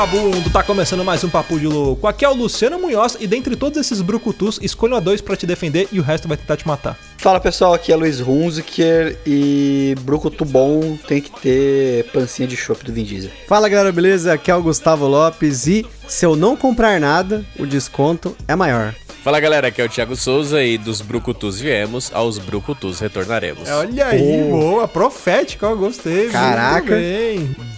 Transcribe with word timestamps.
Vagabundo, 0.00 0.48
tá 0.48 0.62
começando 0.62 1.04
mais 1.04 1.22
um 1.24 1.28
Papo 1.28 1.60
de 1.60 1.66
Louco. 1.66 2.06
Aqui 2.06 2.24
é 2.24 2.28
o 2.28 2.32
Luciano 2.32 2.78
Munhoz 2.78 3.18
e 3.20 3.26
dentre 3.26 3.54
todos 3.54 3.78
esses 3.78 4.00
brucutus, 4.00 4.58
escolha 4.62 4.98
dois 4.98 5.20
para 5.20 5.36
te 5.36 5.46
defender 5.46 5.88
e 5.92 6.00
o 6.00 6.02
resto 6.02 6.26
vai 6.26 6.38
tentar 6.38 6.56
te 6.56 6.66
matar. 6.66 6.98
Fala 7.18 7.38
pessoal, 7.38 7.74
aqui 7.74 7.92
é 7.92 7.96
Luiz 7.96 8.18
Hunziker 8.18 9.18
e 9.26 9.94
brucutu 10.00 10.46
bom 10.46 10.96
tem 11.06 11.20
que 11.20 11.30
ter 11.42 12.04
pancinha 12.12 12.48
de 12.48 12.56
chopp 12.56 12.82
do 12.82 12.94
Vin 12.94 13.04
Diesel. 13.04 13.30
Fala 13.46 13.68
galera, 13.68 13.92
beleza? 13.92 14.32
Aqui 14.32 14.50
é 14.50 14.54
o 14.54 14.62
Gustavo 14.62 15.06
Lopes 15.06 15.66
e 15.66 15.84
se 16.08 16.24
eu 16.24 16.34
não 16.34 16.56
comprar 16.56 16.98
nada, 16.98 17.44
o 17.58 17.66
desconto 17.66 18.34
é 18.48 18.56
maior. 18.56 18.94
Fala 19.22 19.38
galera, 19.38 19.68
aqui 19.68 19.82
é 19.82 19.84
o 19.84 19.88
Thiago 19.88 20.16
Souza 20.16 20.62
e 20.62 20.78
dos 20.78 21.02
Brucutus 21.02 21.60
viemos, 21.60 22.10
aos 22.14 22.38
Brucutus 22.38 23.00
retornaremos. 23.00 23.68
Olha 23.68 24.06
aí, 24.06 24.44
oh. 24.46 24.50
boa, 24.50 24.88
profética, 24.88 25.66
eu 25.66 25.76
gostei. 25.76 26.30
Caraca. 26.30 26.96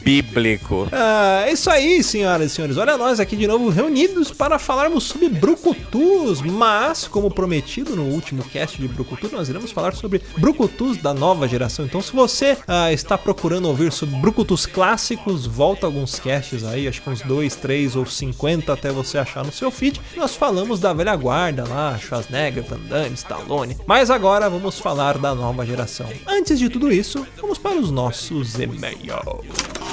Bíblico. 0.02 0.88
Ah, 0.92 1.44
é 1.46 1.52
isso 1.52 1.70
aí, 1.70 2.02
senhoras 2.02 2.50
e 2.50 2.54
senhores. 2.54 2.76
Olha 2.76 2.96
nós 2.96 3.20
aqui 3.20 3.36
de 3.36 3.46
novo 3.46 3.68
reunidos 3.68 4.30
para 4.30 4.58
falarmos 4.58 5.04
sobre 5.04 5.28
Brucutus, 5.28 6.42
mas, 6.42 7.06
como 7.06 7.30
prometido 7.30 7.94
no 7.94 8.04
último 8.04 8.42
cast 8.44 8.80
de 8.80 8.88
Brucutu, 8.88 9.30
nós 9.32 9.48
iremos 9.48 9.70
falar 9.70 9.94
sobre 9.94 10.22
Brucutus 10.36 10.96
da 10.96 11.14
nova 11.14 11.46
geração. 11.46 11.84
Então, 11.84 12.02
se 12.02 12.12
você 12.12 12.58
ah, 12.66 12.92
está 12.92 13.16
procurando 13.16 13.68
ouvir 13.68 13.92
sobre 13.92 14.16
Brucutus 14.16 14.66
clássicos, 14.66 15.46
volta 15.46 15.86
alguns 15.86 16.18
casts 16.18 16.64
aí, 16.64 16.88
acho 16.88 17.00
que 17.00 17.10
uns 17.10 17.22
2, 17.22 17.54
3 17.56 17.96
ou 17.96 18.06
50 18.06 18.72
até 18.72 18.90
você 18.90 19.18
achar 19.18 19.44
no 19.44 19.52
seu 19.52 19.70
feed. 19.70 20.00
Nós 20.16 20.34
falamos 20.34 20.80
da 20.80 20.92
velha 20.92 21.14
guarda 21.14 21.64
lá, 21.68 21.96
Schwarzenegger, 21.98 22.64
Van 22.64 22.80
Damme, 22.80 23.14
Stallone. 23.14 23.76
Mas 23.86 24.10
agora 24.10 24.50
vamos 24.50 24.78
falar 24.78 25.18
da 25.18 25.34
nova 25.34 25.64
geração. 25.64 26.08
Antes 26.26 26.58
de 26.58 26.68
tudo 26.68 26.92
isso, 26.92 27.26
vamos 27.40 27.58
para 27.58 27.76
os 27.78 27.90
nossos 27.90 28.54
e-mails. 28.54 29.91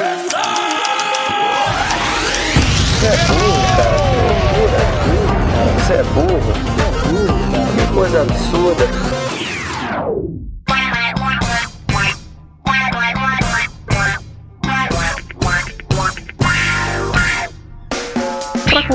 Você 0.00 0.06
é 3.06 3.16
burro, 3.26 3.60
cara. 3.76 3.98
Você 5.76 5.92
é 5.92 6.02
burro. 6.02 6.40
Você 6.40 6.82
é 6.82 6.92
burro. 7.04 7.36
Que 7.76 7.84
coisa 7.92 8.22
absurda. 8.22 8.84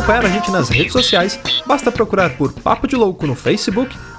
acompanhar 0.06 0.26
a 0.26 0.30
gente 0.30 0.52
nas 0.52 0.70
redes 0.70 0.94
sociais, 0.94 1.40
basta 1.66 1.92
procurar 1.92 2.32
por 2.32 2.54
Papo 2.54 2.88
de 2.88 2.96
Louco 2.96 3.26
no 3.26 3.34
Facebook 3.34 3.96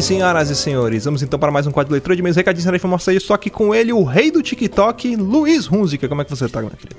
bem, 0.00 0.02
senhoras 0.02 0.50
e 0.50 0.56
senhores? 0.56 1.04
Vamos 1.04 1.22
então 1.22 1.38
para 1.38 1.50
mais 1.50 1.66
um 1.66 1.70
quadro 1.70 1.88
de 1.88 1.92
leitura 1.92 2.16
de 2.16 2.22
meus 2.22 2.34
recadinhos 2.34 2.64
da 2.64 2.74
informação. 2.74 3.18
Só 3.20 3.36
que 3.36 3.50
com 3.50 3.74
ele, 3.74 3.92
o 3.92 4.02
rei 4.02 4.30
do 4.30 4.42
TikTok, 4.42 5.16
Luiz 5.16 5.70
Hunziker. 5.70 6.08
Como 6.08 6.22
é 6.22 6.24
que 6.24 6.30
você 6.30 6.48
tá, 6.48 6.60
meu 6.60 6.70
querido? 6.70 6.96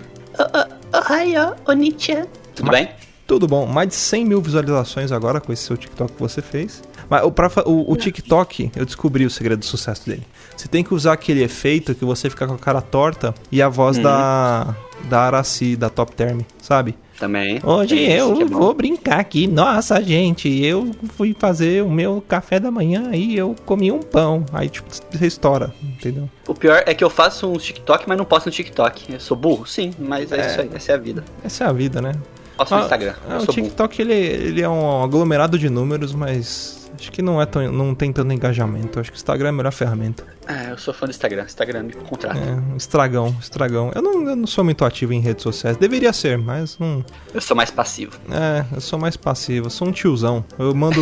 Oi, 1.09 1.34
oh, 1.67 1.73
Nietzsche. 1.73 2.23
Tudo 2.56 2.67
Mas, 2.67 2.85
bem? 2.85 2.90
Tudo 3.31 3.47
bom. 3.47 3.65
Mais 3.65 3.87
de 3.87 3.95
100 3.95 4.25
mil 4.25 4.41
visualizações 4.41 5.09
agora 5.09 5.39
com 5.39 5.53
esse 5.53 5.63
seu 5.63 5.77
TikTok 5.77 6.11
que 6.11 6.19
você 6.19 6.41
fez. 6.41 6.83
Mas 7.09 7.23
o, 7.23 7.31
pra, 7.31 7.49
o, 7.65 7.89
o 7.89 7.95
TikTok, 7.95 8.69
eu 8.75 8.85
descobri 8.85 9.25
o 9.25 9.29
segredo 9.29 9.59
do 9.59 9.65
sucesso 9.65 10.05
dele. 10.05 10.27
Você 10.53 10.67
tem 10.67 10.83
que 10.83 10.93
usar 10.93 11.13
aquele 11.13 11.41
efeito 11.41 11.95
que 11.95 12.03
você 12.03 12.29
fica 12.29 12.45
com 12.45 12.55
a 12.55 12.57
cara 12.57 12.81
torta 12.81 13.33
e 13.49 13.61
a 13.61 13.69
voz 13.69 13.97
hum. 13.97 14.01
da, 14.01 14.75
da 15.09 15.21
Araci, 15.21 15.77
da 15.77 15.89
Top 15.89 16.13
Term, 16.13 16.41
sabe? 16.61 16.93
também. 17.17 17.61
Hoje 17.63 18.01
eu 18.01 18.41
é 18.41 18.45
vou 18.45 18.73
brincar 18.73 19.19
aqui. 19.19 19.47
Nossa, 19.47 20.01
gente, 20.03 20.49
eu 20.65 20.91
fui 21.15 21.33
fazer 21.37 21.83
o 21.83 21.89
meu 21.89 22.21
café 22.27 22.59
da 22.59 22.71
manhã 22.71 23.11
e 23.13 23.37
eu 23.37 23.55
comi 23.65 23.91
um 23.91 23.99
pão. 23.99 24.43
Aí, 24.51 24.67
tipo, 24.67 24.89
restaura, 25.11 25.71
entendeu? 25.81 26.27
O 26.47 26.55
pior 26.55 26.83
é 26.85 26.93
que 26.93 27.03
eu 27.03 27.09
faço 27.11 27.47
um 27.47 27.57
TikTok, 27.57 28.09
mas 28.09 28.17
não 28.17 28.25
posto 28.25 28.47
no 28.47 28.51
TikTok. 28.51 29.13
Eu 29.13 29.19
sou 29.19 29.37
burro? 29.37 29.67
Sim, 29.67 29.93
mas 29.99 30.31
é, 30.31 30.41
é 30.41 30.47
isso 30.47 30.61
aí. 30.61 30.69
Essa 30.73 30.91
é 30.91 30.95
a 30.95 30.97
vida. 30.97 31.23
Essa 31.45 31.63
é 31.63 31.67
a 31.67 31.71
vida, 31.71 32.01
né? 32.01 32.13
Posto 32.61 32.75
no 32.75 32.81
ah, 32.81 32.83
Instagram. 32.83 33.13
Ah, 33.27 33.38
o 33.41 33.47
TikTok, 33.47 34.01
ele, 34.01 34.13
ele 34.13 34.61
é 34.61 34.69
um 34.69 35.03
aglomerado 35.03 35.57
de 35.57 35.69
números, 35.69 36.13
mas 36.13 36.80
Acho 37.01 37.12
que 37.12 37.22
não, 37.23 37.41
é 37.41 37.47
tão, 37.47 37.72
não 37.72 37.95
tem 37.95 38.13
tanto 38.13 38.31
engajamento. 38.31 39.00
Acho 39.00 39.12
que 39.12 39.17
o 39.17 39.19
Instagram 39.19 39.47
é 39.47 39.50
a 39.50 39.53
melhor 39.53 39.72
ferramenta. 39.72 40.23
É, 40.47 40.72
eu 40.72 40.78
sou 40.78 40.94
fã 40.94 41.07
do 41.07 41.09
Instagram. 41.09 41.44
Instagram 41.44 41.84
me 41.84 41.94
contrata. 41.94 42.39
É, 42.39 42.78
estragão, 42.78 43.35
estragão. 43.39 43.91
Eu 43.95 44.03
não, 44.03 44.29
eu 44.29 44.35
não 44.35 44.45
sou 44.45 44.63
muito 44.63 44.85
ativo 44.85 45.11
em 45.11 45.19
redes 45.19 45.41
sociais. 45.41 45.78
Deveria 45.78 46.13
ser, 46.13 46.38
mas 46.38 46.78
não. 46.78 47.03
Eu 47.34 47.41
sou 47.41 47.57
mais 47.57 47.72
passivo. 47.72 48.13
É, 48.29 48.63
eu 48.75 48.81
sou 48.81 49.00
mais 49.00 49.17
passivo. 49.17 49.66
Eu 49.66 49.69
sou 49.72 49.88
um 49.88 49.91
tiozão. 49.91 50.45
Eu 50.59 50.75
mando 50.75 51.01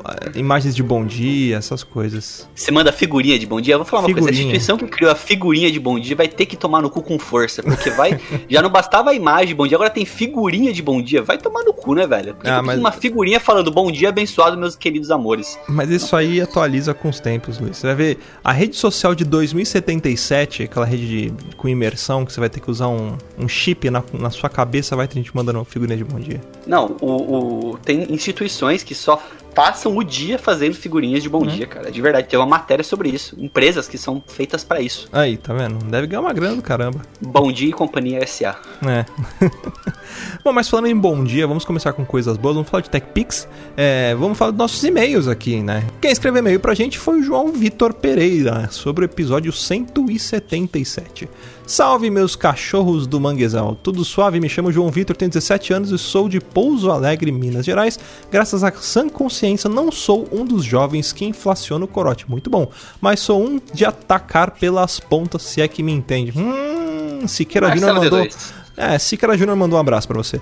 imagens 0.34 0.74
de 0.74 0.82
bom 0.82 1.04
dia, 1.04 1.56
essas 1.56 1.84
coisas. 1.84 2.48
Você 2.54 2.70
manda 2.70 2.90
figurinha 2.90 3.38
de 3.38 3.46
bom 3.46 3.60
dia? 3.60 3.74
Eu 3.74 3.78
vou 3.78 3.86
falar 3.86 4.02
uma 4.02 4.08
figurinha. 4.08 4.28
coisa. 4.28 4.40
A 4.40 4.44
instituição 4.44 4.78
que 4.78 4.86
criou 4.86 5.12
a 5.12 5.14
figurinha 5.14 5.70
de 5.70 5.78
bom 5.78 5.98
dia 5.98 6.16
vai 6.16 6.28
ter 6.28 6.46
que 6.46 6.56
tomar 6.56 6.80
no 6.80 6.88
cu 6.88 7.02
com 7.02 7.18
força. 7.18 7.62
Porque 7.62 7.90
vai. 7.90 8.18
já 8.48 8.62
não 8.62 8.70
bastava 8.70 9.10
a 9.10 9.14
imagem 9.14 9.48
de 9.48 9.54
bom 9.54 9.66
dia, 9.66 9.76
agora 9.76 9.90
tem 9.90 10.06
figurinha 10.06 10.72
de 10.72 10.82
bom 10.82 11.02
dia. 11.02 11.22
Vai 11.22 11.36
tomar 11.36 11.62
no 11.62 11.74
cu, 11.74 11.94
né, 11.94 12.06
velho? 12.06 12.34
Porque 12.34 12.48
ah, 12.48 12.62
mas... 12.62 12.78
uma 12.78 12.92
figurinha 12.92 13.38
falando 13.38 13.70
bom 13.70 13.90
dia 13.90 14.08
abençoado, 14.08 14.56
meus 14.56 14.76
queridos 14.76 15.10
amores. 15.10 15.25
Mas 15.68 15.90
isso 15.90 16.14
aí 16.16 16.40
atualiza 16.40 16.94
com 16.94 17.08
os 17.08 17.20
tempos, 17.20 17.58
Luiz. 17.58 17.76
Você 17.78 17.86
vai 17.86 17.96
ver 17.96 18.18
a 18.42 18.52
rede 18.52 18.76
social 18.76 19.14
de 19.14 19.24
2077, 19.24 20.64
aquela 20.64 20.86
rede 20.86 21.06
de, 21.06 21.54
com 21.56 21.68
imersão, 21.68 22.24
que 22.24 22.32
você 22.32 22.40
vai 22.40 22.48
ter 22.48 22.60
que 22.60 22.70
usar 22.70 22.88
um, 22.88 23.16
um 23.38 23.48
chip 23.48 23.88
na, 23.90 24.02
na 24.12 24.30
sua 24.30 24.48
cabeça, 24.48 24.96
vai 24.96 25.08
ter 25.08 25.14
gente 25.14 25.34
mandando 25.34 25.64
figurinha 25.64 25.96
de 25.96 26.04
bom 26.04 26.18
dia. 26.18 26.40
Não, 26.66 26.96
o, 27.00 27.72
o, 27.72 27.78
tem 27.78 28.12
instituições 28.12 28.82
que 28.82 28.94
só 28.94 29.22
passam 29.56 29.96
o 29.96 30.04
dia 30.04 30.38
fazendo 30.38 30.74
figurinhas 30.74 31.22
de 31.22 31.30
bom 31.30 31.42
hum. 31.42 31.46
dia, 31.46 31.66
cara. 31.66 31.90
De 31.90 32.02
verdade, 32.02 32.28
tem 32.28 32.38
uma 32.38 32.44
matéria 32.44 32.84
sobre 32.84 33.08
isso. 33.08 33.34
Empresas 33.38 33.88
que 33.88 33.96
são 33.96 34.22
feitas 34.26 34.62
para 34.62 34.82
isso. 34.82 35.08
Aí, 35.10 35.38
tá 35.38 35.54
vendo? 35.54 35.82
Deve 35.86 36.06
ganhar 36.06 36.20
uma 36.20 36.34
grana 36.34 36.56
do 36.56 36.62
caramba. 36.62 37.00
Bom 37.18 37.50
Dia 37.50 37.70
e 37.70 37.72
Companhia 37.72 38.24
SA. 38.26 38.60
É. 38.86 39.06
Bom, 40.44 40.52
mas 40.52 40.68
falando 40.68 40.86
em 40.86 40.96
bom 40.96 41.24
dia, 41.24 41.46
vamos 41.46 41.64
começar 41.64 41.92
com 41.92 42.04
coisas 42.04 42.36
boas. 42.36 42.54
Vamos 42.54 42.70
falar 42.70 42.82
de 42.82 42.90
TechPix. 42.90 43.48
É, 43.76 44.14
vamos 44.14 44.36
falar 44.36 44.50
dos 44.50 44.58
nossos 44.58 44.84
e-mails 44.84 45.26
aqui, 45.26 45.62
né? 45.62 45.84
Quem 46.00 46.12
escreveu 46.12 46.40
e-mail 46.40 46.60
pra 46.60 46.74
gente 46.74 46.98
foi 46.98 47.20
o 47.20 47.22
João 47.22 47.50
Vitor 47.50 47.94
Pereira, 47.94 48.68
sobre 48.70 49.04
o 49.04 49.06
episódio 49.06 49.52
177. 49.52 51.28
Salve 51.66 52.10
meus 52.10 52.36
cachorros 52.36 53.08
do 53.08 53.18
manguezal, 53.18 53.74
tudo 53.74 54.04
suave? 54.04 54.38
Me 54.38 54.48
chamo 54.48 54.70
João 54.70 54.88
Vitor, 54.88 55.16
tenho 55.16 55.32
17 55.32 55.72
anos 55.72 55.90
e 55.90 55.98
sou 55.98 56.28
de 56.28 56.40
Pouso 56.40 56.92
Alegre, 56.92 57.32
Minas 57.32 57.66
Gerais. 57.66 57.98
Graças 58.30 58.62
à 58.62 58.70
sã 58.70 59.08
consciência, 59.08 59.68
não 59.68 59.90
sou 59.90 60.28
um 60.30 60.44
dos 60.44 60.64
jovens 60.64 61.12
que 61.12 61.24
inflaciona 61.24 61.84
o 61.84 61.88
corote, 61.88 62.30
muito 62.30 62.48
bom, 62.48 62.70
mas 63.00 63.18
sou 63.18 63.44
um 63.44 63.60
de 63.74 63.84
atacar 63.84 64.52
pelas 64.52 65.00
pontas, 65.00 65.42
se 65.42 65.60
é 65.60 65.66
que 65.66 65.82
me 65.82 65.90
entende. 65.90 66.32
Hum, 66.38 67.26
Siqueira 67.26 67.74
Júnior 67.74 67.94
mandou. 67.96 68.28
É, 68.76 68.96
Siqueira 68.96 69.36
Júnior 69.36 69.56
mandou 69.56 69.76
um 69.76 69.80
abraço 69.80 70.06
para 70.06 70.18
você. 70.18 70.40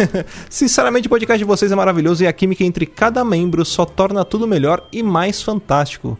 Sinceramente, 0.50 1.06
o 1.06 1.10
podcast 1.10 1.38
de 1.38 1.44
vocês 1.44 1.72
é 1.72 1.74
maravilhoso 1.74 2.22
e 2.22 2.26
a 2.26 2.32
química 2.34 2.62
entre 2.62 2.84
cada 2.84 3.24
membro 3.24 3.64
só 3.64 3.86
torna 3.86 4.26
tudo 4.26 4.46
melhor 4.46 4.86
e 4.92 5.02
mais 5.02 5.40
fantástico. 5.40 6.18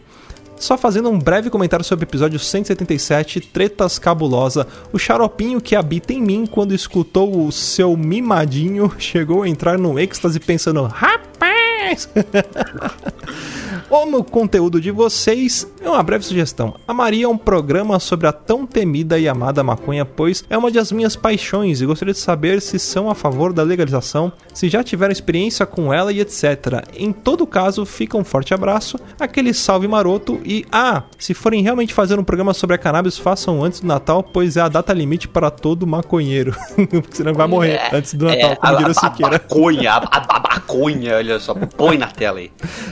Só 0.59 0.77
fazendo 0.77 1.09
um 1.09 1.19
breve 1.19 1.49
comentário 1.49 1.85
sobre 1.85 2.03
o 2.03 2.07
episódio 2.07 2.39
177, 2.39 3.41
Tretas 3.41 3.99
Cabulosa, 3.99 4.67
o 4.91 4.97
xaropinho 4.97 5.61
que 5.61 5.75
habita 5.75 6.13
em 6.13 6.21
mim 6.21 6.45
quando 6.45 6.73
escutou 6.73 7.45
o 7.45 7.51
seu 7.51 7.95
mimadinho 7.95 8.91
chegou 8.97 9.43
a 9.43 9.49
entrar 9.49 9.77
no 9.77 9.99
êxtase 9.99 10.39
pensando: 10.39 10.83
Rapaz! 10.83 11.66
Parabéns! 11.77 12.09
Ou 13.89 14.05
no 14.05 14.23
conteúdo 14.23 14.81
de 14.81 14.91
vocês, 14.91 15.65
é 15.81 15.89
uma 15.89 16.03
breve 16.03 16.25
sugestão. 16.25 16.75
A 16.87 16.93
Maria 16.93 17.25
é 17.25 17.27
um 17.27 17.37
programa 17.37 17.99
sobre 17.99 18.27
a 18.27 18.33
tão 18.33 18.65
temida 18.65 19.17
e 19.17 19.29
amada 19.29 19.63
maconha, 19.63 20.05
pois 20.05 20.43
é 20.49 20.57
uma 20.57 20.69
das 20.69 20.91
minhas 20.91 21.15
paixões 21.15 21.79
e 21.79 21.85
gostaria 21.85 22.13
de 22.13 22.19
saber 22.19 22.61
se 22.61 22.79
são 22.79 23.09
a 23.09 23.15
favor 23.15 23.53
da 23.53 23.63
legalização, 23.63 24.31
se 24.53 24.67
já 24.67 24.83
tiveram 24.83 25.11
experiência 25.11 25.65
com 25.65 25.93
ela 25.93 26.11
e 26.11 26.19
etc. 26.19 26.85
Em 26.97 27.13
todo 27.13 27.47
caso, 27.47 27.85
fica 27.85 28.17
um 28.17 28.25
forte 28.25 28.53
abraço, 28.53 28.99
aquele 29.19 29.53
salve 29.53 29.87
maroto 29.87 30.39
e 30.43 30.65
ah, 30.71 31.03
se 31.17 31.33
forem 31.33 31.63
realmente 31.63 31.93
fazer 31.93 32.19
um 32.19 32.23
programa 32.23 32.53
sobre 32.53 32.75
a 32.75 32.79
cannabis, 32.79 33.17
façam 33.17 33.63
antes 33.63 33.79
do 33.79 33.87
Natal, 33.87 34.21
pois 34.21 34.57
é 34.57 34.61
a 34.61 34.67
data 34.67 34.91
limite 34.91 35.27
para 35.27 35.49
todo 35.49 35.87
maconheiro. 35.87 36.53
Porque 36.75 37.15
senão 37.15 37.33
vai 37.33 37.47
morrer 37.47 37.75
é, 37.75 37.89
antes 37.93 38.13
do 38.13 38.25
Natal, 38.25 38.51
é, 38.51 38.55
como 38.55 38.77
diria 38.77 38.91
o 38.91 38.93
Siqueira. 38.93 39.27
A 39.27 39.39
maconha, 39.39 39.91
a, 39.93 39.97
a, 39.97 40.37
a 40.37 40.39
maconha, 40.39 41.15
olha 41.15 41.39
só, 41.39 41.55
põe 41.67 41.97
na 41.97 42.07
tela 42.07 42.39
aí. 42.39 42.51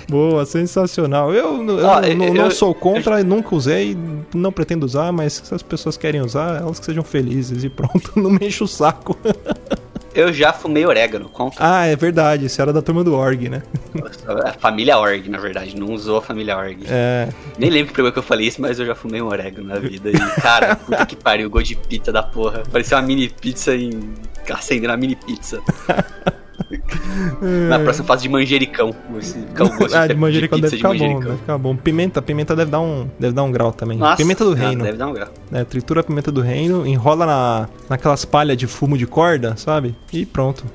Boa, 0.10 0.45
sensacional. 0.45 1.33
Eu, 1.33 1.66
eu, 1.68 1.80
eu 1.80 2.33
não 2.33 2.51
sou 2.51 2.74
contra, 2.74 3.24
nunca 3.24 3.56
usei, 3.56 3.98
não 4.33 4.51
pretendo 4.51 4.86
usar, 4.86 5.12
mas 5.12 5.33
se 5.33 5.54
as 5.54 5.63
pessoas 5.63 5.98
querem 5.98 6.22
usar, 6.22 6.62
elas 6.62 6.80
que 6.80 6.86
sejam 6.86 7.04
felizes 7.04 7.63
e 7.63 7.69
pronto, 7.69 8.12
não 8.19 8.30
me 8.30 8.48
enche 8.48 8.63
o 8.63 8.68
saco. 8.68 9.18
Eu 10.16 10.31
já 10.31 10.54
fumei 10.54 10.86
orégano, 10.86 11.27
conta. 11.27 11.57
Ah, 11.60 11.86
é 11.86 11.95
verdade, 11.95 12.48
você 12.48 12.62
era 12.62 12.72
da 12.72 12.81
turma 12.81 13.04
do 13.04 13.13
Org, 13.13 13.50
né? 13.50 13.62
A 14.45 14.54
família 14.54 14.98
Org, 14.98 15.28
na 15.28 15.38
verdade, 15.38 15.78
não 15.78 15.92
usou 15.92 16.19
a 16.19 16.21
família 16.21 16.57
Org. 16.57 16.86
É. 16.88 17.28
Nem 17.57 17.69
lembro 17.69 17.92
primeiro 17.92 18.13
que 18.13 18.19
eu 18.19 18.24
falei 18.24 18.48
isso, 18.48 18.62
mas 18.62 18.80
eu 18.80 18.86
já 18.86 18.95
fumei 18.95 19.21
um 19.21 19.28
orégano 19.28 19.68
na 19.68 19.78
vida. 19.78 20.10
E, 20.10 20.42
cara, 20.42 20.78
puta 20.78 21.06
que 21.06 21.18
pariu, 21.18 21.50
gosto 21.50 21.68
de 21.68 21.75
pizza 21.75 22.13
da 22.13 22.24
porra. 22.24 22.63
Parecia 22.71 22.95
uma 22.95 23.04
mini 23.04 23.28
pizza 23.28 23.75
em. 23.75 24.13
acendendo 24.50 24.94
uma 24.94 24.98
mini 24.98 25.18
pizza. 25.18 25.62
Na 27.69 27.79
próxima 27.79 28.06
fase 28.06 28.23
de 28.23 28.29
manjericão. 28.29 28.95
ah, 29.94 30.07
de 30.07 30.15
manjericão 30.15 30.57
de 30.57 30.63
deve 30.63 30.77
ficar 30.77 30.94
bom, 30.94 31.19
deve 31.19 31.38
ficar 31.38 31.57
bom. 31.57 31.75
Pimenta, 31.75 32.21
pimenta 32.21 32.56
deve 32.56 32.71
dar 32.71 32.79
um, 32.79 33.09
deve 33.19 33.33
dar 33.33 33.44
um 33.44 33.51
grau 33.51 33.71
também. 33.71 33.97
Nossa, 33.97 34.17
pimenta 34.17 34.44
do 34.44 34.53
reino. 34.53 34.83
Deve 34.83 34.97
dar 34.97 35.07
um 35.07 35.13
grau. 35.13 35.27
É, 35.51 35.63
tritura 35.63 36.01
a 36.01 36.03
pimenta 36.03 36.31
do 36.31 36.41
reino, 36.41 36.85
enrola 36.85 37.25
na, 37.25 37.69
naquelas 37.89 38.25
palhas 38.25 38.57
de 38.57 38.67
fumo 38.67 38.97
de 38.97 39.06
corda, 39.06 39.56
sabe? 39.57 39.95
E 40.12 40.25
pronto. 40.25 40.65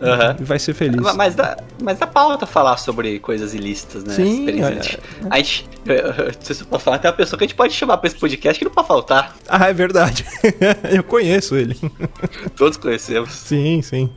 E 0.40 0.44
vai 0.44 0.58
ser 0.58 0.75
feliz. 0.75 1.00
Mas 1.14 1.34
dá, 1.34 1.56
mas 1.82 1.98
dá 1.98 2.06
pauta 2.06 2.46
falar 2.46 2.76
sobre 2.76 3.19
coisas 3.19 3.54
ilícitas, 3.54 4.04
né? 4.04 4.14
Sim. 4.14 4.48
É, 4.48 4.98
a 5.28 5.36
gente, 5.38 5.69
não 5.86 6.43
sei 6.43 6.54
se 6.54 6.62
eu 6.62 6.66
posso 6.66 6.84
falar, 6.84 6.98
tem 6.98 7.10
uma 7.10 7.16
pessoa 7.16 7.38
que 7.38 7.44
a 7.44 7.46
gente 7.46 7.56
pode 7.56 7.72
chamar 7.72 7.98
pra 7.98 8.08
esse 8.08 8.19
podcast 8.19 8.58
que 8.58 8.64
não 8.64 8.72
pode 8.72 8.86
faltar. 8.86 9.34
Ah, 9.48 9.69
é 9.69 9.72
verdade. 9.72 10.25
eu 10.90 11.02
conheço 11.02 11.56
ele. 11.56 11.76
Todos 12.56 12.76
conhecemos. 12.76 13.31
Sim, 13.31 13.82
sim. 13.82 14.10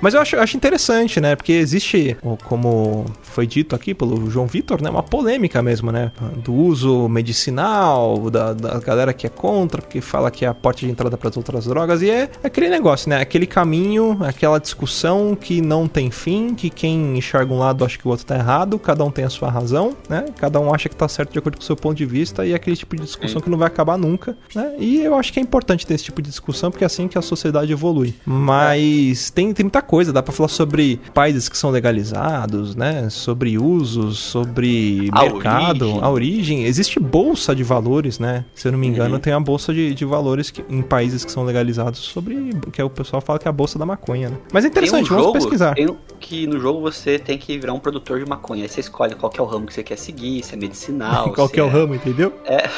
Mas 0.00 0.14
eu 0.14 0.20
acho, 0.20 0.36
acho 0.36 0.56
interessante, 0.56 1.20
né? 1.20 1.36
Porque 1.36 1.52
existe, 1.52 2.16
como 2.44 3.04
foi 3.22 3.46
dito 3.46 3.74
aqui 3.74 3.94
pelo 3.94 4.30
João 4.30 4.46
Vitor, 4.46 4.82
né? 4.82 4.90
Uma 4.90 5.02
polêmica 5.02 5.62
mesmo, 5.62 5.92
né? 5.92 6.12
Do 6.36 6.54
uso 6.54 7.08
medicinal, 7.08 8.30
da, 8.30 8.52
da 8.52 8.78
galera 8.80 9.12
que 9.12 9.26
é 9.26 9.30
contra, 9.30 9.82
porque 9.82 10.00
fala 10.00 10.30
que 10.30 10.44
é 10.44 10.48
a 10.48 10.54
porta 10.54 10.80
de 10.80 10.90
entrada 10.90 11.16
para 11.16 11.28
as 11.28 11.36
outras 11.36 11.66
drogas. 11.66 12.02
E 12.02 12.10
é, 12.10 12.30
é 12.42 12.46
aquele 12.46 12.68
negócio, 12.68 13.08
né? 13.10 13.20
Aquele 13.20 13.46
caminho, 13.46 14.18
aquela 14.20 14.58
discussão 14.58 15.36
que 15.38 15.60
não 15.60 15.86
tem 15.86 16.10
fim, 16.10 16.54
que 16.54 16.70
quem 16.70 17.18
enxerga 17.18 17.52
um 17.52 17.58
lado 17.58 17.84
acha 17.84 17.98
que 17.98 18.06
o 18.06 18.10
outro 18.10 18.24
tá 18.26 18.36
errado, 18.36 18.78
cada 18.78 19.04
um 19.04 19.10
tem 19.10 19.24
a 19.24 19.30
sua 19.30 19.50
razão, 19.50 19.96
né? 20.08 20.26
Cada 20.38 20.58
um 20.60 20.72
acha 20.72 20.88
que 20.88 20.96
tá 20.96 21.08
certo 21.08 21.32
de 21.32 21.38
acordo 21.38 21.56
com 21.56 21.62
o 21.62 21.66
seu 21.66 21.76
ponto 21.76 21.96
de 21.96 22.06
vista, 22.06 22.46
e 22.46 22.52
é 22.52 22.54
aquele 22.54 22.76
tipo 22.76 22.96
de 22.96 23.02
discussão 23.02 23.38
Sim. 23.38 23.44
que 23.44 23.50
não 23.50 23.58
vai 23.58 23.68
acabar 23.68 23.98
nunca, 23.98 24.36
né? 24.54 24.74
E 24.78 25.02
eu 25.02 25.14
acho 25.14 25.32
que 25.32 25.38
é 25.38 25.42
importante 25.42 25.86
ter 25.86 25.94
esse 25.94 26.04
tipo 26.04 26.22
de 26.22 26.30
discussão, 26.30 26.70
porque 26.70 26.84
é 26.84 26.86
assim 26.86 27.06
que 27.06 27.18
a 27.18 27.22
sociedade 27.22 27.72
evolui. 27.72 28.14
Mas 28.24 29.30
tem, 29.30 29.52
tem 29.52 29.64
muita 29.64 29.82
coisa, 29.90 30.12
dá 30.12 30.22
para 30.22 30.32
falar 30.32 30.48
sobre 30.48 31.00
países 31.12 31.48
que 31.48 31.58
são 31.58 31.68
legalizados, 31.70 32.76
né? 32.76 33.10
Sobre 33.10 33.58
usos, 33.58 34.20
sobre 34.20 35.10
a 35.10 35.22
mercado, 35.22 35.86
origem. 35.86 36.04
a 36.04 36.10
origem. 36.10 36.64
Existe 36.64 37.00
bolsa 37.00 37.56
de 37.56 37.64
valores, 37.64 38.20
né? 38.20 38.44
Se 38.54 38.68
eu 38.68 38.72
não 38.72 38.78
me 38.78 38.86
engano, 38.86 39.16
uhum. 39.16 39.20
tem 39.20 39.32
a 39.32 39.40
bolsa 39.40 39.74
de, 39.74 39.92
de 39.92 40.04
valores 40.04 40.48
que, 40.48 40.64
em 40.68 40.80
países 40.80 41.24
que 41.24 41.32
são 41.32 41.42
legalizados 41.42 41.98
sobre 41.98 42.50
que 42.72 42.80
é 42.80 42.84
o 42.84 42.88
pessoal 42.88 43.20
fala 43.20 43.40
que 43.40 43.48
é 43.48 43.50
a 43.50 43.52
bolsa 43.52 43.80
da 43.80 43.84
maconha, 43.84 44.30
né? 44.30 44.36
Mas 44.52 44.64
é 44.64 44.68
interessante, 44.68 45.06
um 45.06 45.16
vamos 45.16 45.24
jogo, 45.24 45.32
pesquisar. 45.32 45.74
Tem 45.74 45.88
que 46.20 46.46
no 46.46 46.60
jogo 46.60 46.80
você 46.80 47.18
tem 47.18 47.38
que 47.38 47.58
virar 47.58 47.72
um 47.72 47.80
produtor 47.80 48.20
de 48.20 48.28
maconha. 48.28 48.62
Aí 48.62 48.68
você 48.68 48.80
escolhe 48.80 49.14
qual 49.16 49.32
é 49.36 49.42
o 49.42 49.44
ramo 49.44 49.66
que 49.66 49.74
você 49.74 49.82
quer 49.82 49.96
seguir, 49.96 50.44
se 50.44 50.54
é 50.54 50.56
medicinal. 50.56 51.32
qual 51.34 51.50
é 51.52 51.62
o 51.62 51.66
é... 51.66 51.68
ramo, 51.68 51.94
entendeu? 51.94 52.32
É. 52.44 52.68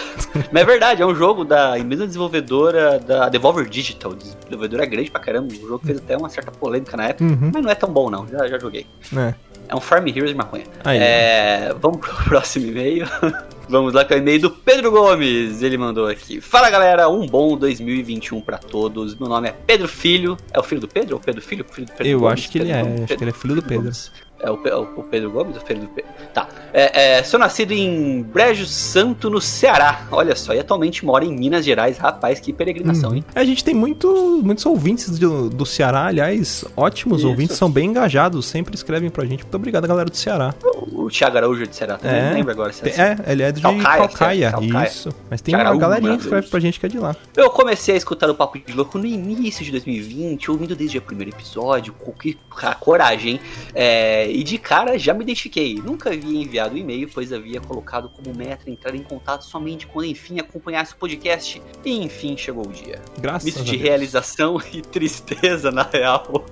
Mas 0.50 0.62
é 0.62 0.64
verdade, 0.64 1.02
é 1.02 1.06
um 1.06 1.14
jogo 1.14 1.44
da 1.44 1.76
mesma 1.84 2.06
desenvolvedora 2.06 2.98
da 2.98 3.28
Devolver 3.28 3.68
Digital. 3.68 4.14
Desenvolvedora 4.14 4.86
grande 4.86 5.10
pra 5.10 5.20
caramba. 5.20 5.52
O 5.52 5.68
jogo 5.68 5.84
fez 5.84 5.98
até 5.98 6.16
uma 6.16 6.30
certa 6.30 6.50
polêmica 6.50 6.96
na 6.96 7.01
época. 7.08 7.24
Uhum. 7.24 7.50
Mas 7.52 7.62
não 7.62 7.70
é 7.70 7.74
tão 7.74 7.90
bom, 7.90 8.10
não. 8.10 8.26
Já, 8.28 8.46
já 8.46 8.58
joguei. 8.58 8.86
É. 9.16 9.34
É 9.68 9.74
um 9.74 9.80
Farm 9.80 10.06
Heroes 10.06 10.30
de 10.30 10.36
maconha. 10.36 10.64
Aí, 10.84 10.98
é, 10.98 11.74
vamos 11.80 11.98
pro 11.98 12.14
próximo 12.28 12.66
e-mail. 12.66 13.06
vamos 13.68 13.94
lá 13.94 14.04
com 14.04 14.12
o 14.12 14.16
e-mail 14.16 14.40
do 14.40 14.50
Pedro 14.50 14.90
Gomes. 14.90 15.62
Ele 15.62 15.78
mandou 15.78 16.08
aqui. 16.08 16.40
Fala 16.40 16.68
galera, 16.68 17.08
um 17.08 17.26
bom 17.26 17.56
2021 17.56 18.40
para 18.40 18.58
todos. 18.58 19.18
Meu 19.18 19.28
nome 19.28 19.48
é 19.48 19.52
Pedro 19.52 19.88
Filho. 19.88 20.36
É 20.52 20.60
o 20.60 20.62
filho 20.62 20.80
do 20.80 20.88
Pedro 20.88 21.14
ou 21.14 21.20
Pedro 21.20 21.40
Filho? 21.40 21.64
filho 21.64 21.86
do 21.86 21.92
Pedro 21.92 22.06
Eu 22.06 22.20
Gomes, 22.20 22.32
acho 22.34 22.50
que 22.50 22.58
Pedro 22.58 22.76
ele 22.76 23.00
é. 23.00 23.04
Acho 23.04 23.16
que 23.16 23.24
ele 23.24 23.30
é 23.30 23.34
filho 23.34 23.54
do 23.54 23.62
Pedro. 23.62 23.84
Gomes. 23.84 24.12
É 24.42 24.50
o, 24.50 24.54
o, 24.54 25.02
Pedro 25.04 25.30
Gomes? 25.30 25.56
O 25.56 25.60
Pedro, 25.60 25.88
Pedro. 25.94 26.10
Tá. 26.34 26.48
É, 26.72 27.18
é, 27.18 27.22
sou 27.22 27.38
nascido 27.38 27.70
em 27.72 28.22
Brejo 28.22 28.66
Santo, 28.66 29.30
no 29.30 29.40
Ceará. 29.40 30.06
Olha 30.10 30.34
só, 30.34 30.52
e 30.52 30.58
atualmente 30.58 31.04
moro 31.04 31.24
em 31.24 31.32
Minas 31.32 31.64
Gerais. 31.64 31.96
Rapaz, 31.96 32.40
que 32.40 32.52
peregrinação, 32.52 33.12
hum. 33.12 33.16
hein? 33.16 33.24
É, 33.36 33.40
a 33.40 33.44
gente 33.44 33.62
tem 33.62 33.72
muito, 33.72 34.40
muitos 34.42 34.66
ouvintes 34.66 35.16
do, 35.16 35.48
do 35.48 35.64
Ceará, 35.64 36.06
aliás, 36.06 36.64
ótimos 36.76 37.20
Isso. 37.20 37.28
ouvintes, 37.28 37.56
são 37.56 37.70
bem 37.70 37.90
engajados, 37.90 38.46
sempre 38.46 38.74
escrevem 38.74 39.10
pra 39.10 39.24
gente. 39.24 39.44
Muito 39.44 39.54
obrigado, 39.54 39.86
galera 39.86 40.10
do 40.10 40.16
Ceará. 40.16 40.52
O, 40.64 41.04
o 41.04 41.08
Thiago 41.08 41.36
Araújo 41.36 41.64
de 41.64 41.76
Ceará, 41.76 42.00
é, 42.02 42.28
não 42.28 42.34
lembro 42.34 42.50
agora. 42.50 42.72
Se 42.72 42.88
é, 42.88 43.16
é, 43.26 43.32
ele 43.32 43.44
é 43.44 43.52
de 43.52 43.60
Calcaia. 43.60 43.98
Calcaia, 43.98 44.50
Calcaia. 44.50 44.88
Isso. 44.88 45.10
Mas 45.30 45.40
tem 45.40 45.54
Thiago 45.54 45.70
uma 45.70 45.80
galerinha 45.80 46.16
que 46.16 46.24
escreve 46.24 46.48
pra 46.48 46.58
gente 46.58 46.80
que 46.80 46.86
é 46.86 46.88
de 46.88 46.98
lá. 46.98 47.14
Eu 47.36 47.48
comecei 47.50 47.94
a 47.94 47.98
escutar 47.98 48.28
o 48.28 48.34
Papo 48.34 48.58
de 48.58 48.72
Louco 48.72 48.98
no 48.98 49.06
início 49.06 49.64
de 49.64 49.70
2020, 49.70 50.50
ouvindo 50.50 50.74
desde 50.74 50.98
o 50.98 51.02
primeiro 51.02 51.30
episódio, 51.30 51.92
com 51.92 52.10
que 52.10 52.36
coragem, 52.80 53.40
é, 53.74 54.31
e 54.32 54.42
de 54.42 54.58
cara 54.58 54.98
já 54.98 55.14
me 55.14 55.22
identifiquei. 55.22 55.74
Nunca 55.74 56.10
havia 56.10 56.42
enviado 56.42 56.76
e-mail, 56.76 57.08
pois 57.12 57.32
havia 57.32 57.60
colocado 57.60 58.08
como 58.08 58.36
meta 58.36 58.70
entrar 58.70 58.94
em 58.94 59.02
contato 59.02 59.44
somente 59.44 59.86
quando 59.86 60.06
enfim 60.06 60.40
acompanhasse 60.40 60.92
o 60.92 60.96
podcast. 60.96 61.62
E 61.84 62.02
enfim 62.02 62.36
chegou 62.36 62.66
o 62.66 62.70
dia. 62.70 63.00
Graças 63.20 63.44
Misto 63.44 63.64
de 63.64 63.76
realização 63.76 64.60
e 64.72 64.82
tristeza, 64.82 65.70
na 65.70 65.82
real. 65.82 66.46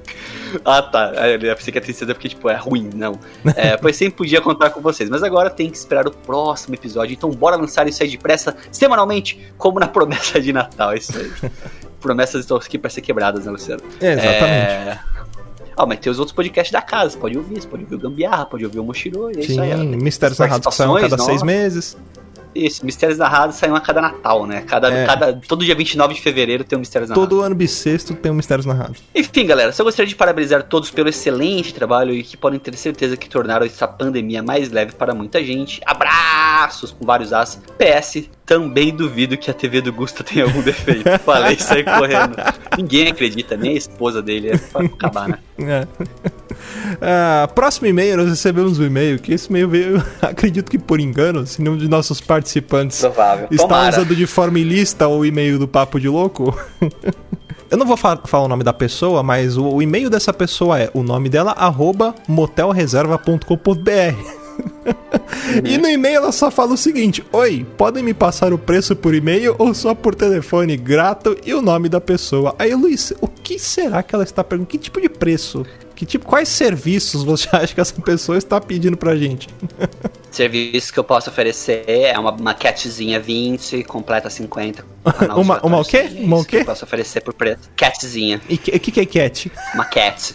ah, 0.64 0.82
tá. 0.82 1.12
É, 1.16 1.34
eu 1.34 1.56
pensei 1.56 1.72
que 1.72 1.78
a 1.78 1.82
tristeza 1.82 2.14
porque, 2.14 2.28
tipo, 2.28 2.48
é 2.48 2.56
ruim, 2.56 2.90
não. 2.94 3.18
É, 3.56 3.76
pois 3.78 3.96
sempre 3.96 4.18
podia 4.18 4.40
contar 4.40 4.70
com 4.70 4.80
vocês. 4.80 5.08
Mas 5.08 5.22
agora 5.22 5.50
tem 5.50 5.70
que 5.70 5.76
esperar 5.76 6.06
o 6.06 6.10
próximo 6.10 6.74
episódio. 6.74 7.14
Então 7.14 7.30
bora 7.30 7.56
lançar 7.56 7.88
isso 7.88 8.02
aí 8.02 8.10
depressa, 8.10 8.56
semanalmente, 8.70 9.52
como 9.56 9.78
na 9.78 9.88
promessa 9.88 10.40
de 10.40 10.52
Natal. 10.52 10.92
É 10.92 10.98
isso 10.98 11.16
aí. 11.16 11.50
Promessas 12.00 12.40
estão 12.40 12.56
aqui 12.56 12.78
para 12.78 12.88
ser 12.88 13.02
quebradas, 13.02 13.44
né, 13.44 13.52
Luciano? 13.52 13.82
É, 14.00 14.12
exatamente. 14.12 14.42
É... 14.46 15.00
Ah, 15.80 15.86
mas 15.86 15.98
tem 15.98 16.12
os 16.12 16.18
outros 16.18 16.34
podcasts 16.34 16.70
da 16.70 16.82
casa, 16.82 17.16
pode 17.16 17.38
ouvir, 17.38 17.58
você 17.58 17.66
pode 17.66 17.84
ouvir 17.84 17.94
o 17.94 17.98
Gambiarra, 17.98 18.44
pode 18.44 18.62
ouvir 18.66 18.80
o 18.80 18.84
Mochiro, 18.84 19.30
e 19.30 19.38
é 19.38 19.42
Sim, 19.42 19.52
isso 19.52 19.60
aí. 19.62 19.96
Mistérios 19.96 20.38
narrados 20.38 20.66
que 20.66 20.74
são 20.74 20.94
cada 21.00 21.16
seis 21.16 21.42
meses. 21.42 21.96
Isso, 22.54 22.84
Mistérios 22.84 23.18
Narrados 23.18 23.56
saem 23.56 23.74
a 23.74 23.80
cada 23.80 24.00
Natal, 24.00 24.46
né? 24.46 24.62
Cada, 24.66 24.92
é. 24.92 25.06
cada, 25.06 25.32
todo 25.34 25.64
dia 25.64 25.74
29 25.74 26.14
de 26.14 26.20
fevereiro 26.20 26.64
tem 26.64 26.76
um 26.76 26.80
Mistérios 26.80 27.08
Narrados. 27.08 27.28
Todo 27.28 27.42
ano 27.42 27.54
bissexto 27.54 28.14
tem 28.14 28.30
um 28.30 28.34
Mistérios 28.34 28.66
Narrados. 28.66 29.02
Enfim, 29.14 29.46
galera, 29.46 29.72
só 29.72 29.84
gostaria 29.84 30.08
de 30.08 30.16
parabenizar 30.16 30.62
todos 30.64 30.90
pelo 30.90 31.08
excelente 31.08 31.72
trabalho 31.72 32.12
e 32.12 32.22
que 32.22 32.36
podem 32.36 32.58
ter 32.58 32.76
certeza 32.76 33.16
que 33.16 33.28
tornaram 33.28 33.64
essa 33.64 33.86
pandemia 33.86 34.42
mais 34.42 34.70
leve 34.70 34.92
para 34.92 35.14
muita 35.14 35.42
gente. 35.44 35.80
Abraços 35.86 36.90
com 36.90 37.04
vários 37.04 37.32
as. 37.32 37.60
PS, 37.78 38.28
também 38.44 38.94
duvido 38.94 39.36
que 39.36 39.50
a 39.50 39.54
TV 39.54 39.80
do 39.80 39.92
Gusta 39.92 40.24
tenha 40.24 40.44
algum 40.44 40.62
defeito. 40.62 41.08
Falei 41.24 41.54
isso 41.54 41.72
aí 41.72 41.84
correndo. 41.84 42.36
Ninguém 42.76 43.08
acredita, 43.08 43.56
nem 43.56 43.72
a 43.72 43.76
esposa 43.76 44.20
dele. 44.20 44.50
É 44.50 44.58
pra 44.58 44.84
acabar, 44.84 45.28
né? 45.28 45.38
É. 45.58 45.86
Ah, 47.00 47.48
próximo 47.54 47.86
e-mail, 47.86 48.16
nós 48.16 48.28
recebemos 48.28 48.78
um 48.78 48.84
e-mail, 48.84 49.18
que 49.18 49.32
esse 49.32 49.48
e-mail 49.48 49.68
veio, 49.68 50.04
acredito 50.20 50.70
que 50.70 50.78
por 50.78 51.00
engano, 51.00 51.46
se 51.46 51.62
nenhum 51.62 51.76
de 51.76 51.88
nossos 51.88 52.20
participantes 52.20 53.00
Provável. 53.00 53.48
está 53.50 53.66
Tomara. 53.66 53.96
usando 53.96 54.14
de 54.14 54.26
forma 54.26 54.58
ilícita 54.58 55.08
o 55.08 55.24
e-mail 55.24 55.58
do 55.58 55.68
Papo 55.68 56.00
de 56.00 56.08
Louco. 56.08 56.56
Eu 57.70 57.78
não 57.78 57.86
vou 57.86 57.96
fa 57.96 58.18
falar 58.24 58.46
o 58.46 58.48
nome 58.48 58.64
da 58.64 58.72
pessoa, 58.72 59.22
mas 59.22 59.56
o, 59.56 59.64
o 59.64 59.80
e-mail 59.80 60.10
dessa 60.10 60.32
pessoa 60.32 60.80
é 60.80 60.90
o 60.92 61.04
nome 61.04 61.28
dela, 61.28 61.52
arroba 61.52 62.12
motelreserva.com.br. 62.26 64.40
e 65.64 65.78
no 65.78 65.88
e-mail 65.88 66.16
ela 66.16 66.32
só 66.32 66.50
fala 66.50 66.72
o 66.72 66.76
seguinte: 66.76 67.24
Oi, 67.32 67.64
podem 67.76 68.02
me 68.02 68.12
passar 68.12 68.52
o 68.52 68.58
preço 68.58 68.96
por 68.96 69.14
e-mail 69.14 69.54
ou 69.56 69.72
só 69.72 69.94
por 69.94 70.16
telefone 70.16 70.76
grato 70.76 71.36
e 71.46 71.54
o 71.54 71.62
nome 71.62 71.88
da 71.88 72.00
pessoa? 72.00 72.56
Aí, 72.58 72.74
Luiz, 72.74 73.12
o 73.20 73.28
que 73.28 73.56
será 73.56 74.02
que 74.02 74.16
ela 74.16 74.24
está 74.24 74.42
perguntando? 74.42 74.70
Que 74.70 74.78
tipo 74.78 75.00
de 75.00 75.08
preço? 75.08 75.64
Que 76.00 76.06
tipo, 76.06 76.24
quais 76.24 76.48
serviços 76.48 77.22
você 77.22 77.46
acha 77.54 77.74
que 77.74 77.80
essa 77.80 77.92
pessoa 78.00 78.38
está 78.38 78.58
pedindo 78.58 78.96
pra 78.96 79.14
gente? 79.14 79.50
Serviço 80.32 80.94
que 80.94 80.98
eu 80.98 81.04
posso 81.04 81.28
oferecer 81.28 81.84
é 81.86 82.18
uma, 82.18 82.54
catzinha 82.54 83.20
20, 83.20 83.84
completa 83.84 84.30
50. 84.30 84.82
uma, 85.36 85.60
uma 85.60 85.80
o 85.80 85.84
quê? 85.84 86.08
Uma 86.18 86.38
o 86.38 86.42
quê? 86.42 86.56
Que 86.56 86.62
eu 86.62 86.64
posso 86.64 86.86
oferecer 86.86 87.20
por 87.20 87.34
preço. 87.34 87.68
Catzinha. 87.76 88.40
E 88.48 88.54
o 88.54 88.58
que, 88.58 88.78
que, 88.78 88.90
que 88.92 89.00
é 89.00 89.04
cat? 89.04 89.52
Uma 89.74 89.84
cat. 89.84 90.34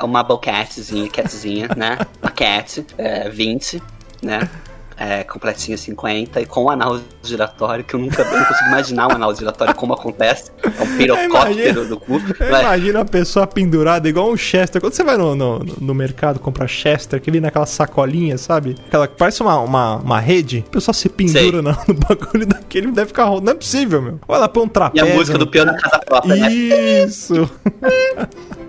uma 0.00 0.22
Bowcatzinha, 0.22 1.10
catzinha, 1.10 1.68
né? 1.76 1.98
Uma 2.22 2.30
cat, 2.30 2.86
é, 2.96 3.28
20, 3.28 3.82
né? 4.22 4.48
É, 4.98 5.22
completinha 5.22 5.78
50 5.78 6.40
e 6.40 6.46
com 6.46 6.64
um 6.64 6.70
anal 6.70 7.00
giratório, 7.22 7.84
que 7.84 7.94
eu 7.94 8.00
nunca 8.00 8.22
eu 8.22 8.38
não 8.38 8.44
consigo 8.44 8.68
imaginar 8.68 9.06
um 9.08 9.12
anal 9.12 9.34
giratório 9.34 9.74
como 9.74 9.92
acontece. 9.92 10.50
É 10.62 10.82
um 10.82 10.96
pirocóptero 10.96 11.86
do 11.86 12.00
cu. 12.00 12.20
Imagina 12.40 13.00
a 13.00 13.04
pessoa 13.04 13.46
pendurada 13.46 14.08
igual 14.08 14.30
um 14.30 14.36
Chester. 14.36 14.80
Quando 14.80 14.92
você 14.92 15.04
vai 15.04 15.16
no, 15.16 15.36
no, 15.36 15.60
no, 15.60 15.94
mercado 15.94 16.40
comprar 16.40 16.66
Chester, 16.66 17.20
que 17.20 17.30
vem 17.30 17.40
naquela 17.40 17.66
sacolinha, 17.66 18.36
sabe? 18.36 18.74
Aquela 18.88 19.06
que 19.06 19.14
parece 19.16 19.40
uma, 19.40 19.60
uma, 19.60 19.96
uma 19.96 20.18
rede, 20.18 20.64
a 20.66 20.70
pessoa 20.70 20.92
se 20.92 21.08
pendura 21.08 21.62
no, 21.62 21.70
no, 21.70 21.94
bagulho 21.94 22.46
daquele 22.46 22.90
deve 22.90 23.08
ficar. 23.08 23.26
Não 23.40 23.52
é 23.52 23.54
possível, 23.54 24.02
meu. 24.02 24.18
Olha 24.26 24.40
lá, 24.40 24.48
põe 24.48 24.64
um 24.64 24.68
trapézio. 24.68 25.08
E 25.08 25.12
a 25.12 25.14
música 25.14 25.38
do 25.38 25.46
piano 25.46 25.72
na 25.72 25.78
casa 25.78 25.98
própria, 26.00 26.34
né? 26.34 26.52
Isso! 26.52 27.48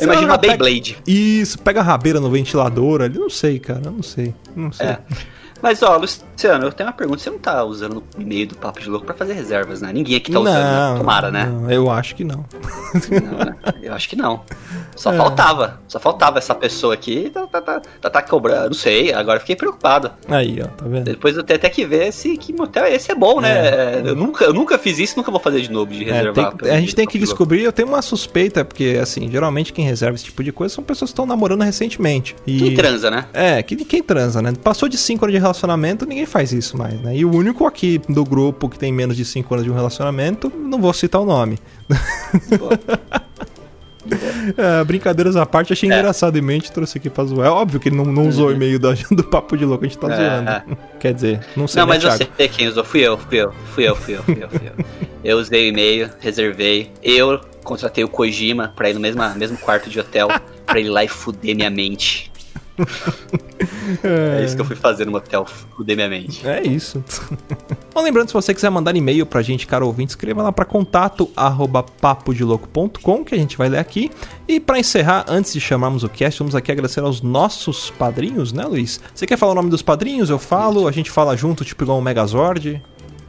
Imagina 0.00 0.26
uma 0.26 0.38
Beyblade. 0.38 0.96
Isso, 1.06 1.58
pega 1.58 1.80
a 1.80 1.82
rabeira 1.82 2.18
no 2.18 2.30
ventilador 2.30 3.02
ali. 3.02 3.18
Não 3.18 3.28
sei, 3.28 3.58
cara. 3.58 3.90
Não 3.90 4.02
sei. 4.02 4.34
Não 4.54 4.72
sei. 4.72 4.86
É. 4.86 4.98
Mas, 5.62 5.82
ó, 5.82 5.96
Luciano, 5.96 6.66
eu 6.66 6.72
tenho 6.72 6.88
uma 6.88 6.94
pergunta. 6.94 7.22
Você 7.22 7.30
não 7.30 7.38
tá 7.38 7.64
usando 7.64 8.02
o 8.16 8.20
e-mail 8.20 8.46
do 8.46 8.56
Papo 8.56 8.80
de 8.80 8.88
Louco 8.88 9.06
pra 9.06 9.14
fazer 9.14 9.32
reservas, 9.32 9.80
né? 9.80 9.92
Ninguém 9.92 10.16
aqui 10.16 10.30
tá 10.30 10.40
usando, 10.40 10.54
né? 10.54 10.98
Tomara, 10.98 11.30
né? 11.30 11.46
Não, 11.46 11.70
eu 11.70 11.90
acho 11.90 12.14
que 12.14 12.24
não. 12.24 12.44
não 13.10 13.38
né? 13.38 13.56
Eu 13.82 13.94
acho 13.94 14.08
que 14.08 14.16
não. 14.16 14.42
Só 14.94 15.12
é. 15.14 15.16
faltava. 15.16 15.80
Só 15.88 15.98
faltava 15.98 16.38
essa 16.38 16.54
pessoa 16.54 16.94
aqui. 16.94 17.30
Tá, 17.30 17.46
tá, 17.46 17.60
tá, 17.60 17.82
tá, 18.00 18.10
tá 18.10 18.22
cobrando. 18.22 18.66
Não 18.66 18.74
sei, 18.74 19.12
agora 19.12 19.40
fiquei 19.40 19.56
preocupado. 19.56 20.10
Aí, 20.28 20.60
ó, 20.62 20.66
tá 20.66 20.84
vendo? 20.86 21.04
Depois 21.04 21.36
eu 21.36 21.42
tenho 21.42 21.58
até 21.58 21.68
que 21.68 21.84
ver 21.84 22.12
se 22.12 22.36
que 22.36 22.52
motel 22.52 22.86
esse 22.86 23.10
é 23.10 23.14
bom, 23.14 23.40
né? 23.40 23.68
É. 23.68 24.02
Eu, 24.04 24.14
nunca, 24.14 24.44
eu 24.44 24.52
nunca 24.52 24.78
fiz 24.78 24.98
isso, 24.98 25.16
nunca 25.16 25.30
vou 25.30 25.40
fazer 25.40 25.60
de 25.60 25.70
novo, 25.70 25.92
de 25.92 26.08
é, 26.08 26.12
reservar. 26.12 26.56
Tem, 26.56 26.70
a 26.70 26.80
gente 26.80 26.94
tem 26.94 27.06
que 27.06 27.18
descobrir, 27.18 27.62
eu 27.62 27.72
tenho 27.72 27.88
uma 27.88 28.02
suspeita, 28.02 28.64
porque, 28.64 28.98
assim, 29.00 29.30
geralmente 29.30 29.72
quem 29.72 29.84
reserva 29.84 30.14
esse 30.14 30.24
tipo 30.24 30.42
de 30.42 30.52
coisa 30.52 30.74
são 30.74 30.84
pessoas 30.84 31.10
que 31.10 31.12
estão 31.12 31.26
namorando 31.26 31.62
recentemente. 31.62 32.36
E... 32.46 32.58
Quem 32.58 32.74
transa, 32.74 33.10
né? 33.10 33.26
É, 33.32 33.62
quem, 33.62 33.78
quem 33.78 34.02
transa, 34.02 34.42
né? 34.42 34.52
Passou 34.62 34.88
de 34.88 34.98
5 34.98 35.24
anos 35.24 35.34
de 35.34 35.38
relacionamento, 35.46 36.06
ninguém 36.06 36.26
faz 36.26 36.52
isso 36.52 36.76
mais, 36.76 37.00
né? 37.00 37.16
E 37.16 37.24
o 37.24 37.34
único 37.34 37.66
aqui 37.66 38.00
do 38.08 38.24
grupo 38.24 38.68
que 38.68 38.78
tem 38.78 38.92
menos 38.92 39.16
de 39.16 39.24
5 39.24 39.54
anos 39.54 39.64
de 39.64 39.70
um 39.70 39.74
relacionamento, 39.74 40.52
não 40.54 40.80
vou 40.80 40.92
citar 40.92 41.20
o 41.20 41.24
nome. 41.24 41.58
É, 44.56 44.84
brincadeiras 44.84 45.36
à 45.36 45.44
parte, 45.44 45.72
achei 45.72 45.90
é. 45.90 45.98
engraçado 45.98 46.36
em 46.38 46.40
mente, 46.40 46.70
trouxe 46.70 46.98
aqui 46.98 47.10
pra 47.10 47.24
zoar. 47.24 47.48
É 47.48 47.50
óbvio 47.50 47.80
que 47.80 47.88
ele 47.88 47.96
não, 47.96 48.04
não 48.04 48.28
usou 48.28 48.46
o 48.46 48.48
uhum. 48.50 48.54
e-mail 48.54 48.78
do, 48.78 48.94
do 49.10 49.24
Papo 49.24 49.56
de 49.56 49.64
Louco, 49.64 49.84
a 49.84 49.88
gente 49.88 49.98
tá 49.98 50.12
é, 50.12 50.16
zoando. 50.16 50.78
Quer 51.00 51.14
dizer, 51.14 51.40
não 51.56 51.66
sei. 51.66 51.80
Não, 51.80 51.86
né, 51.86 51.94
mas 51.94 52.02
Thiago? 52.02 52.22
eu 52.22 52.36
sei 52.36 52.48
quem 52.48 52.68
usou. 52.68 52.84
Fui 52.84 53.00
eu, 53.00 53.18
fui 53.18 53.38
eu, 53.38 53.52
fui 53.74 53.88
eu, 53.88 53.96
fui 53.96 54.14
eu, 54.16 54.22
fui 54.22 54.38
eu. 54.42 54.48
Fui 54.48 54.68
eu. 54.68 54.84
eu 55.24 55.38
usei 55.38 55.66
o 55.66 55.68
e-mail, 55.68 56.10
reservei. 56.20 56.90
Eu 57.02 57.40
contratei 57.64 58.04
o 58.04 58.08
Kojima 58.08 58.72
pra 58.76 58.88
ir 58.88 58.94
no 58.94 59.00
mesmo, 59.00 59.22
mesmo 59.34 59.58
quarto 59.58 59.90
de 59.90 59.98
hotel, 59.98 60.28
pra 60.64 60.78
ele 60.78 60.88
ir 60.88 60.92
lá 60.92 61.04
e 61.04 61.08
fuder 61.08 61.56
minha 61.56 61.70
mente. 61.70 62.30
É 64.02 64.44
isso 64.44 64.54
que 64.54 64.60
eu 64.60 64.66
fui 64.66 64.76
fazer 64.76 65.04
no 65.06 65.12
motel, 65.12 65.46
fudei 65.76 65.96
minha 65.96 66.08
mente. 66.08 66.46
É 66.46 66.62
isso. 66.62 67.02
Bom, 67.94 68.02
lembrando, 68.02 68.28
se 68.28 68.34
você 68.34 68.52
quiser 68.52 68.70
mandar 68.70 68.94
e-mail 68.94 69.24
pra 69.24 69.42
gente, 69.42 69.66
caro 69.66 69.86
ouvinte, 69.86 70.10
escreva 70.10 70.42
lá 70.42 70.52
pra 70.52 70.64
contato 70.64 71.30
arroba 71.34 71.82
papodelouco.com 71.82 73.24
que 73.24 73.34
a 73.34 73.38
gente 73.38 73.56
vai 73.56 73.68
ler 73.68 73.78
aqui. 73.78 74.10
E 74.46 74.60
para 74.60 74.78
encerrar, 74.78 75.24
antes 75.28 75.52
de 75.52 75.60
chamarmos 75.60 76.04
o 76.04 76.08
cast, 76.08 76.38
vamos 76.38 76.54
aqui 76.54 76.70
agradecer 76.70 77.00
aos 77.00 77.22
nossos 77.22 77.90
padrinhos, 77.90 78.52
né, 78.52 78.64
Luiz? 78.64 79.00
Você 79.14 79.26
quer 79.26 79.36
falar 79.36 79.52
o 79.52 79.54
nome 79.54 79.70
dos 79.70 79.82
padrinhos? 79.82 80.30
Eu 80.30 80.38
falo, 80.38 80.86
a 80.86 80.92
gente 80.92 81.10
fala 81.10 81.36
junto, 81.36 81.64
tipo 81.64 81.82
igual 81.84 81.98
um 81.98 82.02
Megazord. 82.02 82.82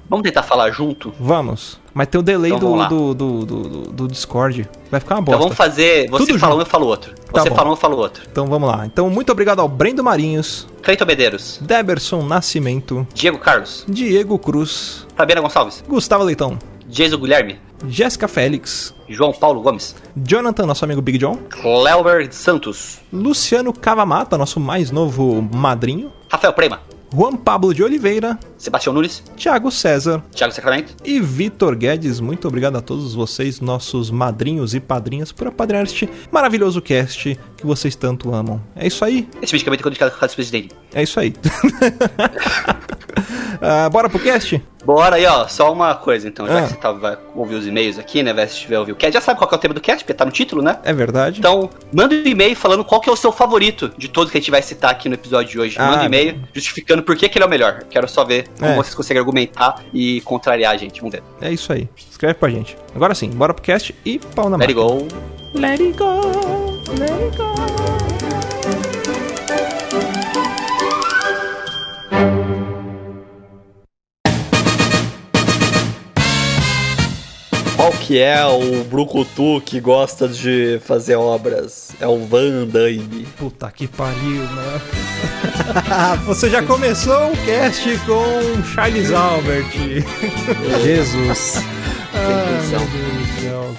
Vamos 0.10 0.24
tentar 0.24 0.44
falar 0.44 0.72
junto? 0.72 1.14
Vamos. 1.20 1.80
Mas 1.94 2.08
tem 2.08 2.20
o 2.20 2.24
delay 2.24 2.52
então, 2.52 2.88
do, 2.88 3.14
do, 3.14 3.46
do, 3.46 3.46
do, 3.46 3.92
do 3.92 4.08
Discord. 4.08 4.70
Vai 4.90 5.00
ficar 5.00 5.16
uma 5.16 5.22
bosta. 5.22 5.36
Então 5.36 5.40
vamos 5.40 5.58
fazer. 5.58 6.10
Você 6.10 6.26
Tudo 6.28 6.40
fala 6.40 6.52
junto. 6.54 6.60
um, 6.60 6.62
eu 6.62 6.66
falo 6.70 6.88
outro. 6.88 7.14
Tá 7.14 7.42
você 7.42 7.50
bom. 7.50 7.56
fala 7.56 7.70
um, 7.70 7.72
eu 7.74 7.78
falo 7.78 7.98
outro. 7.98 8.24
Então 8.32 8.48
vamos 8.48 8.70
lá. 8.70 8.86
Então, 8.86 9.10
muito 9.10 9.32
obrigado 9.32 9.60
ao 9.60 9.68
Brendo 9.68 10.04
Marinhos. 10.04 10.68
Cleiton 10.82 11.06
Medeiros. 11.06 11.60
Deberson 11.62 12.22
Nascimento. 12.24 13.06
Diego 13.14 13.38
Carlos. 13.40 13.84
Diego 13.88 14.40
Cruz. 14.40 15.06
Fabiana 15.16 15.42
Gonçalves. 15.42 15.84
Gustavo 15.88 16.24
Leitão. 16.24 16.58
Jason 16.88 17.18
Guilherme. 17.18 17.60
Jéssica 17.88 18.28
Félix. 18.28 18.94
João 19.10 19.34
Paulo 19.34 19.62
Gomes. 19.62 19.96
Jonathan, 20.16 20.66
nosso 20.66 20.86
amigo 20.86 21.02
Big 21.02 21.18
John. 21.18 21.38
Cleuber 21.50 22.32
Santos. 22.32 23.00
Luciano 23.12 23.74
Cavamata, 23.74 24.38
nosso 24.38 24.60
mais 24.60 24.90
novo 24.90 25.42
madrinho. 25.54 26.12
Rafael 26.30 26.54
Prema. 26.54 26.80
Juan 27.14 27.36
Pablo 27.36 27.74
de 27.74 27.84
Oliveira, 27.84 28.38
Sebastião 28.58 28.94
Nunes, 28.94 29.24
Thiago 29.36 29.72
César, 29.72 30.24
Thiago 30.32 30.54
Sacramento 30.54 30.96
e 31.04 31.20
Vitor 31.20 31.76
Guedes. 31.76 32.20
Muito 32.20 32.48
obrigado 32.48 32.78
a 32.78 32.82
todos 32.82 33.14
vocês, 33.14 33.62
nossos 33.62 34.12
madrinhos 34.12 34.74
e 34.76 34.80
padrinhas, 34.80 35.32
por 35.32 35.48
apadrinhar 35.48 35.86
este 35.86 36.10
maravilhoso 36.32 36.82
cast 36.82 37.40
que 37.56 37.66
vocês 37.66 37.96
tanto 37.96 38.34
amam. 38.34 38.62
É 38.76 38.88
isso 38.88 39.04
aí. 39.06 39.28
Esse 39.42 39.54
medicamento 39.54 39.80
é 39.82 39.84
codificado 39.84 40.12
com 40.12 40.26
o 40.26 40.30
presidente. 40.30 40.76
É 40.94 41.04
isso 41.04 41.20
aí. 41.20 41.34
uh, 43.62 43.90
bora 43.92 44.10
pro 44.10 44.20
cast? 44.20 44.62
Bora 44.88 45.18
aí, 45.18 45.26
ó. 45.26 45.46
Só 45.50 45.74
uma 45.74 45.94
coisa, 45.96 46.30
então. 46.30 46.48
Já 46.48 46.60
ah. 46.60 46.62
que 46.62 46.70
você 46.70 46.76
tá, 46.78 46.94
vai 46.94 47.18
ouvir 47.36 47.56
os 47.56 47.68
e-mails 47.68 48.00
aqui, 48.00 48.24
né? 48.24 48.32
Vai 48.34 48.46
estiver 48.46 48.80
ouvir 48.80 48.94
o 48.94 48.96
cast, 48.96 49.14
já 49.14 49.20
sabe 49.20 49.38
qual 49.38 49.52
é 49.52 49.56
o 49.56 49.58
tema 49.58 49.74
do 49.74 49.82
cast, 49.82 50.02
porque 50.02 50.14
tá 50.14 50.24
no 50.24 50.32
título, 50.32 50.62
né? 50.62 50.80
É 50.82 50.94
verdade. 50.94 51.40
Então, 51.40 51.70
manda 51.94 52.16
um 52.16 52.26
e-mail 52.26 52.56
falando 52.56 52.86
qual 52.86 53.02
que 53.02 53.10
é 53.10 53.12
o 53.12 53.16
seu 53.18 53.34
favorito 53.34 53.92
de 53.98 54.08
todos 54.08 54.32
que 54.32 54.38
a 54.38 54.40
gente 54.40 54.50
vai 54.50 54.62
citar 54.62 54.92
aqui 54.92 55.10
no 55.10 55.16
episódio 55.16 55.52
de 55.52 55.60
hoje. 55.60 55.76
Ah, 55.78 55.88
manda 55.88 56.04
um 56.04 56.06
e-mail 56.06 56.40
justificando 56.54 57.04
por 57.04 57.18
que, 57.18 57.28
que 57.28 57.38
ele 57.38 57.44
é 57.44 57.48
o 57.48 57.50
melhor. 57.50 57.84
Quero 57.90 58.08
só 58.08 58.24
ver 58.24 58.48
como 58.58 58.72
é. 58.72 58.76
vocês 58.76 58.96
conseguem 58.96 59.20
argumentar 59.20 59.84
e 59.94 60.22
contrariar 60.22 60.74
a 60.74 60.78
gente. 60.78 61.02
Vamos 61.02 61.12
ver. 61.12 61.24
É 61.42 61.52
isso 61.52 61.74
aí. 61.74 61.90
Escreve 62.10 62.36
pra 62.36 62.50
gente. 62.50 62.78
Agora 62.96 63.14
sim, 63.14 63.30
bora 63.30 63.54
pro 63.54 63.62
cast 63.62 63.94
e 64.06 64.20
pau 64.20 64.50
na 64.50 64.58
máquina. 64.58 64.82
Let 64.82 65.02
it 65.02 65.12
go. 65.12 65.60
Let 65.60 65.82
it 65.82 65.98
go. 65.98 66.22
Let 66.98 67.12
it 67.12 67.38
go. 67.38 67.57
Que 78.08 78.20
é 78.20 78.46
o 78.46 78.86
Brucutu 78.86 79.62
que 79.66 79.82
gosta 79.82 80.30
de 80.30 80.80
fazer 80.86 81.18
obras? 81.18 81.92
É 82.00 82.08
o 82.08 82.26
Van 82.26 82.66
Damme. 82.66 83.28
Puta 83.38 83.70
que 83.70 83.86
pariu, 83.86 84.44
né? 84.44 84.82
Você 86.26 86.50
já 86.50 86.64
começou 86.64 87.34
o 87.34 87.38
cast 87.46 87.84
com 88.06 88.64
Charles 88.64 89.12
Albert. 89.12 89.74
Jesus. 90.82 91.56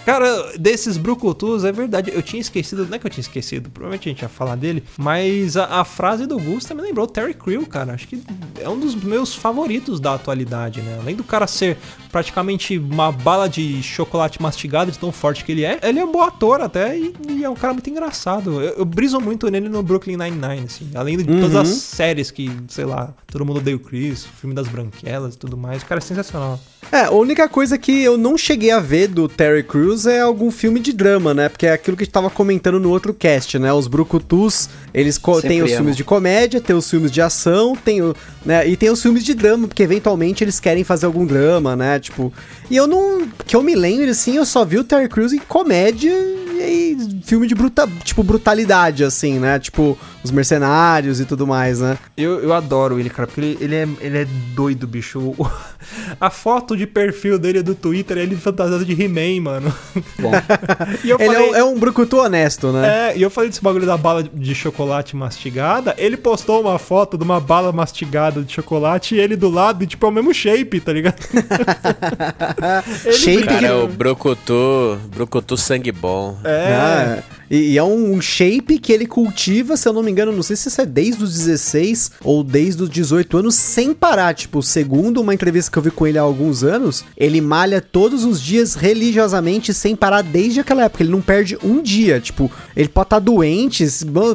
Cara, 0.05 0.59
desses 0.59 0.97
brucutus, 0.97 1.65
é 1.65 1.73
verdade. 1.73 2.11
Eu 2.15 2.23
tinha 2.23 2.41
esquecido, 2.41 2.87
não 2.87 2.95
é 2.95 2.99
que 2.99 3.07
eu 3.07 3.11
tinha 3.11 3.23
esquecido, 3.23 3.71
provavelmente 3.71 4.09
a 4.09 4.13
gente 4.13 4.23
ia 4.23 4.29
falar 4.29 4.57
dele, 4.57 4.83
mas 4.97 5.57
a, 5.57 5.81
a 5.81 5.85
frase 5.85 6.27
do 6.27 6.39
Gusta 6.39 6.75
me 6.75 6.83
lembrou 6.83 7.07
Terry 7.07 7.35
Crew, 7.35 7.67
cara. 7.67 7.95
Acho 7.95 8.09
que 8.09 8.23
é 8.61 8.69
um 8.69 8.79
dos 8.79 8.95
meus 8.95 9.35
favoritos 9.35 10.01
da 10.01 10.15
atualidade, 10.15 10.81
né? 10.81 10.99
Além 11.01 11.17
do 11.17 11.25
cara 11.25 11.47
ser 11.47 11.77
praticamente 12.11 12.79
uma 12.79 13.13
bala 13.13 13.49
de 13.49 13.83
chocolate 13.83 14.41
mastigado 14.41 14.91
de 14.91 14.99
tão 14.99 15.13
forte 15.13 15.45
que 15.45 15.53
ele 15.53 15.65
é, 15.65 15.79
ele 15.83 15.99
é 15.99 16.05
um 16.05 16.13
bom 16.13 16.23
ator 16.23 16.61
até 16.61 16.99
e, 16.99 17.15
e 17.29 17.45
é 17.45 17.51
um 17.51 17.55
cara 17.55 17.73
muito 17.73 17.89
engraçado. 17.91 18.63
Eu, 18.63 18.79
eu, 18.79 18.85
briso 18.85 19.21
muito 19.21 19.51
nele 19.51 19.69
no 19.69 19.83
Brooklyn 19.83 20.17
Nine-Nine, 20.17 20.67
assim. 20.67 20.91
Além 20.95 21.19
de 21.19 21.31
uhum. 21.31 21.41
todas 21.41 21.57
as 21.57 21.69
séries 21.69 22.31
que, 22.31 22.51
sei 22.69 22.85
lá, 22.85 23.15
todo 23.27 23.45
mundo 23.45 23.59
odeia 23.59 23.77
o 23.77 23.81
Chris, 23.81 24.25
o 24.25 24.29
filme 24.29 24.55
das 24.55 24.69
branquelas 24.69 25.35
e 25.35 25.39
tudo 25.39 25.57
mais. 25.57 25.83
O 25.83 25.87
cara 25.87 25.99
é 25.99 26.03
sensacional. 26.03 26.59
É, 26.91 27.05
a 27.05 27.11
única 27.11 27.49
coisa 27.49 27.77
que 27.77 28.03
eu 28.03 28.17
não 28.17 28.39
cheguei 28.39 28.71
a 28.71 28.81
ver 28.81 29.09
do 29.09 29.29
Terry 29.29 29.63
Crews 29.63 30.07
é 30.07 30.21
algum 30.21 30.51
filme 30.51 30.81
de 30.81 30.93
drama, 30.93 31.35
né? 31.35 31.49
Porque 31.49 31.67
é 31.67 31.73
aquilo 31.73 31.97
que 31.97 32.03
a 32.03 32.07
gente 32.07 32.13
tava 32.13 32.31
comentando 32.31 32.81
no 32.81 32.89
outro 32.89 33.13
cast, 33.13 33.59
né? 33.59 33.71
Os 33.73 33.87
Brucutus, 33.87 34.71
eles 34.95 35.21
têm 35.43 35.63
os 35.63 35.73
filmes 35.73 35.97
de 35.97 36.03
comédia, 36.03 36.61
tem 36.61 36.75
os 36.75 36.89
filmes 36.89 37.11
de 37.11 37.21
ação, 37.21 37.77
tem 37.77 38.01
o, 38.01 38.17
né? 38.45 38.67
E 38.67 38.75
tem 38.77 38.89
os 38.89 39.03
filmes 39.03 39.23
de 39.23 39.35
drama, 39.35 39.69
porque 39.69 39.83
eventualmente 39.83 40.43
eles 40.43 40.59
querem 40.59 40.83
fazer 40.83 41.05
algum 41.05 41.27
drama, 41.27 41.77
né? 41.77 42.01
Tipo, 42.01 42.33
e 42.71 42.77
eu 42.77 42.87
não, 42.87 43.29
que 43.47 43.55
eu 43.55 43.63
me 43.63 43.75
lembro 43.75 44.09
assim, 44.11 44.37
eu 44.37 44.47
só 44.47 44.65
vi 44.65 44.79
o 44.79 44.85
Terry 44.85 45.09
Crews 45.09 45.33
em 45.33 45.39
comédia 45.39 46.13
e 46.13 46.97
filme 47.25 47.47
de 47.47 47.55
bruta, 47.55 47.89
tipo 48.03 48.23
brutalidade 48.23 49.05
assim, 49.05 49.39
né? 49.39 49.59
Tipo, 49.59 49.99
os 50.23 50.31
mercenários 50.31 51.21
e 51.21 51.25
tudo 51.25 51.47
mais, 51.47 51.81
né? 51.81 51.99
Eu, 52.17 52.41
eu 52.41 52.53
adoro 52.53 52.99
ele, 52.99 53.11
cara, 53.11 53.27
porque 53.27 53.41
ele, 53.41 53.59
ele, 53.61 53.75
é, 53.75 53.89
ele 54.01 54.19
é 54.19 54.27
doido, 54.55 54.87
bicho. 54.87 55.35
A 56.21 56.31
foto 56.31 56.68
de 56.77 56.87
perfil 56.87 57.39
dele 57.39 57.63
do 57.63 57.75
Twitter 57.75 58.19
é 58.19 58.23
ele 58.23 58.37
fantasiado 58.37 58.85
de 58.85 58.93
He-Man, 58.93 59.41
mano. 59.43 59.75
Bom. 60.19 60.31
ele 61.05 61.19
falei, 61.19 61.37
é, 61.37 61.41
um, 61.41 61.55
é 61.57 61.65
um 61.65 61.79
brucutu 61.79 62.19
honesto, 62.19 62.73
né? 62.73 63.11
É, 63.11 63.17
e 63.19 63.23
eu 63.23 63.31
falei 63.31 63.51
desse 63.51 63.63
bagulho 63.63 63.87
da 63.87 63.97
bala 63.97 64.23
de 64.23 64.55
chocolate 64.55 65.17
mastigada. 65.17 65.95
Ele 65.99 66.17
postou 66.17 66.61
uma 66.61 66.79
foto 66.79 67.17
de 67.17 67.25
uma 67.25 67.41
bala 67.41 67.73
mastigada 67.73 68.43
de 68.43 68.53
chocolate 68.53 69.15
e 69.15 69.21
ele 69.21 69.37
do 69.37 69.49
lado, 69.49 69.85
e 69.85 69.87
tipo, 69.87 70.05
é 70.07 70.09
o 70.09 70.13
mesmo 70.13 70.33
shape, 70.33 70.81
tá 70.81 70.93
ligado? 70.93 71.21
shape 73.13 73.47
cara, 73.47 73.67
é 73.67 73.75
o 73.75 73.89
brucutu, 73.89 74.99
brucutu 75.15 75.57
sangue 75.57 75.93
bom. 75.93 76.39
É. 76.45 76.73
Ah, 76.73 77.23
E, 77.51 77.73
e, 77.73 77.79
é 77.79 77.85
um 77.85 78.21
shape 78.21 78.79
que 78.79 78.93
ele 78.93 79.07
cultiva, 79.07 79.77
se 79.77 79.89
eu 79.89 79.93
não 79.93 80.03
me 80.03 80.11
engano, 80.11 80.33
não 80.33 80.43
sei 80.43 80.57
se 80.57 80.69
isso 80.69 80.81
é 80.81 80.87
desde 80.87 81.25
os 81.25 81.33
16 81.33 82.13
ou 82.23 82.43
desde 82.43 82.83
os 82.83 82.91
18 82.91 83.39
anos, 83.39 83.55
sem 83.55 83.95
parar. 83.95 84.35
Tipo, 84.35 84.63
segundo 84.63 85.21
uma 85.21 85.35
entrevista 85.35 85.71
que 85.71 85.79
eu 85.79 85.83
vi 85.83 85.91
com 85.91 86.07
ele 86.07 86.19
há 86.19 86.23
alguns 86.23 86.63
anos, 86.63 87.05
ele 87.17 87.41
malha 87.41 87.81
todos 87.81 88.25
os 88.25 88.41
dias 88.41 88.75
religiosamente, 88.75 89.73
sem 89.73 89.97
parar 89.97 90.23
desde 90.23 90.61
aquela 90.61 90.85
época. 90.85 91.03
Ele 91.03 91.13
não 91.13 91.21
perde 91.21 91.59
um 91.63 91.83
dia. 91.83 92.21
Tipo, 92.21 92.51
ele 92.77 92.89
pode 92.89 93.07
estar 93.07 93.17
tá 93.17 93.21
doente. 93.21 93.87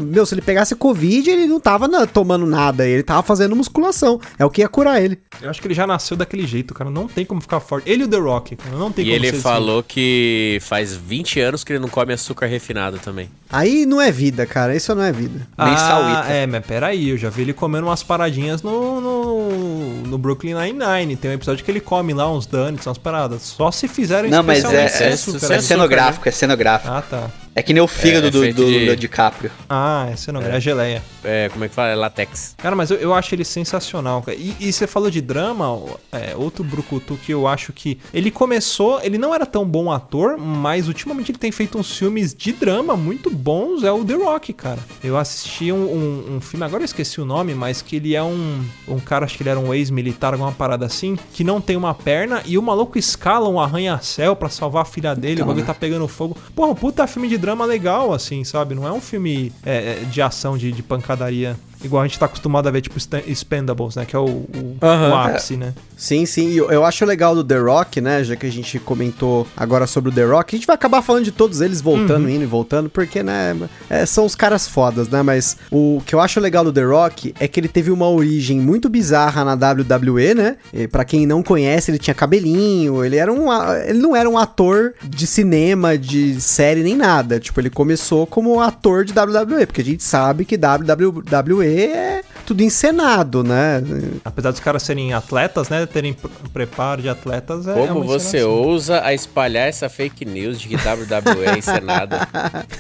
Meu, 0.01 0.25
se 0.25 0.33
ele 0.33 0.41
pegasse 0.41 0.75
Covid, 0.75 1.29
ele 1.29 1.47
não 1.47 1.59
tava 1.59 1.87
na, 1.87 2.05
tomando 2.05 2.45
nada. 2.45 2.87
Ele 2.87 3.03
tava 3.03 3.23
fazendo 3.23 3.55
musculação. 3.55 4.19
É 4.37 4.45
o 4.45 4.49
que 4.49 4.61
ia 4.61 4.67
curar 4.67 5.01
ele. 5.01 5.19
Eu 5.41 5.49
acho 5.49 5.61
que 5.61 5.67
ele 5.67 5.73
já 5.73 5.85
nasceu 5.85 6.17
daquele 6.17 6.47
jeito, 6.47 6.73
cara. 6.73 6.89
Não 6.89 7.07
tem 7.07 7.25
como 7.25 7.41
ficar 7.41 7.59
forte. 7.59 7.89
Ele 7.89 8.03
e 8.03 8.05
o 8.05 8.07
The 8.07 8.17
Rock, 8.17 8.55
cara. 8.55 8.75
Não 8.75 8.91
tem 8.91 9.05
e 9.05 9.11
como 9.11 9.25
ele 9.25 9.33
falou 9.33 9.79
assim. 9.79 9.87
que 9.89 10.57
faz 10.61 10.95
20 10.95 11.39
anos 11.39 11.63
que 11.63 11.73
ele 11.73 11.79
não 11.79 11.89
come 11.89 12.13
açúcar 12.13 12.47
refinado 12.47 12.97
também. 13.03 13.29
Aí 13.51 13.85
não 13.85 14.01
é 14.01 14.11
vida, 14.11 14.45
cara. 14.45 14.75
Isso 14.75 14.95
não 14.95 15.03
é 15.03 15.11
vida. 15.11 15.45
Ah, 15.57 16.25
é, 16.27 16.47
mas 16.47 16.65
peraí, 16.65 17.09
eu 17.09 17.17
já 17.17 17.29
vi 17.29 17.43
ele 17.43 17.53
comendo 17.53 17.87
umas 17.87 18.01
paradinhas 18.01 18.63
no, 18.63 18.99
no, 18.99 20.01
no 20.07 20.17
Brooklyn 20.17 20.55
Nine-Nine. 20.55 21.15
Tem 21.15 21.29
um 21.29 21.33
episódio 21.33 21.63
que 21.63 21.69
ele 21.69 21.79
come 21.79 22.13
lá 22.13 22.31
uns 22.31 22.45
donuts, 22.45 22.87
umas 22.87 22.97
paradas. 22.97 23.41
Só 23.41 23.69
se 23.71 23.87
fizerem 23.87 24.31
Não, 24.31 24.41
mas 24.41 24.63
é, 24.65 24.85
é, 24.85 25.03
é, 25.03 25.55
é 25.55 25.61
cenográfico, 25.61 26.27
é 26.27 26.31
cenográfico. 26.31 26.91
Ah, 26.91 27.01
tá. 27.01 27.29
É 27.55 27.61
que 27.61 27.73
nem 27.73 27.83
o 27.83 27.87
fígado 27.87 28.25
é, 28.25 28.29
é 28.29 28.31
do, 28.31 28.63
do, 28.63 28.65
de... 28.65 28.85
do 28.87 28.95
DiCaprio. 28.95 29.51
Ah, 29.69 30.09
esse 30.13 30.31
não 30.31 30.41
é, 30.41 30.57
é 30.57 30.59
geleia. 30.59 31.03
É, 31.23 31.49
como 31.49 31.63
é 31.63 31.69
que 31.69 31.75
fala? 31.75 31.89
É 31.89 31.95
latex. 31.95 32.55
Cara, 32.57 32.75
mas 32.75 32.89
eu, 32.89 32.97
eu 32.97 33.13
acho 33.13 33.35
ele 33.35 33.45
sensacional. 33.45 34.23
E, 34.27 34.55
e 34.59 34.73
você 34.73 34.87
falou 34.87 35.09
de 35.11 35.21
drama, 35.21 35.79
é, 36.11 36.35
outro 36.35 36.63
brucutu 36.63 37.17
que 37.23 37.31
eu 37.31 37.47
acho 37.47 37.71
que... 37.71 37.99
Ele 38.13 38.31
começou... 38.31 38.99
Ele 39.03 39.17
não 39.17 39.35
era 39.35 39.45
tão 39.45 39.65
bom 39.65 39.91
ator, 39.91 40.37
mas 40.37 40.87
ultimamente 40.87 41.31
ele 41.31 41.37
tem 41.37 41.51
feito 41.51 41.77
uns 41.77 41.95
filmes 41.95 42.33
de 42.33 42.51
drama 42.51 42.97
muito 42.97 43.29
bons. 43.29 43.83
É 43.83 43.91
o 43.91 44.03
The 44.03 44.15
Rock, 44.15 44.53
cara. 44.53 44.79
Eu 45.03 45.17
assisti 45.17 45.71
um, 45.71 45.77
um, 45.77 46.35
um 46.35 46.41
filme, 46.41 46.65
agora 46.65 46.81
eu 46.81 46.85
esqueci 46.85 47.21
o 47.21 47.25
nome, 47.25 47.53
mas 47.53 47.81
que 47.81 47.97
ele 47.97 48.15
é 48.15 48.23
um... 48.23 48.63
Um 48.87 48.99
cara, 48.99 49.25
acho 49.25 49.37
que 49.37 49.43
ele 49.43 49.49
era 49.49 49.59
um 49.59 49.73
ex-militar, 49.73 50.33
alguma 50.33 50.51
parada 50.51 50.85
assim, 50.85 51.17
que 51.33 51.43
não 51.43 51.61
tem 51.61 51.75
uma 51.75 51.93
perna 51.93 52.41
e 52.45 52.57
o 52.57 52.61
maluco 52.61 52.97
escala 52.97 53.47
um 53.47 53.59
arranha-céu 53.59 54.35
para 54.35 54.49
salvar 54.49 54.81
a 54.81 54.85
filha 54.85 55.15
dele. 55.15 55.35
Então, 55.35 55.45
o 55.45 55.47
bagulho 55.47 55.65
né? 55.65 55.73
tá 55.73 55.79
pegando 55.79 56.07
fogo. 56.07 56.35
Porra, 56.55 56.71
um 56.71 56.75
puta 56.75 57.05
filme 57.05 57.27
de 57.27 57.42
drama 57.43 57.65
legal, 57.65 58.13
assim, 58.13 58.45
sabe? 58.45 58.73
Não 58.73 58.87
é 58.87 58.91
um 58.93 59.01
filme 59.01 59.51
é, 59.65 59.99
é 60.01 60.05
de 60.05 60.21
ação, 60.21 60.57
de, 60.57 60.71
de 60.71 60.81
pancadaria 60.81 61.57
igual 61.83 62.03
a 62.03 62.07
gente 62.07 62.17
tá 62.17 62.25
acostumado 62.25 62.67
a 62.67 62.71
ver, 62.71 62.81
tipo, 62.81 62.97
Expendables, 63.27 63.95
né? 63.95 64.05
Que 64.05 64.15
é 64.15 64.19
o, 64.19 64.25
o, 64.25 64.77
uhum. 64.81 65.09
o 65.11 65.15
ápice, 65.15 65.57
né? 65.57 65.73
Sim, 65.97 66.25
sim. 66.25 66.53
Eu, 66.53 66.71
eu 66.71 66.85
acho 66.85 67.05
legal 67.05 67.35
do 67.35 67.43
The 67.43 67.57
Rock, 67.57 68.01
né? 68.01 68.23
Já 68.23 68.35
que 68.35 68.45
a 68.45 68.51
gente 68.51 68.79
comentou 68.79 69.47
agora 69.55 69.87
sobre 69.87 70.09
o 70.09 70.13
The 70.13 70.23
Rock, 70.23 70.55
a 70.55 70.57
gente 70.57 70.67
vai 70.67 70.75
acabar 70.75 71.01
falando 71.01 71.25
de 71.25 71.31
todos 71.31 71.61
eles 71.61 71.81
voltando, 71.81 72.25
uhum. 72.25 72.29
indo 72.29 72.43
e 72.43 72.47
voltando, 72.47 72.89
porque, 72.89 73.21
né? 73.23 73.55
É, 73.89 74.05
são 74.05 74.25
os 74.25 74.35
caras 74.35 74.67
fodas, 74.67 75.07
né? 75.09 75.21
Mas 75.21 75.57
o 75.71 76.01
que 76.05 76.15
eu 76.15 76.19
acho 76.19 76.39
legal 76.39 76.63
do 76.63 76.71
The 76.71 76.83
Rock 76.83 77.33
é 77.39 77.47
que 77.47 77.59
ele 77.59 77.67
teve 77.67 77.91
uma 77.91 78.09
origem 78.09 78.59
muito 78.59 78.89
bizarra 78.89 79.43
na 79.43 79.53
WWE, 79.53 80.33
né? 80.33 80.57
Para 80.91 81.05
quem 81.05 81.25
não 81.25 81.43
conhece, 81.43 81.91
ele 81.91 81.99
tinha 81.99 82.13
cabelinho, 82.13 83.03
ele 83.03 83.17
era 83.17 83.31
um. 83.31 83.51
Ele 83.85 83.99
não 83.99 84.15
era 84.15 84.29
um 84.29 84.37
ator 84.37 84.93
de 85.03 85.27
cinema, 85.27 85.97
de 85.97 86.39
série, 86.39 86.83
nem 86.83 86.95
nada. 86.95 87.39
Tipo, 87.39 87.59
ele 87.59 87.69
começou 87.69 88.25
como 88.25 88.59
ator 88.59 89.05
de 89.05 89.13
WWE, 89.13 89.65
porque 89.65 89.81
a 89.81 89.85
gente 89.85 90.03
sabe 90.03 90.45
que 90.45 90.55
WWE 90.55 91.72
é 91.81 92.21
tudo 92.45 92.61
encenado, 92.61 93.43
né? 93.43 93.81
Apesar 94.23 94.51
dos 94.51 94.59
caras 94.59 94.83
serem 94.83 95.13
atletas, 95.13 95.69
né? 95.69 95.85
Terem 95.85 96.15
preparo 96.51 97.01
de 97.01 97.09
atletas. 97.09 97.67
É 97.67 97.73
Como 97.73 98.03
você 98.03 98.43
ousa 98.43 99.01
a 99.03 99.13
espalhar 99.13 99.67
essa 99.67 99.89
fake 99.89 100.25
news 100.25 100.59
de 100.59 100.67
que 100.67 100.75
WWE 100.75 101.45
é 101.45 101.57
encenada? 101.57 102.27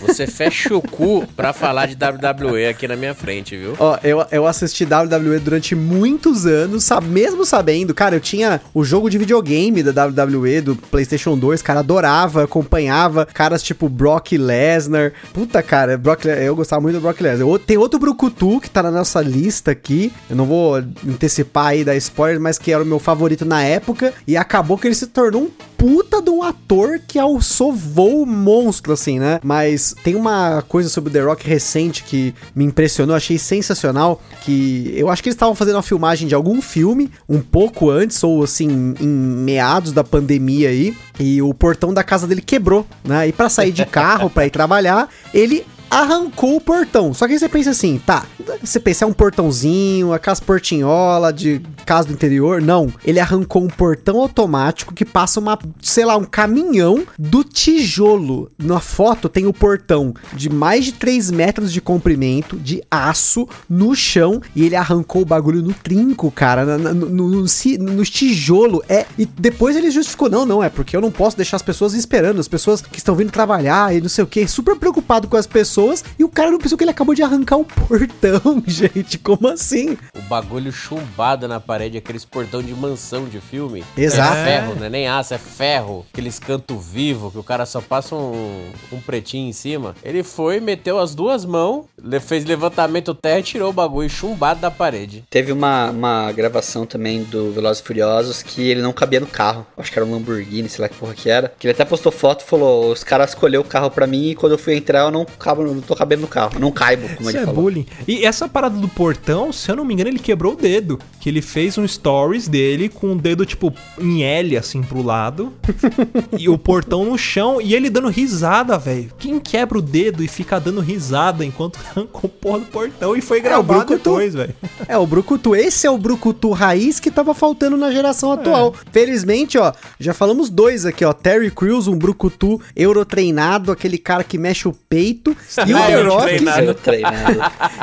você 0.01 0.27
fecha 0.27 0.75
o 0.75 0.81
cu 0.81 1.25
pra 1.35 1.53
falar 1.53 1.87
de 1.87 1.95
WWE 1.95 2.67
aqui 2.67 2.87
na 2.87 2.95
minha 2.95 3.13
frente, 3.13 3.55
viu? 3.55 3.75
Ó, 3.79 3.97
eu, 4.03 4.25
eu 4.31 4.45
assisti 4.45 4.83
WWE 4.85 5.39
durante 5.39 5.75
muitos 5.75 6.45
anos, 6.45 6.83
sabe, 6.83 7.07
mesmo 7.07 7.45
sabendo, 7.45 7.93
cara, 7.93 8.15
eu 8.15 8.19
tinha 8.19 8.61
o 8.73 8.83
jogo 8.83 9.09
de 9.09 9.17
videogame 9.17 9.81
da 9.81 10.05
WWE, 10.05 10.61
do 10.61 10.75
PlayStation 10.75 11.37
2, 11.37 11.61
cara, 11.61 11.79
adorava, 11.79 12.43
acompanhava 12.43 13.25
caras 13.25 13.63
tipo 13.63 13.87
Brock 13.87 14.33
Lesnar. 14.33 15.13
Puta, 15.33 15.61
cara, 15.63 15.97
Brock, 15.97 16.25
eu 16.25 16.55
gostava 16.55 16.81
muito 16.81 16.95
do 16.95 17.01
Brock 17.01 17.19
Lesnar. 17.21 17.59
Tem 17.59 17.77
outro 17.77 17.99
Brucutu 17.99 18.59
que 18.59 18.69
tá 18.69 18.82
na 18.83 18.91
nossa 18.91 19.21
lista 19.21 19.71
aqui. 19.71 20.11
Eu 20.29 20.35
não 20.35 20.45
vou 20.45 20.75
antecipar 20.75 21.67
aí 21.67 21.83
da 21.83 21.95
spoiler, 21.95 22.39
mas 22.39 22.57
que 22.57 22.71
era 22.71 22.83
o 22.83 22.85
meu 22.85 22.99
favorito 22.99 23.45
na 23.45 23.63
época. 23.63 24.13
E 24.27 24.37
acabou 24.37 24.77
que 24.77 24.87
ele 24.87 24.95
se 24.95 25.07
tornou 25.07 25.43
um 25.43 25.49
puta 25.83 26.21
de 26.21 26.29
um 26.29 26.41
ator 26.41 27.01
que 27.05 27.19
é 27.19 27.25
o 27.25 27.41
sovou 27.41 28.25
monstro, 28.25 28.93
assim, 28.93 29.19
né? 29.19 29.41
Mas 29.43 29.93
tem 30.01 30.15
uma 30.15 30.63
coisa 30.67 30.87
sobre 30.87 31.09
o 31.09 31.13
The 31.13 31.19
Rock 31.19 31.45
recente 31.45 32.03
que 32.03 32.33
me 32.55 32.63
impressionou, 32.63 33.13
achei 33.13 33.37
sensacional, 33.37 34.21
que 34.43 34.93
eu 34.95 35.09
acho 35.09 35.21
que 35.21 35.27
eles 35.27 35.35
estavam 35.35 35.53
fazendo 35.55 35.75
uma 35.75 35.83
filmagem 35.83 36.25
de 36.25 36.33
algum 36.33 36.61
filme, 36.61 37.11
um 37.27 37.41
pouco 37.41 37.89
antes, 37.89 38.23
ou 38.23 38.43
assim, 38.43 38.95
em 38.99 39.07
meados 39.07 39.91
da 39.91 40.05
pandemia 40.05 40.69
aí, 40.69 40.95
e 41.19 41.41
o 41.41 41.53
portão 41.53 41.93
da 41.93 42.03
casa 42.03 42.25
dele 42.25 42.41
quebrou, 42.41 42.87
né? 43.03 43.27
E 43.27 43.33
para 43.33 43.49
sair 43.49 43.73
de 43.73 43.85
carro, 43.85 44.29
para 44.29 44.45
ir 44.45 44.51
trabalhar, 44.51 45.09
ele 45.33 45.65
arrancou 45.89 46.55
o 46.55 46.61
portão. 46.61 47.13
Só 47.13 47.27
que 47.27 47.33
aí 47.33 47.39
você 47.39 47.47
pensa 47.47 47.69
assim, 47.69 48.01
tá, 48.03 48.25
você 48.61 48.79
pensa 48.79 49.05
é 49.05 49.07
um 49.07 49.13
portãozinho, 49.13 50.13
aquelas 50.13 50.39
portinhola 50.39 51.31
de 51.31 51.61
casa 51.85 52.07
do 52.07 52.13
interior. 52.13 52.61
Não, 52.61 52.91
ele 53.05 53.19
arrancou 53.19 53.63
um 53.63 53.67
portão 53.67 54.19
automático 54.19 54.93
que 54.93 55.05
passa 55.05 55.39
uma, 55.39 55.57
sei 55.81 56.05
lá, 56.05 56.15
um 56.17 56.25
caminhão 56.25 57.03
do 57.17 57.43
tijolo. 57.43 58.51
Na 58.57 58.79
foto 58.79 59.29
tem 59.29 59.45
o 59.45 59.53
portão 59.53 60.13
de 60.33 60.49
mais 60.49 60.85
de 60.85 60.93
3 60.93 61.31
metros 61.31 61.71
de 61.71 61.81
comprimento, 61.81 62.57
de 62.57 62.81
aço, 62.89 63.47
no 63.69 63.95
chão, 63.95 64.41
e 64.55 64.63
ele 64.63 64.75
arrancou 64.75 65.21
o 65.21 65.25
bagulho 65.25 65.61
no 65.61 65.73
trinco, 65.73 66.31
cara, 66.31 66.77
no, 66.77 66.93
no, 66.93 67.09
no, 67.09 67.41
no 67.41 68.05
tijolo. 68.05 68.83
É, 68.87 69.05
e 69.17 69.25
depois 69.25 69.75
ele 69.75 69.91
justificou, 69.91 70.29
não, 70.29 70.45
não, 70.45 70.63
é 70.63 70.69
porque 70.69 70.95
eu 70.95 71.01
não 71.01 71.11
posso 71.11 71.37
deixar 71.37 71.57
as 71.57 71.61
pessoas 71.61 71.93
esperando, 71.93 72.39
as 72.39 72.47
pessoas 72.47 72.81
que 72.81 72.97
estão 72.97 73.15
vindo 73.15 73.31
trabalhar 73.31 73.95
e 73.95 74.01
não 74.01 74.09
sei 74.09 74.23
o 74.23 74.27
que, 74.27 74.47
super 74.47 74.75
preocupado 74.75 75.27
com 75.27 75.37
as 75.37 75.47
pessoas 75.47 76.03
e 76.17 76.23
o 76.23 76.29
cara 76.29 76.51
não 76.51 76.57
pensou 76.57 76.77
que 76.77 76.83
ele 76.83 76.91
acabou 76.91 77.15
de 77.15 77.23
arrancar 77.23 77.57
o 77.57 77.65
portão, 77.65 78.32
gente. 78.67 79.17
Como 79.17 79.47
assim? 79.47 79.97
O 80.15 80.21
bagulho 80.21 80.71
chumbado 80.71 81.47
na 81.47 81.59
parede, 81.59 81.97
aqueles 81.97 82.25
portão 82.25 82.61
de 82.61 82.73
mansão 82.73 83.25
de 83.25 83.39
filme. 83.39 83.83
Exato. 83.97 84.37
É 84.37 84.43
ferro, 84.43 84.75
né? 84.75 84.89
Nem 84.89 85.07
aço, 85.07 85.33
é 85.33 85.37
ferro. 85.37 86.05
Aqueles 86.11 86.39
canto 86.39 86.77
vivo 86.77 87.31
que 87.31 87.37
o 87.37 87.43
cara 87.43 87.65
só 87.65 87.81
passa 87.81 88.15
um, 88.15 88.63
um 88.91 88.99
pretinho 88.99 89.49
em 89.49 89.53
cima. 89.53 89.95
Ele 90.03 90.23
foi, 90.23 90.59
meteu 90.59 90.99
as 90.99 91.15
duas 91.15 91.45
mãos, 91.45 91.85
fez 92.21 92.45
levantamento 92.45 93.13
terra 93.13 93.39
e 93.39 93.43
tirou 93.43 93.69
o 93.69 93.73
bagulho 93.73 94.09
chumbado 94.09 94.59
da 94.59 94.71
parede. 94.71 95.23
Teve 95.29 95.51
uma, 95.51 95.89
uma 95.89 96.31
gravação 96.31 96.85
também 96.85 97.23
do 97.23 97.51
Velozes 97.51 97.81
e 97.81 97.85
Furiosos 97.85 98.41
que 98.41 98.69
ele 98.69 98.81
não 98.81 98.93
cabia 98.93 99.19
no 99.19 99.27
carro. 99.27 99.65
Acho 99.77 99.91
que 99.91 99.99
era 99.99 100.05
um 100.05 100.11
Lamborghini, 100.11 100.69
sei 100.69 100.81
lá 100.81 100.89
que 100.89 100.95
porra 100.95 101.13
que 101.13 101.29
era. 101.29 101.53
Que 101.59 101.67
ele 101.67 101.73
até 101.73 101.85
postou 101.85 102.11
foto 102.11 102.43
e 102.43 102.47
falou: 102.47 102.91
os 102.91 103.03
caras 103.03 103.31
escolheram 103.31 103.63
o 103.63 103.67
carro 103.67 103.89
pra 103.91 104.07
mim 104.07 104.29
e 104.29 104.35
quando 104.35 104.53
eu 104.53 104.57
fui 104.57 104.75
entrar 104.75 105.01
eu 105.01 105.11
não 105.11 105.25
cabo 105.25 105.63
não 105.63 105.81
tô 105.81 105.95
cabendo 105.95 106.21
no 106.21 106.27
carro. 106.27 106.59
Não 106.59 106.71
caibo, 106.71 107.07
como 107.15 107.29
Isso 107.29 107.37
ele 107.37 107.37
é 107.37 107.45
falou. 107.45 107.61
bullying. 107.61 107.85
E 108.07 108.22
essa 108.25 108.47
parada 108.47 108.77
do 108.77 108.87
portão, 108.87 109.51
se 109.51 109.69
eu 109.69 109.75
não 109.75 109.85
me 109.85 109.93
engano, 109.93 110.09
ele 110.09 110.19
quebrou 110.19 110.53
o 110.53 110.55
dedo. 110.55 110.99
Que 111.19 111.29
ele 111.29 111.41
fez 111.41 111.77
um 111.77 111.87
stories 111.87 112.47
dele 112.47 112.89
com 112.89 113.13
o 113.13 113.15
dedo, 113.15 113.45
tipo, 113.45 113.73
em 113.99 114.23
L, 114.23 114.57
assim, 114.57 114.81
pro 114.81 115.01
lado. 115.01 115.53
e 116.37 116.49
o 116.49 116.57
portão 116.57 117.05
no 117.05 117.17
chão. 117.17 117.61
E 117.61 117.73
ele 117.73 117.89
dando 117.89 118.09
risada, 118.09 118.77
velho. 118.77 119.11
Quem 119.17 119.39
quebra 119.39 119.77
o 119.77 119.81
dedo 119.81 120.23
e 120.23 120.27
fica 120.27 120.59
dando 120.59 120.81
risada 120.81 121.45
enquanto 121.45 121.79
arrancou 121.89 122.25
o 122.25 122.29
porra 122.29 122.59
do 122.59 122.65
portão? 122.65 123.15
E 123.15 123.21
foi 123.21 123.39
é, 123.39 123.41
gravado 123.41 123.93
é, 123.93 123.97
depois, 123.97 124.33
velho. 124.33 124.53
É, 124.87 124.97
o 124.97 125.07
Brucutu. 125.07 125.55
Esse 125.55 125.87
é 125.87 125.91
o 125.91 125.97
Brucutu 125.97 126.51
raiz 126.51 126.99
que 126.99 127.09
tava 127.09 127.33
faltando 127.33 127.77
na 127.77 127.89
geração 127.91 128.31
é. 128.31 128.35
atual. 128.35 128.75
Felizmente, 128.91 129.57
ó, 129.57 129.71
já 129.99 130.13
falamos 130.13 130.49
dois 130.49 130.85
aqui, 130.85 131.05
ó. 131.05 131.13
Terry 131.13 131.49
Crews, 131.49 131.87
um 131.87 131.97
Brucutu 131.97 132.59
eurotreinado, 132.75 133.71
aquele 133.71 133.97
cara 133.97 134.23
que 134.23 134.37
mexe 134.37 134.67
o 134.67 134.73
peito. 134.73 135.35
E 135.65 135.73
o 135.73 135.77
The 135.77 136.01
Rock. 136.03 136.45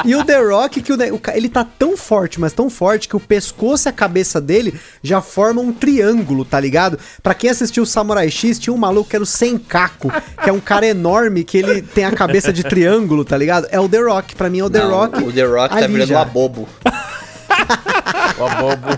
e 0.04 0.14
o 0.14 0.24
The 0.30 0.38
Rock, 0.38 0.80
que 0.80 0.92
o, 0.92 0.96
ele 1.34 1.48
tá 1.48 1.64
tão 1.64 1.96
forte, 1.96 2.38
mas 2.38 2.52
tão 2.52 2.70
forte, 2.70 3.08
que 3.08 3.16
o 3.16 3.20
pescoço 3.20 3.88
e 3.88 3.90
a 3.90 3.92
cabeça 3.92 4.40
dele 4.40 4.78
já 5.02 5.20
formam 5.20 5.64
um 5.64 5.72
triângulo, 5.72 6.44
tá 6.44 6.60
ligado? 6.60 7.00
Pra 7.20 7.34
quem 7.34 7.50
assistiu 7.50 7.82
o 7.82 7.86
Samurai 7.86 8.30
X, 8.30 8.56
tinha 8.56 8.72
um 8.72 8.76
maluco 8.76 9.10
que 9.10 9.16
era 9.16 9.24
o 9.24 9.26
Senkaku, 9.26 10.08
que 10.40 10.48
é 10.48 10.52
um 10.52 10.60
cara 10.60 10.86
enorme 10.86 11.42
que 11.42 11.58
ele 11.58 11.82
tem 11.82 12.04
a 12.04 12.12
cabeça 12.12 12.52
de 12.52 12.62
triângulo, 12.62 13.24
tá 13.24 13.36
ligado? 13.36 13.66
É 13.72 13.80
o 13.80 13.88
The 13.88 13.98
Rock. 13.98 14.36
Pra 14.36 14.48
mim 14.48 14.60
é 14.60 14.64
o 14.64 14.70
The 14.70 14.78
Não, 14.78 14.90
Rock. 14.90 15.24
O 15.24 15.32
The 15.32 15.44
Rock 15.44 15.74
tá 15.74 15.86
virando 15.88 16.06
já. 16.06 16.18
uma 16.18 16.24
bobo. 16.24 16.68
o 18.40 18.46
abobo. 18.46 18.88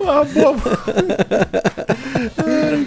o 0.00 0.10
abobo. 0.10 0.62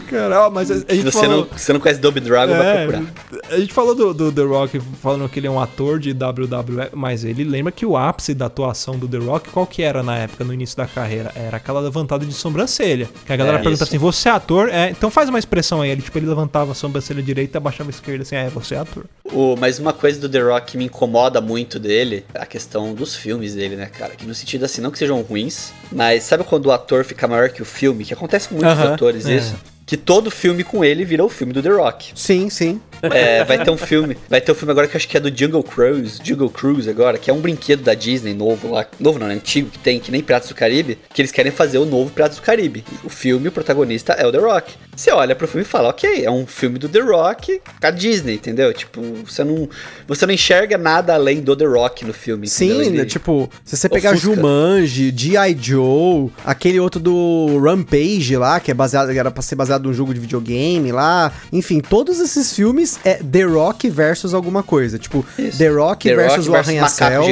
cara, 0.10 0.50
mas 0.50 0.72
a, 0.72 0.76
a 0.76 0.94
gente 0.94 1.04
você, 1.04 1.12
falou... 1.12 1.38
não, 1.38 1.58
você 1.58 1.74
não 1.74 1.80
conhece 1.80 2.00
Dobby 2.00 2.20
Dragon, 2.20 2.54
é, 2.54 2.58
vai 2.58 2.88
procurar. 2.88 3.14
A 3.50 3.60
gente 3.60 3.74
falou 3.74 3.96
do, 3.96 4.14
do, 4.14 4.32
The 4.32 4.42
Rock 4.42 4.80
falando 5.02 5.28
que 5.30 5.40
ele 5.40 5.48
é 5.48 5.52
um 5.52 5.60
ator 5.60 6.00
de 6.00 6.12
WWE, 6.12 6.90
mas 6.94 7.24
ele 7.24 7.44
lembra 7.44 7.72
que 7.72 7.86
o 7.86 7.98
ápice 7.98 8.34
da 8.34 8.46
atuação 8.46 8.98
do 8.98 9.08
The 9.08 9.18
Rock, 9.18 9.50
qual 9.50 9.68
que 9.68 9.82
era 9.82 10.02
na 10.02 10.18
época, 10.18 10.44
no 10.44 10.54
início 10.54 10.78
da 10.78 10.86
carreira? 10.86 11.32
Era 11.36 11.58
aquela 11.58 11.80
levantada 11.80 12.26
de 12.26 12.34
sobrancelha. 12.34 13.10
Que 13.26 13.34
a 13.34 13.36
galera 13.36 13.58
é, 13.58 13.62
pergunta 13.62 13.84
isso. 13.84 13.96
assim, 13.96 13.98
você 13.98 14.30
é 14.30 14.32
ator? 14.32 14.70
É, 14.70 14.90
então 14.90 15.10
faz 15.12 15.30
uma 15.30 15.40
expressão 15.40 15.82
aí. 15.82 15.90
Ele, 15.90 16.02
tipo, 16.02 16.18
ele 16.18 16.28
levantava 16.28 16.72
a 16.72 16.76
sobrancelha 16.76 17.22
direita, 17.22 17.58
abaixava 17.58 17.90
a 17.90 17.92
esquerda, 17.92 18.24
assim, 18.24 18.36
é, 18.36 18.50
você 18.50 18.76
é 18.76 18.80
ator. 18.80 19.06
O, 19.26 19.56
mas 19.56 19.80
uma 19.80 19.94
coisa 19.94 20.20
do 20.20 20.30
The 20.30 20.40
Rock 20.40 20.72
que 20.72 20.78
me 20.78 20.86
incomoda 20.86 21.40
muito 21.40 21.80
dele, 21.80 22.26
é 22.34 22.42
a 22.42 22.46
questão 22.46 22.94
dos 22.94 23.16
filmes 23.16 23.56
dele, 23.56 23.76
né, 23.76 23.88
cara? 23.88 24.16
Que 24.16 24.26
no 24.26 24.34
sentido 24.34 24.66
assim, 24.66 24.82
não 24.82 24.92
que 24.92 24.98
sejam 24.98 25.22
ruins, 25.22 25.65
mas 25.92 26.24
sabe 26.24 26.44
quando 26.44 26.68
o 26.68 26.72
ator 26.72 27.04
fica 27.04 27.28
maior 27.28 27.50
que 27.50 27.62
o 27.62 27.66
filme? 27.66 28.04
Que 28.04 28.14
acontece 28.14 28.50
com 28.50 28.56
muitos 28.56 28.78
uh 28.78 28.82
-huh, 28.82 28.94
atores 28.94 29.26
é. 29.26 29.36
isso 29.36 29.56
que 29.86 29.96
todo 29.96 30.32
filme 30.32 30.64
com 30.64 30.84
ele 30.84 31.06
vira 31.06 31.24
o 31.24 31.30
filme 31.30 31.54
do 31.54 31.62
The 31.62 31.70
Rock. 31.70 32.12
Sim, 32.16 32.50
sim. 32.50 32.82
É, 33.02 33.44
vai 33.44 33.64
ter 33.64 33.70
um 33.70 33.78
filme, 33.78 34.18
vai 34.28 34.42
ter 34.42 34.52
um 34.52 34.56
filme 34.56 34.72
agora 34.72 34.88
que 34.88 34.96
eu 34.96 34.98
acho 34.98 35.08
que 35.08 35.18
é 35.18 35.20
do 35.20 35.36
Jungle 35.36 35.64
Cruise, 35.64 36.20
Jungle 36.24 36.50
Cruise 36.50 36.90
agora, 36.90 37.18
que 37.18 37.30
é 37.30 37.34
um 37.34 37.40
brinquedo 37.40 37.84
da 37.84 37.94
Disney 37.94 38.34
novo 38.34 38.72
lá, 38.72 38.88
novo 39.00 39.20
não, 39.20 39.30
é 39.30 39.34
antigo, 39.34 39.70
que 39.70 39.80
tem, 39.80 40.00
que 40.00 40.12
nem 40.12 40.22
Piratas 40.22 40.50
do 40.50 40.56
Caribe, 40.56 40.98
que 41.14 41.22
eles 41.22 41.32
querem 41.32 41.52
fazer 41.52 41.78
o 41.78 41.86
novo 41.86 42.10
Piratas 42.10 42.38
do 42.38 42.42
Caribe. 42.42 42.84
O 43.04 43.10
filme, 43.10 43.48
o 43.48 43.52
protagonista 43.52 44.14
é 44.14 44.26
o 44.26 44.32
The 44.32 44.40
Rock. 44.40 44.74
Você 44.96 45.12
olha 45.12 45.36
pro 45.36 45.48
filme 45.48 45.64
e 45.64 45.68
fala, 45.68 45.90
ok, 45.90 46.24
é 46.26 46.32
um 46.32 46.48
filme 46.48 46.80
do 46.80 46.88
The 46.88 47.02
Rock 47.02 47.62
com 47.80 47.88
a 47.88 47.92
Disney, 47.92 48.36
entendeu? 48.36 48.74
Tipo, 48.74 49.02
você 49.26 49.44
não, 49.44 49.70
você 50.08 50.26
não 50.26 50.34
enxerga 50.34 50.78
nada 50.78 51.14
além 51.14 51.42
do 51.42 51.56
The 51.56 51.66
Rock 51.66 52.06
no 52.06 52.14
filme. 52.14 52.48
Sim, 52.48 52.82
Ele 52.82 52.98
né, 52.98 53.06
tipo, 53.06 53.50
se 53.64 53.76
você 53.76 53.90
pegar 53.90 54.12
ofusca. 54.12 54.34
Jumanji, 54.34 55.14
G.I. 55.16 55.58
Joe, 55.60 56.32
aquele 56.46 56.80
outro 56.80 57.00
do 57.00 57.60
Rampage 57.62 58.38
lá, 58.38 58.60
que 58.60 58.72
é 58.72 58.74
baseado, 58.74 59.12
era 59.12 59.30
pra 59.30 59.42
ser 59.42 59.56
baseado 59.56 59.75
num 59.84 59.94
jogo 59.94 60.14
de 60.14 60.20
videogame 60.20 60.92
lá, 60.92 61.32
enfim, 61.52 61.80
todos 61.80 62.20
esses 62.20 62.54
filmes 62.54 63.00
é 63.04 63.16
The 63.16 63.44
Rock 63.44 63.90
versus 63.90 64.34
alguma 64.34 64.64
coisa, 64.64 64.98
tipo, 64.98 65.26
Isso. 65.38 65.58
The 65.58 65.70
Rock 65.70 66.10
The 66.10 66.16
versus 66.16 66.48
Rock 66.48 66.58
o 66.58 66.60
Arranha-Céu, 66.60 67.24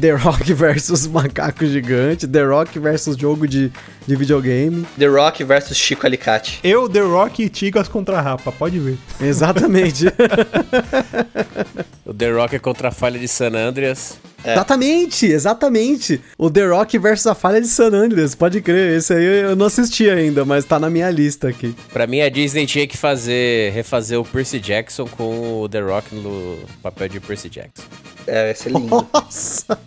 The 0.00 0.10
Rock 0.12 0.52
versus 0.54 1.06
Macaco 1.06 1.66
Gigante, 1.66 2.26
The 2.26 2.42
Rock 2.42 2.78
versus 2.78 3.16
jogo 3.16 3.46
de, 3.46 3.72
de 4.06 4.16
videogame. 4.16 4.86
The 4.98 5.06
Rock 5.06 5.44
versus 5.44 5.76
Chico 5.76 6.06
Alicate. 6.06 6.60
Eu, 6.62 6.88
The 6.88 7.00
Rock 7.00 7.42
e 7.42 7.48
Tigas 7.48 7.88
contra 7.88 8.20
Rapa, 8.20 8.52
pode 8.52 8.78
ver. 8.78 8.98
Exatamente. 9.20 10.06
o 12.04 12.12
The 12.12 12.30
Rock 12.30 12.56
é 12.56 12.58
contra 12.58 12.88
a 12.88 12.92
falha 12.92 13.18
de 13.18 13.28
San 13.28 13.54
Andreas. 13.54 14.18
É. 14.44 14.52
Exatamente, 14.52 15.26
exatamente. 15.26 16.20
O 16.36 16.50
The 16.50 16.66
Rock 16.66 16.98
versus 16.98 17.26
a 17.26 17.34
falha 17.34 17.60
de 17.60 17.66
San 17.66 17.88
Andreas, 17.88 18.34
pode 18.34 18.60
crer. 18.60 18.98
Esse 18.98 19.14
aí 19.14 19.24
eu 19.24 19.56
não 19.56 19.66
assisti 19.66 20.08
ainda, 20.08 20.44
mas 20.44 20.64
tá 20.64 20.78
na 20.78 20.90
minha 20.90 21.10
lista 21.10 21.48
aqui. 21.48 21.74
Pra 21.92 22.06
mim, 22.06 22.20
a 22.20 22.28
Disney 22.28 22.66
tinha 22.66 22.86
que 22.86 22.96
fazer, 22.96 23.72
refazer 23.72 24.20
o 24.20 24.24
Percy 24.24 24.60
Jackson 24.60 25.06
com 25.06 25.62
o 25.62 25.68
The 25.68 25.80
Rock 25.80 26.14
no 26.14 26.58
papel 26.82 27.08
de 27.08 27.20
Percy 27.20 27.48
Jackson. 27.48 27.84
É, 28.26 28.44
vai 28.44 28.54
ser 28.54 28.70
lindo. 28.70 29.08
Nossa! 29.12 29.78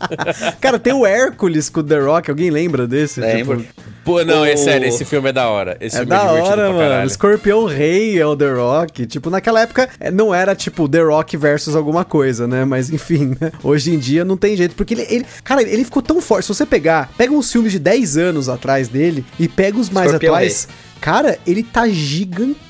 Cara, 0.60 0.78
tem 0.78 0.92
o 0.92 1.06
Hércules 1.06 1.68
com 1.68 1.80
o 1.80 1.84
The 1.84 1.98
Rock, 1.98 2.30
alguém 2.30 2.50
lembra 2.50 2.86
desse? 2.86 3.20
Lembro. 3.20 3.60
Tipo... 3.60 3.95
Pô, 4.06 4.24
não, 4.24 4.42
o... 4.42 4.44
é 4.44 4.56
sério, 4.56 4.86
esse 4.86 5.04
filme 5.04 5.30
é 5.30 5.32
da 5.32 5.48
hora. 5.48 5.76
Esse 5.80 5.96
é 5.96 5.98
filme 5.98 6.14
é 6.14 6.16
da 6.16 6.32
hora, 6.32 6.72
mano. 6.72 7.06
Escorpião 7.06 7.64
Rei 7.64 8.16
é 8.18 8.24
o 8.24 8.36
The 8.36 8.52
Rock. 8.52 9.04
Tipo, 9.04 9.30
naquela 9.30 9.60
época 9.60 9.88
é, 9.98 10.12
não 10.12 10.32
era 10.32 10.54
tipo 10.54 10.88
The 10.88 11.00
Rock 11.00 11.36
versus 11.36 11.74
alguma 11.74 12.04
coisa, 12.04 12.46
né? 12.46 12.64
Mas 12.64 12.88
enfim, 12.88 13.36
né? 13.40 13.50
Hoje 13.64 13.92
em 13.92 13.98
dia 13.98 14.24
não 14.24 14.36
tem 14.36 14.56
jeito. 14.56 14.76
Porque 14.76 14.94
ele, 14.94 15.06
ele, 15.10 15.26
Cara, 15.42 15.60
ele 15.62 15.84
ficou 15.84 16.00
tão 16.00 16.20
forte. 16.20 16.46
Se 16.46 16.54
você 16.54 16.64
pegar, 16.64 17.10
pega 17.18 17.32
uns 17.32 17.50
filmes 17.50 17.72
de 17.72 17.80
10 17.80 18.16
anos 18.16 18.48
atrás 18.48 18.86
dele 18.86 19.24
e 19.40 19.48
pega 19.48 19.76
os 19.76 19.90
mais 19.90 20.06
Escorpião 20.06 20.34
atuais. 20.34 20.68
Rei. 20.68 21.00
Cara, 21.00 21.38
ele 21.44 21.64
tá 21.64 21.88
gigantesco 21.88 22.65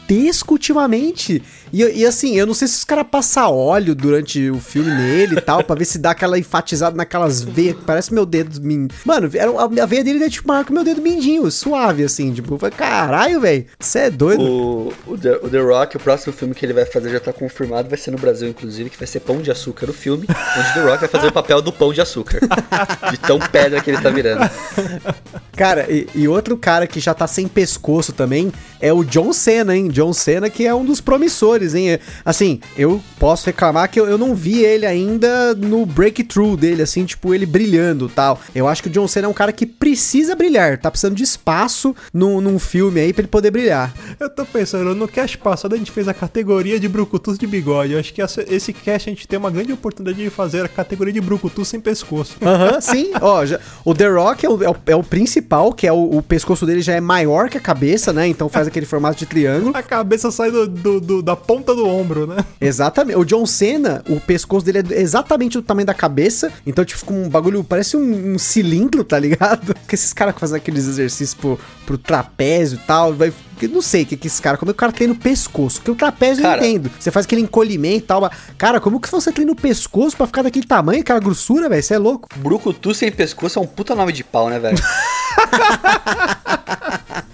ultimamente. 0.51 1.43
E, 1.73 1.83
e, 1.83 2.07
assim, 2.07 2.37
eu 2.37 2.47
não 2.47 2.55
sei 2.55 2.69
se 2.69 2.77
os 2.77 2.85
caras 2.85 3.07
passam 3.11 3.53
óleo 3.53 3.95
durante 3.95 4.51
o 4.51 4.61
filme 4.61 4.91
nele 4.91 5.37
e 5.37 5.41
tal, 5.41 5.63
pra 5.65 5.77
ver 5.77 5.85
se 5.85 5.99
dá 5.99 6.13
aquela 6.13 6.39
enfatizada 6.39 6.97
naquelas 6.97 7.43
veias 7.43 7.77
que 7.77 7.83
parece 7.83 8.15
meu 8.15 8.25
dedo 8.25 8.61
mindinho. 8.61 8.89
Mano, 9.05 9.29
a, 9.59 9.83
a 9.83 9.87
veia 9.87 10.05
dele 10.05 10.25
é 10.25 10.29
tipo 10.29 10.49
maior 10.49 10.65
que 10.65 10.73
meu 10.73 10.85
dedo 10.85 11.03
mindinho, 11.03 11.51
suave, 11.51 12.05
assim. 12.05 12.33
Tipo, 12.33 12.59
caralho, 12.71 13.41
velho, 13.41 13.67
você 13.79 14.01
é 14.01 14.11
doido. 14.11 14.43
O, 14.43 14.93
o, 15.07 15.19
The, 15.19 15.39
o 15.43 15.49
The 15.49 15.61
Rock, 15.61 15.97
o 15.97 16.01
próximo 16.01 16.33
filme 16.33 16.55
que 16.55 16.65
ele 16.65 16.73
vai 16.73 16.85
fazer 16.85 17.11
já 17.11 17.21
tá 17.21 17.33
confirmado, 17.33 17.89
vai 17.89 17.99
ser 17.99 18.11
no 18.11 18.19
Brasil, 18.19 18.49
inclusive, 18.49 18.91
que 18.91 18.99
vai 18.99 19.07
ser 19.07 19.21
Pão 19.21 19.41
de 19.41 19.51
Açúcar 19.51 19.91
o 19.91 19.93
filme, 19.93 20.27
onde 20.29 20.75
The 20.75 20.83
Rock 20.83 21.01
vai 21.01 21.09
fazer 21.09 21.27
o 21.27 21.33
papel 21.33 21.61
do 21.61 21.73
Pão 21.73 21.93
de 21.93 22.01
Açúcar. 22.01 22.41
de 23.11 23.19
tão 23.19 23.39
pedra 23.39 23.81
que 23.81 23.91
ele 23.91 24.01
tá 24.01 24.11
virando. 24.11 24.49
Cara, 25.57 25.91
e, 25.91 26.07
e 26.15 26.29
outro 26.29 26.57
cara 26.57 26.87
que 26.87 27.01
já 27.01 27.15
tá 27.15 27.27
sem 27.27 27.49
pescoço 27.49 28.13
também 28.13 28.53
é 28.81 28.93
o 28.93 29.03
John 29.05 29.33
Cena, 29.33 29.77
hein? 29.77 29.89
John 29.97 30.13
Cena, 30.13 30.51
que 30.51 30.67
é 30.67 30.75
um 30.75 30.85
dos 30.85 31.01
promissores, 31.01 31.75
hein? 31.75 31.99
Assim, 32.23 32.61
eu 32.77 33.03
posso 33.19 33.47
reclamar 33.47 33.91
que 33.91 33.99
eu, 33.99 34.07
eu 34.07 34.19
não 34.19 34.35
vi 34.35 34.63
ele 34.63 34.85
ainda 34.85 35.55
no 35.55 35.87
breakthrough 35.87 36.55
dele, 36.55 36.83
assim, 36.83 37.07
tipo, 37.07 37.33
ele 37.33 37.47
brilhando 37.47 38.07
tal. 38.07 38.39
Eu 38.55 38.69
acho 38.69 38.83
que 38.83 38.91
o 38.91 38.93
John 38.93 39.09
Cena 39.09 39.27
é 39.27 39.31
um 39.31 39.35
cara 39.35 39.53
que 39.53 39.65
precisa 39.65 40.37
brilhar, 40.37 40.77
tá 40.77 40.91
precisando 40.91 41.15
de 41.15 41.23
espaço 41.23 41.97
num, 42.13 42.43
num 42.43 42.59
filme 42.59 43.01
aí 43.01 43.11
pra 43.11 43.23
ele 43.23 43.29
poder 43.29 43.51
brilhar. 43.51 43.95
Eu 44.21 44.29
tô 44.29 44.45
pensando, 44.45 44.95
no 44.95 45.09
cast 45.09 45.39
passado 45.39 45.75
a 45.75 45.79
gente 45.79 45.91
fez 45.91 46.09
a 46.09 46.15
categoria 46.15 46.79
de 46.79 46.89
brucutus 46.89 47.39
de 47.39 47.47
bigode. 47.47 47.95
Eu 47.95 47.99
acho 47.99 48.13
que 48.13 48.21
essa, 48.21 48.45
esse 48.47 48.75
cast 48.75 49.09
a 49.09 49.13
gente 49.13 49.27
tem 49.27 49.39
uma 49.39 49.51
grande 49.51 49.73
oportunidade 49.73 50.23
de 50.23 50.29
fazer 50.29 50.63
a 50.63 50.69
categoria 50.69 51.15
de 51.15 51.23
brucutus 51.23 51.69
sem 51.69 51.81
pescoço. 51.81 52.37
Aham, 52.43 52.75
uhum, 52.75 52.81
sim. 52.83 53.13
Ó, 53.19 53.47
já, 53.47 53.59
o 53.83 53.95
The 53.95 54.09
Rock 54.09 54.45
é 54.45 54.51
o, 54.51 54.63
é 54.63 54.69
o, 54.69 54.77
é 54.89 54.97
o 54.97 55.03
principal, 55.03 55.73
que 55.73 55.87
é 55.87 55.93
o, 55.93 56.19
o 56.19 56.23
pescoço 56.23 56.67
dele 56.67 56.83
já 56.83 56.93
é 56.93 57.01
maior 57.01 57.49
que 57.49 57.57
a 57.57 57.61
cabeça, 57.61 58.13
né? 58.13 58.27
Então 58.29 58.49
faz 58.49 58.67
aquele 58.69 58.85
formato 58.85 59.19
de 59.19 59.27
triângulo. 59.27 59.73
A 59.75 59.83
cabeça 59.87 60.31
sai 60.31 60.51
do, 60.51 60.67
do, 60.67 61.01
do, 61.01 61.23
da 61.23 61.37
ponta 61.37 61.75
do 61.75 61.87
ombro, 61.87 62.27
né? 62.27 62.45
Exatamente. 62.61 63.17
O 63.17 63.25
John 63.25 63.47
Cena, 63.47 64.03
o 64.09 64.21
pescoço 64.21 64.67
dele 64.67 64.95
é 64.95 65.01
exatamente 65.01 65.57
do 65.57 65.63
tamanho 65.63 65.87
da 65.87 65.95
cabeça. 65.95 66.53
Então, 66.67 66.85
tipo, 66.85 67.01
fica 67.01 67.13
um 67.13 67.29
bagulho, 67.29 67.65
parece 67.65 67.97
um, 67.97 68.35
um 68.35 68.39
cilindro, 68.39 69.05
tá 69.05 69.19
ligado? 69.19 69.75
Que 69.87 69.95
esses 69.95 70.13
caras 70.13 70.35
que 70.35 70.41
fazem 70.41 70.57
aqueles 70.57 70.87
exercícios 70.87 71.33
pro, 71.33 71.59
pro 71.85 71.97
trapézio 71.97 72.77
e 72.77 72.87
tal, 72.87 73.15
vai 73.15 73.33
não 73.67 73.81
sei 73.81 74.03
o 74.03 74.07
que 74.07 74.19
que 74.19 74.27
esse 74.27 74.43
cara, 74.43 74.59
como 74.59 74.71
é 74.71 74.75
que 74.75 74.77
o 74.77 74.81
cara 74.81 74.93
treina 74.93 75.15
o 75.15 75.17
pescoço? 75.17 75.77
Porque 75.77 75.91
o 75.91 75.95
trapézio 75.95 76.43
cara, 76.43 76.61
eu 76.61 76.69
entendo. 76.69 76.91
Você 76.99 77.11
faz 77.11 77.25
aquele 77.25 77.41
encolhimento 77.41 77.97
e 77.97 78.01
tal. 78.03 78.21
Mas, 78.21 78.33
cara, 78.59 78.81
como 78.81 79.01
que 79.01 79.11
você 79.11 79.33
treina 79.33 79.53
o 79.53 79.57
pescoço 79.57 80.15
pra 80.15 80.27
ficar 80.27 80.43
daquele 80.43 80.67
tamanho, 80.67 81.01
aquela 81.01 81.21
grossura, 81.21 81.69
velho? 81.69 81.83
Você 81.83 81.95
é 81.95 81.99
louco? 81.99 82.29
Brucutu 82.37 82.93
sem 82.93 83.11
pescoço 83.11 83.59
é 83.59 83.63
um 83.63 83.67
puta 83.67 83.95
nome 83.95 84.13
de 84.13 84.23
pau, 84.23 84.51
né, 84.51 84.59
velho? 84.59 84.77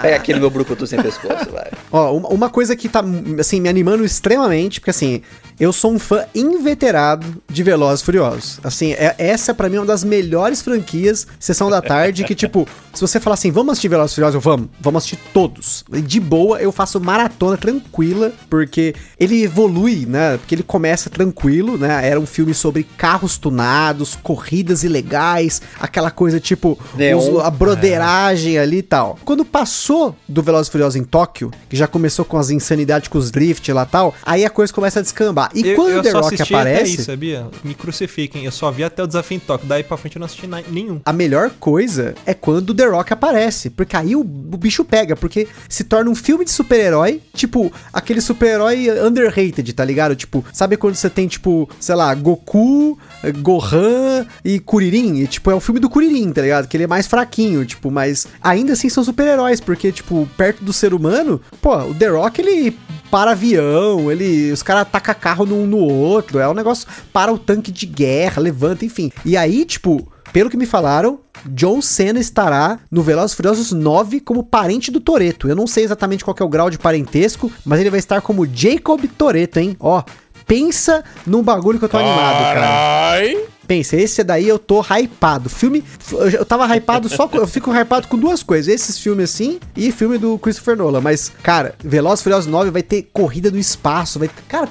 Pega 0.00 0.16
aqui 0.16 0.32
no 0.32 0.40
meu 0.40 0.50
brucutu 0.50 0.86
sem 0.86 1.00
pescoço, 1.00 1.50
vai. 1.50 1.70
Ó, 1.90 2.16
uma 2.16 2.50
coisa 2.50 2.76
que 2.76 2.88
tá, 2.88 3.02
assim, 3.38 3.60
me 3.60 3.68
animando 3.68 4.04
extremamente, 4.04 4.80
porque 4.80 4.90
assim, 4.90 5.22
eu 5.58 5.72
sou 5.72 5.92
um 5.92 5.98
fã 5.98 6.24
inveterado 6.34 7.26
de 7.48 7.62
Velozes 7.62 8.02
Furiosos. 8.02 8.60
Assim, 8.62 8.92
é, 8.92 9.14
essa 9.18 9.52
para 9.52 9.68
mim 9.68 9.76
é 9.76 9.80
uma 9.80 9.86
das 9.86 10.04
melhores 10.04 10.62
franquias, 10.62 11.26
Sessão 11.40 11.68
da 11.68 11.82
Tarde, 11.82 12.24
que 12.24 12.34
tipo, 12.34 12.68
se 12.94 13.00
você 13.00 13.18
falar 13.18 13.34
assim, 13.34 13.50
vamos 13.50 13.72
assistir 13.72 13.88
Velozes 13.88 14.14
Furiosos, 14.14 14.34
eu 14.36 14.40
vamos, 14.40 14.68
vamos 14.80 14.98
assistir 14.98 15.18
todos. 15.32 15.84
De 15.88 16.20
boa, 16.20 16.60
eu 16.60 16.70
faço 16.70 17.00
maratona 17.00 17.56
tranquila, 17.56 18.32
porque 18.48 18.94
ele 19.18 19.42
evolui, 19.42 20.06
né? 20.06 20.36
Porque 20.36 20.54
ele 20.54 20.62
começa 20.62 21.10
tranquilo, 21.10 21.76
né? 21.76 22.06
Era 22.06 22.20
um 22.20 22.26
filme 22.26 22.54
sobre 22.54 22.84
carros 22.84 23.36
tunados, 23.36 24.16
corridas 24.22 24.84
ilegais, 24.84 25.60
aquela 25.80 26.10
coisa 26.10 26.38
tipo, 26.38 26.78
os, 27.16 27.40
a 27.40 27.50
broderagem 27.50 28.56
é. 28.56 28.60
ali 28.60 28.78
e 28.78 28.82
tal. 28.82 29.18
Quando 29.24 29.44
passou 29.44 29.87
do 30.28 30.42
Velozes 30.42 30.68
Furiosos 30.68 30.96
em 30.96 31.04
Tóquio, 31.04 31.50
que 31.68 31.76
já 31.76 31.86
começou 31.86 32.24
com 32.24 32.36
as 32.36 32.50
insanidades 32.50 33.08
com 33.08 33.18
os 33.18 33.30
drift 33.30 33.72
lá 33.72 33.84
e 33.84 33.86
tal, 33.86 34.14
aí 34.24 34.44
a 34.44 34.50
coisa 34.50 34.72
começa 34.72 35.00
a 35.00 35.02
descambar. 35.02 35.50
E 35.54 35.66
eu, 35.68 35.76
quando 35.76 35.90
eu 35.90 36.02
The 36.02 36.10
Rock 36.10 36.42
aparece. 36.42 36.92
Até 36.92 37.00
aí, 37.00 37.04
sabia? 37.04 37.46
Me 37.62 37.74
crucifiquem. 37.74 38.44
Eu 38.44 38.52
só 38.52 38.70
vi 38.70 38.84
até 38.84 39.02
o 39.02 39.06
desafio 39.06 39.36
em 39.36 39.40
Tóquio. 39.40 39.68
Daí 39.68 39.82
pra 39.82 39.96
frente 39.96 40.16
eu 40.16 40.20
não 40.20 40.26
assisti 40.26 40.48
nenhum. 40.68 41.00
A 41.04 41.12
melhor 41.12 41.50
coisa 41.58 42.14
é 42.26 42.34
quando 42.34 42.74
The 42.74 42.86
Rock 42.86 43.12
aparece. 43.12 43.70
Porque 43.70 43.96
aí 43.96 44.16
o, 44.16 44.20
o 44.20 44.56
bicho 44.56 44.84
pega. 44.84 45.14
Porque 45.14 45.46
se 45.68 45.84
torna 45.84 46.10
um 46.10 46.14
filme 46.14 46.44
de 46.44 46.50
super-herói. 46.50 47.20
Tipo, 47.34 47.72
aquele 47.92 48.20
super-herói 48.20 48.88
underrated, 49.00 49.72
tá 49.72 49.84
ligado? 49.84 50.16
Tipo, 50.16 50.44
sabe 50.52 50.76
quando 50.76 50.96
você 50.96 51.08
tem, 51.08 51.28
tipo, 51.28 51.68
sei 51.78 51.94
lá, 51.94 52.12
Goku, 52.14 52.98
Gohan 53.40 54.26
e 54.44 54.58
Kuririn? 54.58 55.20
E, 55.22 55.26
tipo, 55.26 55.50
é 55.50 55.54
o 55.54 55.60
filme 55.60 55.80
do 55.80 55.88
Kuririn, 55.88 56.32
tá 56.32 56.42
ligado? 56.42 56.66
Que 56.66 56.76
ele 56.76 56.84
é 56.84 56.88
mais 56.88 57.06
fraquinho, 57.06 57.64
tipo, 57.64 57.90
mas 57.90 58.26
ainda 58.42 58.72
assim 58.72 58.88
são 58.88 59.04
super-heróis. 59.04 59.60
Porque, 59.60 59.77
tipo, 59.92 60.28
perto 60.36 60.64
do 60.64 60.72
ser 60.72 60.92
humano, 60.92 61.40
pô, 61.60 61.76
o 61.76 61.94
The 61.94 62.08
Rock 62.08 62.40
ele 62.40 62.76
para 63.10 63.30
avião, 63.30 64.10
ele, 64.12 64.52
os 64.52 64.62
caras 64.62 64.82
atacam 64.82 65.14
carro 65.18 65.46
num 65.46 65.66
no 65.66 65.78
outro, 65.78 66.38
é 66.38 66.48
um 66.48 66.54
negócio 66.54 66.86
para 67.12 67.32
o 67.32 67.38
tanque 67.38 67.70
de 67.72 67.86
guerra, 67.86 68.42
levanta, 68.42 68.84
enfim. 68.84 69.10
E 69.24 69.36
aí, 69.36 69.64
tipo, 69.64 70.10
pelo 70.32 70.50
que 70.50 70.56
me 70.56 70.66
falaram, 70.66 71.20
John 71.46 71.80
Cena 71.80 72.18
estará 72.18 72.80
no 72.90 73.02
Velozes 73.02 73.34
Furiosos 73.34 73.72
9 73.72 74.20
como 74.20 74.44
parente 74.44 74.90
do 74.90 75.00
Toreto. 75.00 75.48
Eu 75.48 75.56
não 75.56 75.66
sei 75.66 75.84
exatamente 75.84 76.24
qual 76.24 76.36
é 76.38 76.44
o 76.44 76.48
grau 76.48 76.68
de 76.68 76.78
parentesco, 76.78 77.50
mas 77.64 77.80
ele 77.80 77.90
vai 77.90 77.98
estar 77.98 78.20
como 78.20 78.46
Jacob 78.46 79.02
Toreto, 79.16 79.58
hein? 79.58 79.76
Ó, 79.80 80.02
pensa 80.46 81.02
num 81.26 81.42
bagulho 81.42 81.78
que 81.78 81.84
eu 81.84 81.88
tô 81.88 81.98
Carai. 81.98 82.12
animado, 82.12 82.54
cara. 82.54 83.48
Pensa, 83.68 83.96
esse 83.96 84.24
daí 84.24 84.48
eu 84.48 84.58
tô 84.58 84.80
hypado. 84.80 85.50
Filme. 85.50 85.84
Eu 86.32 86.46
tava 86.46 86.74
hypado 86.74 87.06
só. 87.06 87.28
Eu 87.34 87.46
fico 87.46 87.70
hypado 87.70 88.08
com 88.08 88.16
duas 88.16 88.42
coisas. 88.42 88.72
Esses 88.72 88.98
filmes 88.98 89.30
assim 89.30 89.60
e 89.76 89.92
filme 89.92 90.16
do 90.16 90.38
Christopher 90.38 90.74
Nolan. 90.74 91.02
Mas, 91.02 91.30
cara, 91.42 91.74
Velozes 91.84 92.22
Furiosos 92.22 92.46
9 92.50 92.70
vai 92.70 92.82
ter 92.82 93.10
corrida 93.12 93.50
no 93.50 93.58
espaço. 93.58 94.18
Vai. 94.18 94.30
Cara, 94.48 94.70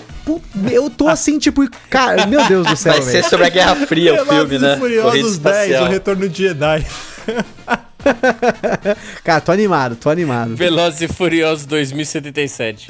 eu 0.72 0.90
tô 0.90 1.08
assim, 1.08 1.38
tipo. 1.38 1.70
Cara, 1.92 2.26
meu 2.26 2.44
Deus 2.48 2.66
do 2.66 2.76
céu. 2.76 2.94
Vai 2.94 3.02
véio. 3.04 3.24
ser 3.24 3.30
sobre 3.30 3.46
a 3.46 3.50
Guerra 3.50 3.76
Fria 3.86 4.20
o 4.20 4.26
filme, 4.26 4.58
né? 4.58 4.78
Furiosos 4.78 5.38
10, 5.38 5.82
o 5.82 5.86
Retorno 5.86 6.28
de 6.28 6.44
Jedi. 6.44 6.84
Cara, 9.24 9.42
tô 9.42 9.52
animado, 9.52 9.96
tô 9.96 10.10
animado. 10.10 10.56
Velozes 10.56 11.02
e 11.02 11.08
Furiosos 11.08 11.68
2077. 11.68 12.88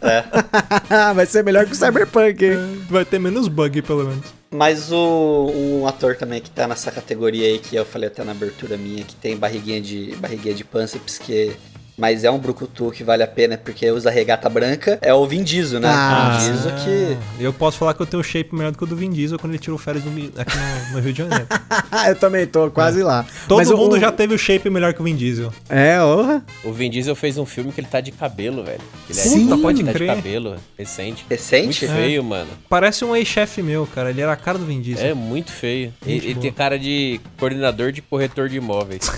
é. 0.00 0.24
Vai 1.12 1.26
ser 1.26 1.42
melhor 1.42 1.66
que 1.66 1.72
o 1.72 1.74
Cyberpunk, 1.74 2.44
hein? 2.44 2.82
Vai 2.88 3.04
ter 3.04 3.18
menos 3.18 3.48
bug, 3.48 3.82
pelo 3.82 4.04
menos. 4.04 4.39
Mas 4.52 4.90
o, 4.90 5.52
um 5.54 5.86
ator 5.86 6.16
também 6.16 6.40
que 6.40 6.50
tá 6.50 6.66
nessa 6.66 6.90
categoria 6.90 7.46
aí, 7.46 7.58
que 7.60 7.76
eu 7.76 7.84
falei 7.84 8.08
até 8.08 8.24
na 8.24 8.32
abertura 8.32 8.76
minha, 8.76 9.04
que 9.04 9.14
tem 9.14 9.36
barriguinha 9.36 9.80
de, 9.80 10.16
barriguinha 10.16 10.54
de 10.54 10.64
pânceps, 10.64 11.18
que 11.18 11.56
mas 12.00 12.24
é 12.24 12.30
um 12.30 12.38
brucutu 12.38 12.90
que 12.90 13.04
vale 13.04 13.22
a 13.22 13.26
pena 13.26 13.58
porque 13.58 13.90
usa 13.90 14.10
regata 14.10 14.48
branca, 14.48 14.98
é 15.02 15.12
o 15.12 15.26
Vin 15.26 15.42
Diesel, 15.42 15.80
né? 15.80 15.88
Ah, 15.90 16.38
Vin 16.40 16.52
Diesel 16.52 16.72
que... 16.76 17.16
Eu 17.38 17.52
posso 17.52 17.76
falar 17.76 17.92
que 17.92 18.00
eu 18.00 18.06
tenho 18.06 18.24
shape 18.24 18.54
melhor 18.54 18.72
do 18.72 18.78
que 18.78 18.84
o 18.84 18.86
do 18.86 18.96
Vin 18.96 19.10
Diesel 19.10 19.38
quando 19.38 19.52
ele 19.52 19.58
tirou 19.58 19.78
férias 19.78 20.02
no, 20.02 20.10
aqui 20.10 20.56
no, 20.56 20.94
no, 20.94 21.00
Rio 21.00 21.12
de 21.12 21.18
Janeiro. 21.18 21.46
eu 22.08 22.16
também 22.16 22.46
tô 22.46 22.70
quase 22.70 23.02
é. 23.02 23.04
lá. 23.04 23.26
Todo 23.46 23.58
Mas 23.58 23.70
mundo 23.70 23.96
o... 23.96 24.00
já 24.00 24.10
teve 24.10 24.34
o 24.34 24.38
shape 24.38 24.70
melhor 24.70 24.94
que 24.94 25.02
o 25.02 25.04
Vin 25.04 25.14
Diesel. 25.14 25.52
É, 25.68 26.00
orra. 26.00 26.42
O 26.64 26.72
Vin 26.72 26.88
Diesel 26.88 27.14
fez 27.14 27.36
um 27.36 27.44
filme 27.44 27.70
que 27.70 27.80
ele 27.80 27.88
tá 27.88 28.00
de 28.00 28.12
cabelo, 28.12 28.64
velho. 28.64 28.80
Ele 29.08 29.18
é 29.18 29.22
Sim, 29.22 29.54
de, 29.54 29.60
pode 29.60 29.84
tá 29.84 29.92
crer. 29.92 30.08
de 30.08 30.16
cabelo, 30.16 30.56
recente. 30.78 31.26
Recente? 31.28 31.84
Muito 31.84 32.00
feio, 32.00 32.20
é. 32.20 32.24
mano. 32.24 32.50
Parece 32.66 33.04
um 33.04 33.14
ex-chefe 33.14 33.62
meu, 33.62 33.86
cara. 33.86 34.08
Ele 34.08 34.22
era 34.22 34.32
a 34.32 34.36
cara 34.36 34.56
do 34.56 34.64
Vin 34.64 34.80
Diesel. 34.80 35.06
É, 35.06 35.12
muito 35.12 35.52
feio. 35.52 35.92
Ele, 36.06 36.30
ele, 36.30 36.40
tem 36.40 36.50
cara 36.50 36.78
de 36.78 37.20
coordenador 37.38 37.92
de 37.92 38.00
corretor 38.00 38.48
de 38.48 38.56
imóveis. 38.56 39.10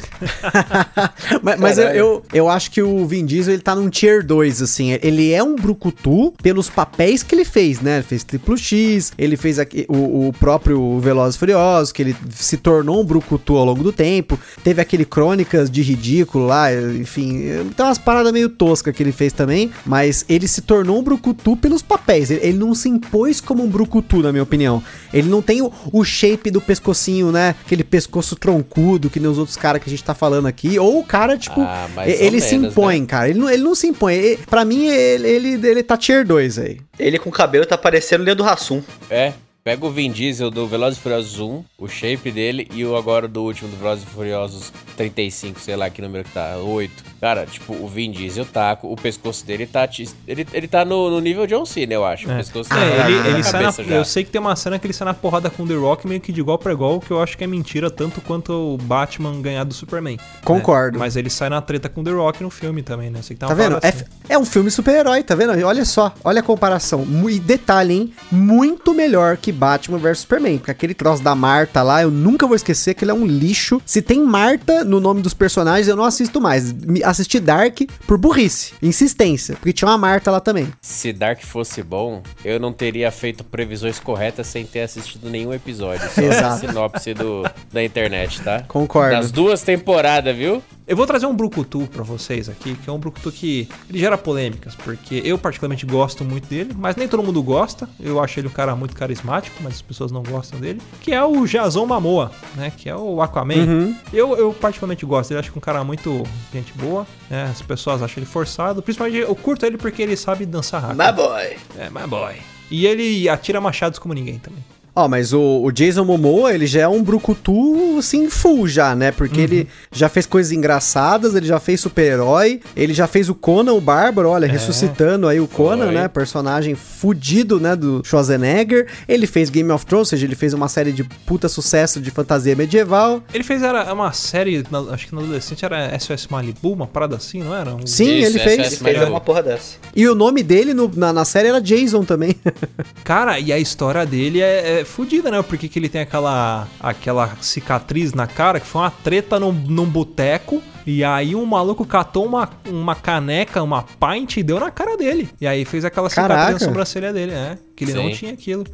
mas, 1.43 1.61
mas 1.61 1.79
eu, 1.79 1.89
eu, 1.89 2.23
eu 2.33 2.49
acho 2.49 2.72
que 2.73 2.83
o 2.83 3.05
Vin 3.05 3.27
Diesel 3.27 3.53
ele 3.53 3.63
tá 3.63 3.75
num 3.75 3.91
tier 3.91 4.25
2, 4.25 4.63
assim. 4.63 4.99
Ele 5.03 5.31
é 5.31 5.43
um 5.43 5.55
brucutu 5.55 6.33
pelos 6.43 6.71
papéis 6.71 7.23
que 7.23 7.35
ele 7.35 7.45
fez, 7.45 7.83
né? 7.83 7.97
Ele 7.97 8.03
fez 8.03 8.25
Triplo 8.25 8.57
X, 8.57 9.13
ele 9.19 9.37
fez 9.37 9.59
aqui, 9.59 9.85
o, 9.89 10.29
o 10.29 10.33
próprio 10.33 10.99
Velozes 10.99 11.37
Furiosos, 11.37 11.93
que 11.93 12.01
ele 12.01 12.17
se 12.31 12.57
tornou 12.57 13.03
um 13.03 13.05
brucutu 13.05 13.59
ao 13.59 13.67
longo 13.67 13.83
do 13.83 13.93
tempo. 13.93 14.41
Teve 14.65 14.81
aquele 14.81 15.05
Crônicas 15.05 15.71
de 15.71 15.83
Ridículo 15.83 16.47
lá, 16.47 16.73
enfim. 16.73 17.43
Tem 17.77 17.85
umas 17.85 17.99
paradas 17.99 18.33
meio 18.33 18.49
toscas 18.49 18.97
que 18.97 19.03
ele 19.03 19.13
fez 19.13 19.35
também, 19.35 19.71
mas 19.85 20.25
ele 20.27 20.49
se 20.49 20.63
tornou 20.63 20.99
um 20.99 21.03
brucutu 21.03 21.55
pelos 21.59 21.83
papéis. 21.83 22.31
Ele, 22.31 22.41
ele 22.43 22.59
não 22.59 22.75
se 22.75 22.89
impôs 22.89 23.39
como 23.39 23.63
um 23.63 23.69
brucutu, 23.69 24.23
na 24.23 24.33
minha 24.33 24.43
opinião. 24.43 24.83
Ele 25.13 25.29
não 25.29 25.43
tem 25.43 25.61
o, 25.61 25.71
o 25.93 26.03
shape 26.05 26.51
do 26.51 26.61
pescocinho, 26.61 27.31
né? 27.31 27.55
Aquele 27.67 27.85
pescoço 27.85 28.35
troncudo 28.35 29.11
que 29.11 29.21
nem 29.21 29.31
os 29.31 29.37
outros 29.37 29.59
caras 29.59 29.83
que 29.83 29.91
a 29.91 29.91
gente 29.91 30.03
tá 30.03 30.15
falando 30.15 30.47
aqui. 30.47 30.79
Ou 30.79 31.01
o 31.01 31.05
cara, 31.05 31.37
tipo, 31.37 31.61
ah, 31.61 31.87
ele 32.07 32.41
se 32.41 32.62
impõe, 32.69 33.01
né? 33.01 33.07
cara. 33.07 33.29
Ele 33.29 33.39
não, 33.39 33.51
ele 33.51 33.63
não 33.63 33.75
se 33.75 33.87
impõe. 33.87 34.15
Ele, 34.15 34.37
pra 34.49 34.65
mim, 34.65 34.87
ele, 34.87 35.29
ele, 35.29 35.69
ele 35.69 35.83
tá 35.83 35.97
tier 35.97 36.25
2 36.27 36.59
aí. 36.59 36.81
Ele 36.99 37.19
com 37.19 37.31
cabelo 37.31 37.67
tá 37.67 37.79
parecendo 37.79 38.23
o 38.23 38.27
Leandro 38.27 38.45
Hassum. 38.45 38.83
É. 39.11 39.33
Pega 39.65 39.87
o 39.87 39.91
Vin 39.91 40.11
Diesel 40.11 40.51
do 40.51 40.67
Velozes 40.67 40.99
e 40.99 41.03
Furiosos 41.03 41.39
1, 41.39 41.65
o 41.79 41.89
shape 41.89 42.33
dele, 42.33 42.69
e 42.75 42.85
o 42.85 42.97
agora 42.97 43.29
do 43.29 43.45
último 43.45 43.71
do 43.71 43.77
Velozes 43.77 44.03
e 44.03 44.07
Furiosos 44.09 44.73
35, 44.97 45.61
sei 45.61 45.77
lá 45.77 45.89
que 45.89 46.03
número 46.03 46.25
que 46.25 46.33
tá, 46.33 46.57
8. 46.57 47.13
Cara, 47.21 47.47
tipo, 47.47 47.73
o 47.75 47.87
Vin 47.87 48.11
Diesel 48.11 48.45
tá, 48.45 48.77
o 48.83 48.97
pescoço 48.97 49.47
dele 49.47 49.65
tá. 49.65 49.89
Ele, 50.27 50.45
ele 50.53 50.67
tá 50.67 50.85
no, 50.85 51.09
no 51.09 51.21
nível 51.21 51.47
John 51.47 51.65
Cena, 51.65 51.95
eu 51.95 52.05
acho. 52.05 52.29
É. 52.29 52.35
O 52.35 52.37
pescoço 52.39 52.75
é, 52.75 52.97
tá 52.97 53.09
ele, 53.09 53.29
ele 53.29 53.45
sai 53.45 53.63
na, 53.63 53.95
Eu 53.95 54.05
sei 54.05 54.25
que 54.25 54.31
tem 54.33 54.41
uma 54.41 54.57
cena 54.57 54.77
que 54.81 54.87
ele 54.87 54.93
sai 54.93 55.05
na 55.05 55.15
porrada 55.15 55.49
com 55.49 55.63
o 55.63 55.67
The 55.69 55.75
Rock 55.75 56.09
meio 56.09 56.21
que 56.21 56.33
de 56.33 56.41
igual 56.41 56.59
pra 56.59 56.73
igual, 56.73 56.99
que 56.99 57.13
eu 57.13 57.23
acho 57.23 57.39
que 57.39 57.45
é 57.45 57.47
mentira, 57.47 57.89
tanto 57.89 58.21
quanto 58.21 58.53
o 58.53 58.77
Batman 58.77 59.41
ganhar 59.41 59.63
do 59.63 59.73
Superman. 59.73 60.17
Né? 60.17 60.25
Concordo. 60.45 60.99
Né? 60.99 61.05
Mas 61.05 61.15
ele 61.15 61.31
sai 61.31 61.49
na 61.49 61.61
treta 61.61 61.89
com 61.89 62.01
o 62.01 62.05
The 62.05 62.11
Rock 62.11 62.43
no 62.43 62.51
filme 62.51 62.83
também, 62.83 63.09
né? 63.09 63.23
Sei 63.23 63.37
que 63.37 63.41
tá, 63.41 63.47
tá 63.47 63.55
vendo? 63.55 63.79
Assim. 63.81 64.03
É, 64.29 64.35
é, 64.35 64.39
um 64.39 64.45
filme 64.45 64.69
super-herói, 64.69 65.23
tá 65.23 65.37
vendo? 65.37 65.53
Olha 65.65 65.85
só, 65.85 66.13
olha 66.25 66.41
a 66.41 66.43
comparação. 66.43 67.07
E 67.31 67.39
detalhe, 67.39 67.95
hein? 67.95 68.13
Muito 68.33 68.93
melhor 68.93 69.37
que 69.37 69.52
Batman 69.53 69.99
vs 69.99 70.21
Superman. 70.21 70.59
Porque 70.59 70.71
aquele 70.71 70.95
troço 70.95 71.23
da 71.23 71.35
Marta 71.35 71.83
lá, 71.83 72.03
eu 72.03 72.11
nunca 72.11 72.47
vou 72.47 72.57
esquecer 72.57 72.95
que 72.95 73.05
ele 73.05 73.11
é 73.11 73.15
um 73.15 73.27
lixo. 73.27 73.81
Se 73.85 74.03
tem 74.03 74.23
Marta 74.23 74.85
no 74.85 75.01
nome 75.01 75.23
dos 75.23 75.35
personagens, 75.35 75.89
eu 75.89 75.97
não 75.97 76.05
assisto 76.05 76.41
mais. 76.41 76.75
Assisti 77.05 77.39
Dark 77.39 77.79
por 78.07 78.19
burrice, 78.19 78.75
insistência, 78.83 79.55
porque 79.55 79.73
tinha 79.73 79.89
uma 79.89 79.99
Marta 79.99 80.31
lá 80.31 80.41
também. 80.41 80.69
Se 80.81 81.13
Dark 81.13 81.43
fosse 81.43 81.83
bom, 81.83 82.23
eu 82.45 82.59
não 82.59 82.73
teria 82.73 83.11
feito 83.11 83.45
previsões 83.45 83.99
corretas 83.99 84.47
sem 84.47 84.65
ter 84.65 84.81
assistido 84.81 85.29
nenhum 85.29 85.53
episódio. 85.53 86.09
Só 86.11 86.21
Exato. 86.23 86.47
a 86.47 86.59
sinopse 86.59 87.15
do, 87.15 87.45
da 87.73 87.83
internet, 87.83 88.41
tá? 88.43 88.65
Concordo. 88.69 89.17
Das 89.17 89.31
duas 89.31 89.63
temporadas, 89.63 90.35
viu? 90.37 90.63
Eu 90.93 90.97
vou 90.97 91.07
trazer 91.07 91.25
um 91.25 91.35
brucutu 91.35 91.89
para 91.91 92.03
vocês 92.03 92.51
aqui, 92.51 92.75
que 92.75 92.91
é 92.91 92.93
um 92.93 92.99
brucutu 92.99 93.33
que 93.33 93.67
ele 93.89 93.99
gera 93.99 94.19
polêmicas, 94.19 94.75
porque 94.75 95.23
eu 95.25 95.39
particularmente 95.39 95.87
gosto 95.87 96.23
muito 96.23 96.47
dele, 96.47 96.75
mas 96.77 96.97
nem 96.97 97.09
todo 97.09 97.23
mundo 97.23 97.43
gosta. 97.43 97.89
Eu 97.99 98.23
acho 98.23 98.39
ele 98.39 98.49
um 98.49 98.51
cara 98.51 98.77
muito 98.77 98.95
carismático, 98.95 99.57
mas 99.63 99.77
as 99.77 99.81
pessoas 99.81 100.13
não 100.13 100.23
gostam 100.23 100.61
dele. 100.61 100.83
Que 101.01 101.15
é 101.15 101.25
o 101.25 101.47
Jason 101.47 101.87
Momoa, 101.87 102.31
né? 102.55 102.71
Que 102.77 102.91
é 102.91 102.95
o 102.95 103.23
Aquaman. 103.23 103.55
Uhum. 103.55 103.97
Eu, 104.13 104.37
eu 104.37 104.53
particularmente 104.53 105.07
gosto 105.07 105.31
dele, 105.31 105.41
acho 105.41 105.51
que 105.51 105.57
é 105.57 105.61
um 105.61 105.63
cara 105.63 105.83
muito 105.83 106.25
gente 106.53 106.75
boa, 106.75 107.07
né? 107.31 107.45
As 107.45 107.63
pessoas 107.63 108.03
acham 108.03 108.19
ele 108.19 108.27
forçado, 108.27 108.83
principalmente 108.83 109.17
eu 109.17 109.35
curto 109.35 109.65
ele 109.65 109.79
porque 109.79 110.03
ele 110.03 110.15
sabe 110.15 110.45
dançar 110.45 110.83
rápido. 110.83 111.03
My 111.03 111.11
boy. 111.11 111.57
É, 111.79 111.89
my 111.89 112.07
boy. 112.07 112.35
E 112.71 112.85
ele 112.85 113.31
atira 113.31 113.63
machados 113.63 113.99
como 113.99 114.13
ninguém 114.13 114.39
também. 114.39 114.63
Ó, 114.95 115.07
oh, 115.07 115.09
mas 115.09 115.33
o, 115.33 115.63
o, 115.65 115.73
Jason 115.73 116.05
Momoa, 116.05 116.53
ele 116.53 116.67
já 116.67 116.83
é 116.83 116.89
um 116.89 117.03
brucutu, 117.03 117.97
assim, 117.99 118.29
full 118.29 118.69
já, 118.69 118.95
né? 118.95 119.11
Porque 119.11 119.39
uhum. 119.39 119.45
ele 119.45 119.69
já 119.91 120.07
fez 120.07 120.27
coisas 120.27 120.53
engraçadas, 120.53 121.35
ele 121.35 121.47
já 121.47 121.59
fez 121.59 121.81
super-herói, 121.81 122.61
ele 122.77 122.93
já 122.93 123.07
fez 123.07 123.31
o 123.31 123.35
Conan, 123.35 123.73
o 123.73 123.81
Bárbaro, 123.81 124.29
olha, 124.29 124.45
é. 124.45 124.49
ressuscitando 124.49 125.27
aí 125.27 125.41
o 125.41 125.49
Conan, 125.49 125.87
Foi. 125.87 125.95
né? 125.95 126.09
Personagem 126.09 126.75
fudido, 126.75 127.59
né, 127.59 127.75
do 127.75 128.03
Schwarzenegger. 128.05 128.87
Ele 129.09 129.27
fez 129.27 129.49
Game 129.49 129.71
of 129.71 129.87
Thrones, 129.87 130.09
ou 130.09 130.11
seja, 130.11 130.27
ele 130.27 130.35
fez 130.35 130.53
uma 130.53 130.69
série 130.69 130.93
de 130.93 131.05
puta 131.05 131.49
sucesso 131.49 131.99
de 131.99 132.11
fantasia 132.11 132.55
medieval. 132.55 133.23
Ele 133.33 133.45
fez 133.45 133.63
era 133.63 133.91
uma 133.95 134.13
série, 134.13 134.63
acho 134.93 135.07
que 135.07 135.15
na 135.15 135.23
adolescente 135.23 135.65
era 135.65 135.99
SOS 135.99 136.27
Malibu, 136.29 136.71
uma 136.71 136.87
parada 136.87 137.17
assim, 137.17 137.43
não 137.43 137.57
era? 137.57 137.75
Um... 137.75 137.87
Sim, 137.87 138.19
Isso, 138.19 138.27
ele 138.27 138.39
fez. 138.41 138.59
Ele 138.59 138.77
fez 138.77 139.09
uma 139.09 139.21
porra 139.23 139.43
dessa. 139.43 139.77
E 139.97 140.07
o 140.07 140.15
nome 140.15 140.43
dele 140.43 140.75
no, 140.75 140.91
na, 140.95 141.15
na 141.15 141.25
série 141.25 141.49
era 141.49 141.63
Jason 141.63 142.05
também. 142.05 142.37
Cara, 143.03 143.39
e 143.39 143.51
a 143.51 143.59
história 143.59 144.05
dele 144.05 144.43
é, 144.43 144.81
é 144.81 144.82
fudida, 144.85 145.31
né? 145.31 145.43
Porque 145.43 145.69
que 145.69 145.79
ele 145.79 145.89
tem 145.89 146.03
aquela, 146.03 146.67
aquela 146.81 147.37
cicatriz 147.41 148.13
na 148.13 148.27
cara, 148.27 148.61
que 148.61 148.67
foi 148.67 148.83
uma 148.83 148.91
treta 148.91 149.39
num, 149.39 149.53
num 149.53 149.87
boteco. 149.87 150.63
E 150.87 151.05
aí 151.05 151.35
um 151.35 151.47
maluco 151.47 151.85
catou 151.85 152.27
uma, 152.27 152.49
uma 152.67 152.95
caneca, 152.95 153.63
uma 153.63 153.85
pint 153.85 154.39
e 154.39 154.43
deu 154.43 154.59
na 154.59 154.71
cara 154.71 154.97
dele. 154.97 155.29
E 155.41 155.47
aí 155.47 155.65
fez 155.65 155.85
aquela 155.85 156.09
cicatriz 156.09 156.37
Caraca. 156.37 156.53
na 156.53 156.59
sobrancelha 156.59 157.13
dele, 157.13 157.33
né? 157.33 157.59
Que 157.85 157.91
ele 157.91 157.99
sim. 157.99 158.09
não 158.09 158.15
tinha 158.15 158.33
aquilo. 158.33 158.65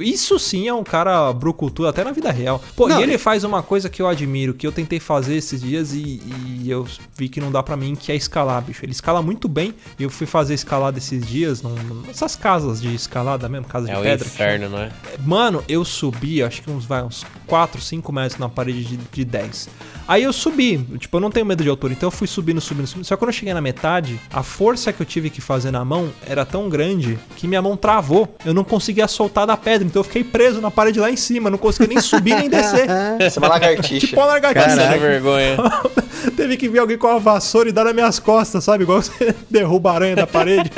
Isso 0.00 0.38
sim 0.38 0.66
é 0.66 0.74
um 0.74 0.82
cara 0.82 1.32
brucutu, 1.32 1.86
até 1.86 2.02
na 2.02 2.10
vida 2.10 2.30
real. 2.30 2.62
Pô, 2.74 2.88
não, 2.88 2.98
e 2.98 3.02
ele 3.02 3.18
faz 3.18 3.44
uma 3.44 3.62
coisa 3.62 3.88
que 3.88 4.00
eu 4.00 4.08
admiro, 4.08 4.54
que 4.54 4.66
eu 4.66 4.72
tentei 4.72 4.98
fazer 4.98 5.36
esses 5.36 5.60
dias 5.60 5.92
e, 5.92 6.20
e 6.60 6.70
eu 6.70 6.86
vi 7.16 7.28
que 7.28 7.40
não 7.40 7.52
dá 7.52 7.62
para 7.62 7.76
mim, 7.76 7.94
que 7.94 8.10
é 8.10 8.16
escalar, 8.16 8.62
bicho. 8.62 8.84
Ele 8.84 8.92
escala 8.92 9.22
muito 9.22 9.48
bem. 9.48 9.74
E 9.98 10.02
eu 10.02 10.10
fui 10.10 10.26
fazer 10.26 10.54
escalada 10.54 10.98
esses 10.98 11.24
dias, 11.26 11.62
num, 11.62 11.74
nessas 12.06 12.34
casas 12.34 12.80
de 12.80 12.94
escalada 12.94 13.48
mesmo, 13.48 13.66
casa 13.66 13.90
é 13.90 13.94
de 13.94 14.02
pedra. 14.02 14.26
É 14.26 14.28
o 14.28 14.32
inferno, 14.32 14.68
não 14.70 14.78
é? 14.78 14.90
Mano, 15.24 15.62
eu 15.68 15.84
subi, 15.84 16.42
acho 16.42 16.62
que 16.62 16.70
uns, 16.70 16.84
vai, 16.84 17.02
uns 17.02 17.24
4, 17.46 17.80
5 17.80 18.12
metros 18.12 18.40
na 18.40 18.48
parede 18.48 18.84
de, 18.84 18.96
de 18.96 19.24
10. 19.24 19.68
Aí 20.08 20.22
eu 20.22 20.32
subi, 20.32 20.78
tipo, 20.98 21.16
eu 21.16 21.20
não 21.20 21.30
tenho 21.30 21.44
medo 21.44 21.64
de 21.64 21.68
altura, 21.68 21.92
então 21.92 22.06
eu 22.06 22.12
fui 22.12 22.28
subindo, 22.28 22.60
subindo, 22.60 22.86
subindo. 22.86 23.04
Só 23.04 23.16
que 23.16 23.18
quando 23.18 23.30
eu 23.30 23.34
cheguei 23.34 23.52
na 23.52 23.60
metade, 23.60 24.20
a 24.32 24.42
força 24.42 24.92
que 24.92 25.02
eu 25.02 25.06
tive 25.06 25.30
que 25.30 25.40
fazer 25.40 25.72
na 25.72 25.84
mão 25.84 26.10
era 26.24 26.44
tão 26.44 26.68
grande 26.68 27.18
que 27.36 27.48
minha 27.48 27.60
mão 27.60 27.76
travou. 27.76 28.34
Eu 28.44 28.54
não 28.56 28.64
conseguia 28.64 29.06
soltar 29.06 29.46
da 29.46 29.56
pedra, 29.56 29.86
então 29.86 30.00
eu 30.00 30.04
fiquei 30.04 30.24
preso 30.24 30.60
na 30.60 30.70
parede 30.70 30.98
lá 30.98 31.10
em 31.10 31.16
cima, 31.16 31.50
não 31.50 31.58
conseguia 31.58 31.88
nem 31.88 32.00
subir 32.00 32.34
nem 32.34 32.48
descer. 32.48 32.86
Você 33.20 33.38
é 33.38 33.40
uma 33.40 33.48
lagartixa. 33.48 34.06
Tipo 34.06 34.20
uma 34.20 34.26
lagartixa. 34.26 34.76
Caraca, 34.76 34.98
vergonha. 34.98 35.56
Teve 36.36 36.56
que 36.56 36.68
vir 36.68 36.78
alguém 36.78 36.98
com 36.98 37.06
a 37.06 37.18
vassoura 37.18 37.68
e 37.68 37.72
dar 37.72 37.84
nas 37.84 37.94
minhas 37.94 38.18
costas, 38.18 38.64
sabe? 38.64 38.84
Igual 38.84 39.02
você 39.02 39.34
derruba 39.50 39.92
a 39.92 39.94
aranha 39.94 40.16
da 40.16 40.26
parede. 40.26 40.70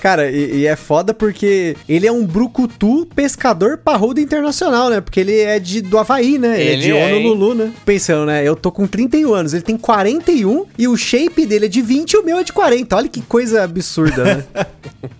Cara, 0.00 0.30
e, 0.30 0.60
e, 0.60 0.66
é 0.66 0.76
foda 0.76 1.12
porque 1.12 1.76
ele 1.88 2.06
é 2.06 2.12
um 2.12 2.24
brucutu 2.24 3.06
pescador 3.14 3.78
parrudo 3.78 4.20
internacional, 4.20 4.88
né? 4.88 5.00
Porque 5.00 5.20
ele 5.20 5.38
é 5.38 5.58
de, 5.58 5.82
do 5.82 5.98
Havaí, 5.98 6.38
né? 6.38 6.60
Ele, 6.60 6.70
ele 6.70 6.72
é 6.72 6.84
de 6.84 6.92
é, 6.92 7.14
Honolulu, 7.16 7.54
né? 7.54 7.72
Pensando, 7.84 8.26
né? 8.26 8.42
Eu 8.42 8.56
tô 8.56 8.72
com 8.72 8.86
31 8.86 9.34
anos, 9.34 9.52
ele 9.52 9.62
tem 9.62 9.76
41 9.76 10.66
e 10.78 10.88
o 10.88 10.96
shape 10.96 11.44
dele 11.44 11.66
é 11.66 11.68
de 11.68 11.82
20 11.82 12.12
e 12.12 12.16
o 12.16 12.24
meu 12.24 12.38
é 12.38 12.42
de 12.42 12.52
40. 12.52 12.96
Olha 12.96 13.08
que 13.08 13.20
coisa 13.20 13.62
absurda, 13.62 14.24
né? 14.24 14.44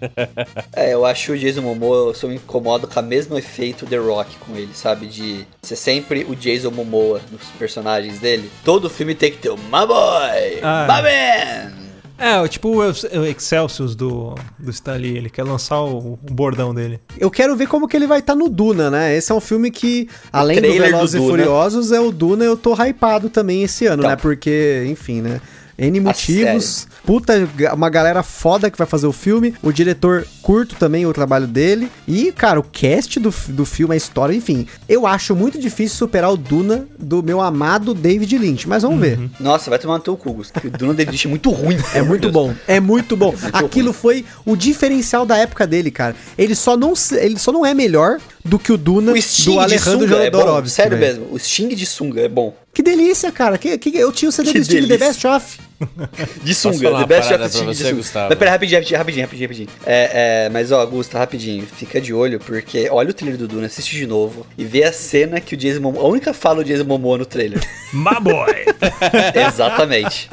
é, 0.74 0.94
eu 0.94 1.04
acho 1.04 1.32
o 1.32 1.38
Jason 1.38 1.62
Momoa, 1.62 2.08
eu 2.08 2.14
sou 2.14 2.32
incomodo 2.32 2.86
com 2.86 3.00
o 3.00 3.02
mesmo 3.02 3.36
efeito 3.36 3.86
The 3.86 3.96
Rock 3.96 4.36
com 4.38 4.56
ele, 4.56 4.70
sabe? 4.72 5.06
De 5.06 5.46
ser 5.62 5.76
sempre 5.76 6.24
o 6.28 6.34
Jason 6.34 6.70
Momoa 6.70 7.20
nos 7.30 7.42
personagens 7.58 8.18
dele. 8.18 8.50
Todo 8.64 8.88
filme 8.88 9.14
tem 9.14 9.30
que 9.30 9.38
ter 9.38 9.50
o 9.50 9.56
My 9.56 9.86
Boy, 9.86 10.60
ah. 10.62 10.86
My 10.88 11.02
Man, 11.02 11.89
É, 12.20 12.46
tipo 12.46 12.68
o 12.68 13.26
Excelsius 13.26 13.96
do, 13.96 14.34
do 14.58 14.70
Stanley, 14.70 15.16
ele 15.16 15.30
quer 15.30 15.42
lançar 15.42 15.80
o, 15.80 16.12
o 16.12 16.18
bordão 16.30 16.74
dele. 16.74 17.00
Eu 17.18 17.30
quero 17.30 17.56
ver 17.56 17.66
como 17.66 17.88
que 17.88 17.96
ele 17.96 18.06
vai 18.06 18.18
estar 18.18 18.34
tá 18.34 18.38
no 18.38 18.48
Duna, 18.50 18.90
né? 18.90 19.16
Esse 19.16 19.32
é 19.32 19.34
um 19.34 19.40
filme 19.40 19.70
que, 19.70 20.06
além 20.30 20.60
do 20.60 20.70
Velozes 20.70 21.14
e 21.14 21.18
Furiosos, 21.26 21.92
é 21.92 21.98
o 21.98 22.12
Duna, 22.12 22.44
eu 22.44 22.58
tô 22.58 22.74
hypado 22.74 23.30
também 23.30 23.62
esse 23.62 23.86
ano, 23.86 24.00
então. 24.02 24.10
né? 24.10 24.16
Porque, 24.16 24.86
enfim, 24.86 25.22
né? 25.22 25.40
N 25.80 25.98
motivos. 26.00 26.86
Puta, 27.04 27.48
uma 27.72 27.88
galera 27.88 28.22
foda 28.22 28.70
que 28.70 28.76
vai 28.76 28.86
fazer 28.86 29.06
o 29.06 29.12
filme. 29.12 29.54
O 29.62 29.72
diretor 29.72 30.26
curto 30.42 30.76
também 30.76 31.06
o 31.06 31.12
trabalho 31.12 31.46
dele. 31.46 31.90
E, 32.06 32.30
cara, 32.32 32.60
o 32.60 32.62
cast 32.62 33.18
do, 33.18 33.34
do 33.48 33.64
filme, 33.64 33.94
a 33.94 33.96
história, 33.96 34.34
enfim. 34.34 34.66
Eu 34.86 35.06
acho 35.06 35.34
muito 35.34 35.58
difícil 35.58 35.96
superar 35.96 36.30
o 36.30 36.36
Duna 36.36 36.86
do 36.98 37.22
meu 37.22 37.40
amado 37.40 37.94
David 37.94 38.36
Lynch. 38.36 38.68
Mas 38.68 38.82
vamos 38.82 38.96
uhum. 38.96 39.02
ver. 39.02 39.30
Nossa, 39.40 39.70
vai 39.70 39.78
tomar 39.78 39.94
no 39.94 40.04
teu 40.04 40.16
cu, 40.16 40.30
O 40.30 40.70
Duna 40.70 40.92
David 40.92 41.12
Lynch 41.12 41.26
é 41.26 41.30
muito 41.30 41.50
ruim. 41.50 41.78
É 41.94 42.02
muito 42.02 42.30
bom. 42.30 42.54
É 42.68 42.78
muito 42.78 43.16
bom. 43.16 43.30
muito 43.40 43.56
Aquilo 43.56 43.90
ruim. 43.90 43.98
foi 43.98 44.24
o 44.44 44.54
diferencial 44.54 45.24
da 45.24 45.38
época 45.38 45.66
dele, 45.66 45.90
cara. 45.90 46.14
Ele 46.36 46.54
só 46.54 46.76
não, 46.76 46.92
ele 47.12 47.38
só 47.38 47.50
não 47.50 47.64
é 47.64 47.72
melhor 47.72 48.18
do 48.44 48.58
que 48.58 48.72
o 48.72 48.76
Duna 48.76 49.12
o 49.12 49.14
do 49.14 49.60
Alejandro 49.60 50.06
Jodorowsky. 50.06 50.66
É 50.66 50.70
sério 50.70 50.98
mesmo, 50.98 51.26
o 51.30 51.38
Sting 51.38 51.68
de 51.68 51.86
sunga 51.86 52.20
é 52.20 52.28
bom. 52.28 52.54
Que 52.72 52.82
delícia, 52.82 53.30
cara. 53.32 53.58
Que, 53.58 53.76
que, 53.78 53.96
eu 53.96 54.12
tinha 54.12 54.28
o 54.28 54.32
CD 54.32 54.52
que 54.52 54.58
do 54.58 54.64
Sting 54.64 54.86
The 54.86 54.96
Best 54.96 55.26
Of. 55.26 55.69
De 56.44 56.54
sunga, 56.54 56.98
The 56.98 57.06
Best 57.06 57.32
of 57.32 57.48
Sting 57.48 57.66
de 57.66 57.74
sunga. 57.74 57.92
Gustavo. 57.94 58.28
Mas 58.28 58.38
pera, 58.38 58.50
rapidinho, 58.50 58.78
rapidinho, 58.78 58.98
rapidinho, 58.98 59.24
rapidinho. 59.24 59.48
rapidinho. 59.48 59.68
É, 59.86 60.44
é, 60.46 60.48
mas 60.50 60.70
ó, 60.72 60.84
Gusta, 60.84 61.18
rapidinho, 61.18 61.66
fica 61.66 62.00
de 62.00 62.12
olho, 62.12 62.38
porque 62.38 62.88
olha 62.90 63.10
o 63.10 63.14
trailer 63.14 63.38
do 63.38 63.48
Duna, 63.48 63.66
assiste 63.66 63.96
de 63.96 64.06
novo 64.06 64.46
e 64.58 64.64
vê 64.64 64.84
a 64.84 64.92
cena 64.92 65.40
que 65.40 65.54
o 65.54 65.56
Jason 65.56 65.80
Momoa, 65.80 66.04
a 66.04 66.08
única 66.08 66.34
fala 66.34 66.62
do 66.62 66.68
Jason 66.68 66.84
Momoa 66.84 67.18
no 67.18 67.26
trailer. 67.26 67.60
My 67.92 68.20
boy! 68.20 68.66
Exatamente. 69.34 70.28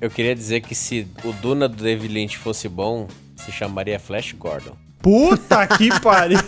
Eu 0.00 0.10
queria 0.10 0.34
dizer 0.34 0.60
que 0.60 0.74
se 0.74 1.06
o 1.24 1.32
Duna 1.32 1.68
do 1.68 1.82
David 1.82 2.12
Lynch 2.12 2.36
fosse 2.36 2.68
bom, 2.68 3.08
se 3.34 3.50
chamaria 3.50 3.98
Flash 3.98 4.32
Gordon. 4.32 4.76
Puta 5.00 5.66
que 5.66 5.88
pariu! 6.00 6.38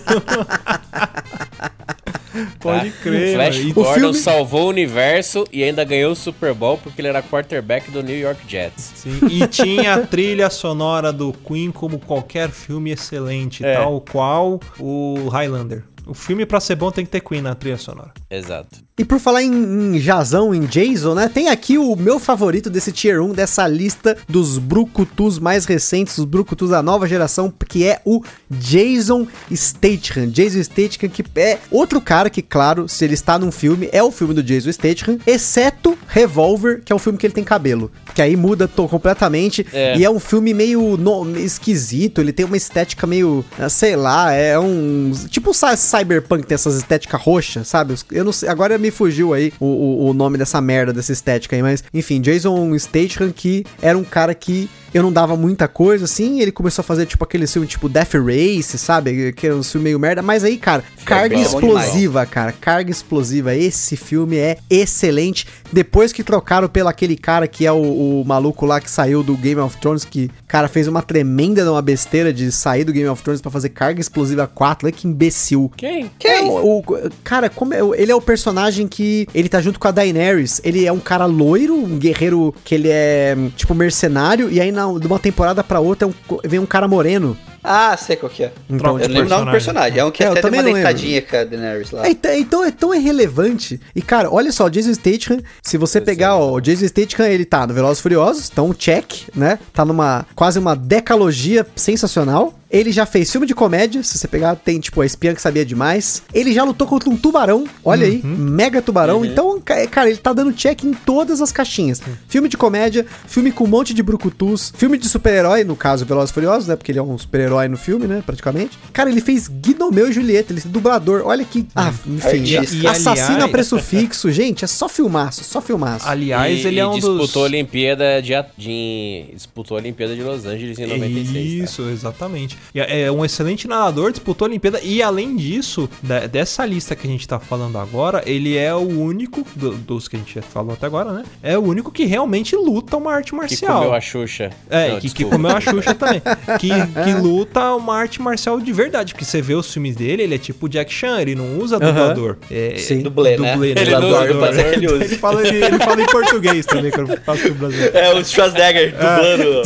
Pode 2.58 2.90
tá? 2.90 2.96
crer. 3.02 3.34
Flash 3.34 3.58
mano. 3.58 3.74
Gordon 3.74 4.00
filme... 4.00 4.18
salvou 4.18 4.66
o 4.66 4.68
universo 4.68 5.44
e 5.52 5.62
ainda 5.62 5.84
ganhou 5.84 6.12
o 6.12 6.16
Super 6.16 6.54
Bowl 6.54 6.78
porque 6.78 7.00
ele 7.00 7.08
era 7.08 7.22
quarterback 7.22 7.90
do 7.90 8.02
New 8.02 8.18
York 8.18 8.40
Jets. 8.48 8.92
Sim, 8.96 9.18
e 9.30 9.46
tinha 9.46 9.94
a 9.94 10.06
trilha 10.06 10.50
sonora 10.50 11.12
do 11.12 11.32
Queen 11.32 11.70
como 11.70 11.98
qualquer 11.98 12.50
filme 12.50 12.90
excelente, 12.90 13.64
é. 13.64 13.74
tal 13.74 14.00
qual 14.00 14.60
o 14.78 15.28
Highlander. 15.28 15.84
O 16.06 16.14
filme, 16.14 16.46
pra 16.46 16.58
ser 16.58 16.74
bom, 16.74 16.90
tem 16.90 17.04
que 17.04 17.10
ter 17.10 17.20
Queen 17.20 17.42
na 17.42 17.54
trilha 17.54 17.76
sonora. 17.76 18.12
Exato. 18.30 18.87
E 18.98 19.04
por 19.04 19.20
falar 19.20 19.44
em, 19.44 19.52
em 19.52 20.00
Jazão, 20.00 20.52
em 20.52 20.62
Jason, 20.62 21.14
né? 21.14 21.30
Tem 21.32 21.48
aqui 21.48 21.78
o 21.78 21.94
meu 21.94 22.18
favorito 22.18 22.68
desse 22.68 22.90
Tier 22.90 23.22
1, 23.22 23.32
dessa 23.32 23.66
lista 23.68 24.16
dos 24.28 24.58
Brucutus 24.58 25.38
mais 25.38 25.64
recentes, 25.64 26.18
os 26.18 26.24
Brucutus 26.24 26.70
da 26.70 26.82
nova 26.82 27.06
geração, 27.06 27.52
que 27.68 27.86
é 27.86 28.00
o 28.04 28.22
Jason 28.50 29.26
Statham. 29.52 30.28
Jason 30.28 30.62
Statham, 30.64 31.08
que 31.08 31.24
é 31.36 31.58
outro 31.70 32.00
cara 32.00 32.28
que, 32.28 32.42
claro, 32.42 32.88
se 32.88 33.04
ele 33.04 33.14
está 33.14 33.38
num 33.38 33.52
filme, 33.52 33.88
é 33.92 34.02
o 34.02 34.10
filme 34.10 34.34
do 34.34 34.42
Jason 34.42 34.72
Statham, 34.72 35.18
exceto 35.24 35.96
Revolver, 36.08 36.82
que 36.84 36.92
é 36.92 36.96
o 36.96 36.98
filme 36.98 37.18
que 37.18 37.26
ele 37.26 37.34
tem 37.34 37.44
cabelo. 37.44 37.92
Que 38.14 38.22
aí 38.22 38.34
muda 38.34 38.66
completamente. 38.66 39.64
É. 39.72 39.96
E 39.96 40.04
é 40.04 40.10
um 40.10 40.18
filme 40.18 40.52
meio 40.52 40.96
no, 40.96 41.38
esquisito, 41.38 42.20
ele 42.20 42.32
tem 42.32 42.44
uma 42.44 42.56
estética 42.56 43.06
meio, 43.06 43.44
sei 43.70 43.94
lá, 43.94 44.32
é 44.32 44.58
um. 44.58 45.12
Tipo, 45.28 45.52
Cyberpunk 45.54 46.46
tem 46.46 46.54
essas 46.54 46.76
estéticas 46.76 47.20
roxas, 47.20 47.68
sabe? 47.68 47.94
Eu 48.10 48.24
não 48.24 48.32
sei, 48.32 48.48
agora 48.48 48.74
me 48.88 48.90
fugiu 48.90 49.34
aí 49.34 49.52
o, 49.60 49.66
o, 49.66 50.10
o 50.10 50.14
nome 50.14 50.38
dessa 50.38 50.60
merda, 50.60 50.92
dessa 50.92 51.12
estética 51.12 51.54
aí, 51.54 51.62
mas 51.62 51.84
enfim, 51.92 52.20
Jason 52.20 52.76
Statham 52.78 53.30
que 53.30 53.64
era 53.80 53.96
um 53.96 54.04
cara 54.04 54.34
que 54.34 54.68
eu 54.92 55.02
não 55.02 55.12
dava 55.12 55.36
muita 55.36 55.68
coisa, 55.68 56.06
assim, 56.06 56.40
ele 56.40 56.50
começou 56.50 56.82
a 56.82 56.84
fazer, 56.84 57.04
tipo, 57.06 57.22
aquele 57.22 57.46
filme, 57.46 57.68
tipo, 57.68 57.88
Death 57.88 58.14
Race, 58.14 58.78
sabe? 58.78 59.32
Que 59.32 59.48
é 59.48 59.54
um 59.54 59.62
filme 59.62 59.84
meio 59.84 59.98
merda, 59.98 60.22
mas 60.22 60.44
aí, 60.44 60.56
cara, 60.56 60.82
carga 61.04 61.36
é 61.36 61.40
explosiva, 61.42 62.24
cara, 62.24 62.52
carga 62.52 62.90
explosiva, 62.90 63.54
esse 63.54 63.96
filme 63.96 64.36
é 64.36 64.56
excelente, 64.70 65.46
depois 65.72 66.12
que 66.12 66.22
trocaram 66.22 66.68
pelo 66.68 66.88
aquele 66.88 67.16
cara 67.16 67.46
que 67.46 67.66
é 67.66 67.72
o, 67.72 68.20
o, 68.20 68.24
maluco 68.24 68.66
lá 68.66 68.80
que 68.80 68.90
saiu 68.90 69.22
do 69.22 69.36
Game 69.36 69.60
of 69.60 69.76
Thrones, 69.78 70.04
que, 70.04 70.30
cara, 70.46 70.68
fez 70.68 70.88
uma 70.88 71.02
tremenda 71.02 71.68
uma 71.70 71.82
besteira 71.82 72.32
de 72.32 72.50
sair 72.50 72.84
do 72.84 72.92
Game 72.92 73.08
of 73.08 73.22
Thrones 73.22 73.40
para 73.40 73.50
fazer 73.50 73.70
carga 73.70 74.00
explosiva 74.00 74.46
4, 74.46 74.86
olha 74.86 74.92
que 74.92 75.06
imbecil. 75.06 75.70
Quem? 75.76 76.10
Quem? 76.18 76.30
É, 76.30 76.42
o, 76.42 76.78
o, 76.78 76.84
cara, 77.22 77.50
como 77.50 77.74
é, 77.74 77.80
ele 77.96 78.12
é 78.12 78.14
o 78.14 78.20
personagem 78.20 78.86
que, 78.88 79.26
ele 79.34 79.48
tá 79.48 79.60
junto 79.60 79.78
com 79.78 79.88
a 79.88 79.90
Daenerys, 79.90 80.60
ele 80.64 80.86
é 80.86 80.92
um 80.92 81.00
cara 81.00 81.26
loiro, 81.26 81.74
um 81.74 81.98
guerreiro 81.98 82.54
que 82.64 82.74
ele 82.74 82.88
é, 82.88 83.36
tipo, 83.56 83.74
mercenário, 83.74 84.50
e 84.50 84.60
aí 84.60 84.72
na, 84.72 84.86
de 84.98 85.06
uma 85.06 85.18
temporada 85.18 85.62
pra 85.62 85.80
outra 85.80 86.08
é 86.08 86.10
um, 86.10 86.38
vem 86.44 86.60
um 86.60 86.66
cara 86.66 86.88
moreno. 86.88 87.36
Ah, 87.62 87.96
sei 87.96 88.16
qual 88.16 88.30
que 88.30 88.44
é. 88.44 88.52
Então, 88.68 88.98
eu 88.98 89.08
lembro 89.08 89.26
o 89.26 89.28
nome 89.28 89.44
do 89.46 89.50
personagem. 89.50 89.98
É 89.98 90.04
um 90.04 90.10
que 90.10 90.22
é, 90.22 90.28
até 90.28 90.42
tem 90.42 90.50
uma 90.50 90.62
deitadinha 90.62 91.22
com 91.22 91.36
a 91.36 91.44
Daenerys 91.44 91.90
lá. 91.90 92.06
É, 92.06 92.10
então, 92.10 92.32
então 92.32 92.64
é 92.64 92.70
tão 92.70 92.94
irrelevante. 92.94 93.80
E, 93.94 94.00
cara, 94.00 94.30
olha 94.30 94.52
só, 94.52 94.66
o 94.66 94.70
Jason 94.70 94.94
Statham, 94.94 95.40
se 95.62 95.76
você 95.76 96.00
pegar, 96.00 96.36
ó, 96.36 96.52
o 96.52 96.60
Jason 96.60 96.86
Statham, 96.86 97.26
ele 97.26 97.44
tá 97.44 97.66
no 97.66 97.74
Velozes 97.74 98.00
Furiosos, 98.00 98.48
então 98.50 98.72
check, 98.72 99.28
né? 99.34 99.58
Tá 99.72 99.84
numa 99.84 100.26
quase 100.34 100.58
uma 100.58 100.74
decalogia 100.74 101.66
sensacional. 101.74 102.54
Ele 102.70 102.92
já 102.92 103.06
fez 103.06 103.30
filme 103.30 103.46
de 103.46 103.54
comédia, 103.54 104.02
se 104.02 104.18
você 104.18 104.28
pegar, 104.28 104.54
tem 104.54 104.78
tipo 104.78 105.00
a 105.00 105.06
espiã 105.06 105.34
que 105.34 105.40
sabia 105.40 105.64
demais. 105.64 106.22
Ele 106.34 106.52
já 106.52 106.64
lutou 106.64 106.86
contra 106.86 107.08
um 107.08 107.16
tubarão, 107.16 107.64
olha 107.82 108.06
uhum. 108.06 108.12
aí, 108.12 108.22
mega 108.22 108.82
tubarão. 108.82 109.18
Uhum. 109.18 109.24
Então, 109.24 109.60
cara, 109.90 110.10
ele 110.10 110.18
tá 110.18 110.34
dando 110.34 110.52
check 110.52 110.84
em 110.84 110.92
todas 110.92 111.40
as 111.40 111.50
caixinhas. 111.50 112.00
Uhum. 112.00 112.14
Filme 112.28 112.48
de 112.48 112.58
comédia, 112.58 113.06
filme 113.26 113.50
com 113.50 113.64
um 113.64 113.68
monte 113.68 113.94
de 113.94 114.02
brucutus, 114.02 114.70
filme 114.76 114.98
de 114.98 115.08
super-herói, 115.08 115.64
no 115.64 115.74
caso 115.74 116.04
Velozes 116.04 116.30
Furiosos, 116.30 116.68
né? 116.68 116.76
Porque 116.76 116.92
ele 116.92 116.98
é 116.98 117.02
um 117.02 117.16
super-herói 117.16 117.68
no 117.68 117.76
filme, 117.78 118.06
né? 118.06 118.22
Praticamente. 118.24 118.78
Cara, 118.92 119.08
ele 119.10 119.22
fez 119.22 119.48
Guinomeu 119.48 120.10
e 120.10 120.12
Julieta, 120.12 120.52
ele 120.52 120.60
é 120.62 120.68
dublador. 120.68 121.22
Olha 121.24 121.44
que. 121.44 121.66
Ah, 121.74 121.92
enfim. 122.06 122.44
E, 122.44 122.52
e, 122.82 122.86
assassino 122.86 123.36
aliás... 123.36 123.44
a 123.44 123.48
preço 123.48 123.78
fixo. 123.78 124.30
Gente, 124.30 124.64
é 124.64 124.68
só 124.68 124.90
filmaço, 124.90 125.42
só 125.42 125.62
filmaço. 125.62 126.06
Aliás, 126.06 126.64
e, 126.64 126.66
ele 126.66 126.80
é 126.80 126.86
um 126.86 126.92
disputou 126.92 127.16
dos. 127.16 127.26
Disputou 127.28 127.42
a 127.44 127.46
Olimpíada 127.46 128.22
de, 128.22 128.32
de. 128.58 129.24
Disputou 129.32 129.76
a 129.76 129.80
Olimpíada 129.80 130.14
de 130.14 130.22
Los 130.22 130.44
Angeles 130.44 130.78
em 130.78 130.86
96. 130.86 131.32
Tá? 131.32 131.64
Isso, 131.64 131.82
tá? 131.82 131.90
exatamente. 131.90 132.57
É, 132.74 133.02
é 133.02 133.12
um 133.12 133.24
excelente 133.24 133.66
nadador, 133.66 134.10
disputou 134.10 134.46
a 134.46 134.48
Olimpíada 134.48 134.80
e 134.82 135.02
além 135.02 135.36
disso, 135.36 135.88
da, 136.02 136.26
dessa 136.26 136.64
lista 136.64 136.94
que 136.94 137.06
a 137.06 137.10
gente 137.10 137.26
tá 137.26 137.38
falando 137.38 137.78
agora, 137.78 138.22
ele 138.26 138.56
é 138.56 138.74
o 138.74 138.78
único, 138.78 139.44
do, 139.54 139.72
dos 139.72 140.08
que 140.08 140.16
a 140.16 140.18
gente 140.18 140.34
já 140.34 140.42
falou 140.42 140.72
até 140.72 140.86
agora, 140.86 141.12
né? 141.12 141.24
É 141.42 141.58
o 141.58 141.62
único 141.62 141.90
que 141.90 142.04
realmente 142.04 142.54
luta 142.56 142.96
uma 142.96 143.12
arte 143.12 143.34
marcial. 143.34 143.78
Que 143.78 143.84
comeu 143.84 143.94
a 143.94 144.00
Xuxa. 144.00 144.50
É, 144.70 144.90
Não, 144.90 145.00
que, 145.00 145.10
que, 145.10 145.24
comeu 145.24 145.50
a 145.50 145.60
Xuxa 145.60 145.94
também. 145.96 146.22
Que, 146.58 146.68
que 146.68 147.14
luta 147.20 147.74
uma 147.74 147.96
arte 147.96 148.20
marcial 148.20 148.60
de 148.60 148.72
verdade, 148.72 149.12
porque 149.12 149.24
você 149.24 149.40
vê 149.40 149.54
os 149.54 149.72
filmes 149.72 149.96
dele, 149.96 150.22
ele 150.22 150.34
é 150.34 150.38
tipo 150.38 150.68
Jack 150.68 150.92
Chan, 150.92 151.20
ele 151.20 151.34
não 151.34 151.58
usa 151.58 151.78
dublador. 151.78 152.36
É, 152.50 152.76
Sim. 152.78 153.02
Dublê, 153.02 153.36
né? 153.36 153.52
Dublê, 153.52 153.74
né? 153.74 153.82
Ele 153.82 153.94
dublador, 153.94 154.34
não 154.34 154.50
usa. 154.50 154.60
Ele, 154.60 154.86
ele, 154.86 155.08
fala, 155.16 155.46
ele, 155.46 155.64
ele, 155.64 155.78
fala 155.78 156.02
em 156.02 156.06
português 156.06 156.66
também, 156.66 156.90
quando 156.90 157.16
faço 157.22 157.48
o 157.48 157.54
Brasil. 157.54 157.90
É, 157.94 158.14
o 158.14 158.24
Schwarzenegger 158.24 158.92
dublando. 158.92 159.62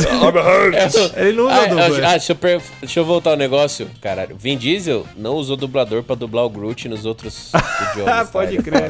É. 1.17 1.27
ele 1.27 1.37
não 1.37 1.45
usa 1.45 1.55
ah, 1.55 1.67
dublê. 1.67 2.05
Ah, 2.05 2.17
eu, 2.17 2.61
deixa 2.83 2.99
eu 2.99 3.05
voltar 3.05 3.31
o 3.31 3.33
um 3.33 3.37
negócio 3.37 3.89
caralho. 4.01 4.35
Vin 4.37 4.57
Diesel 4.57 5.05
não 5.17 5.35
usou 5.35 5.55
dublador 5.55 6.03
para 6.03 6.15
dublar 6.15 6.45
o 6.45 6.49
Groot 6.49 6.87
nos 6.87 7.05
outros 7.05 7.51
idiomas. 7.91 8.13
Tá? 8.13 8.25
Pode 8.25 8.57
crer. 8.57 8.89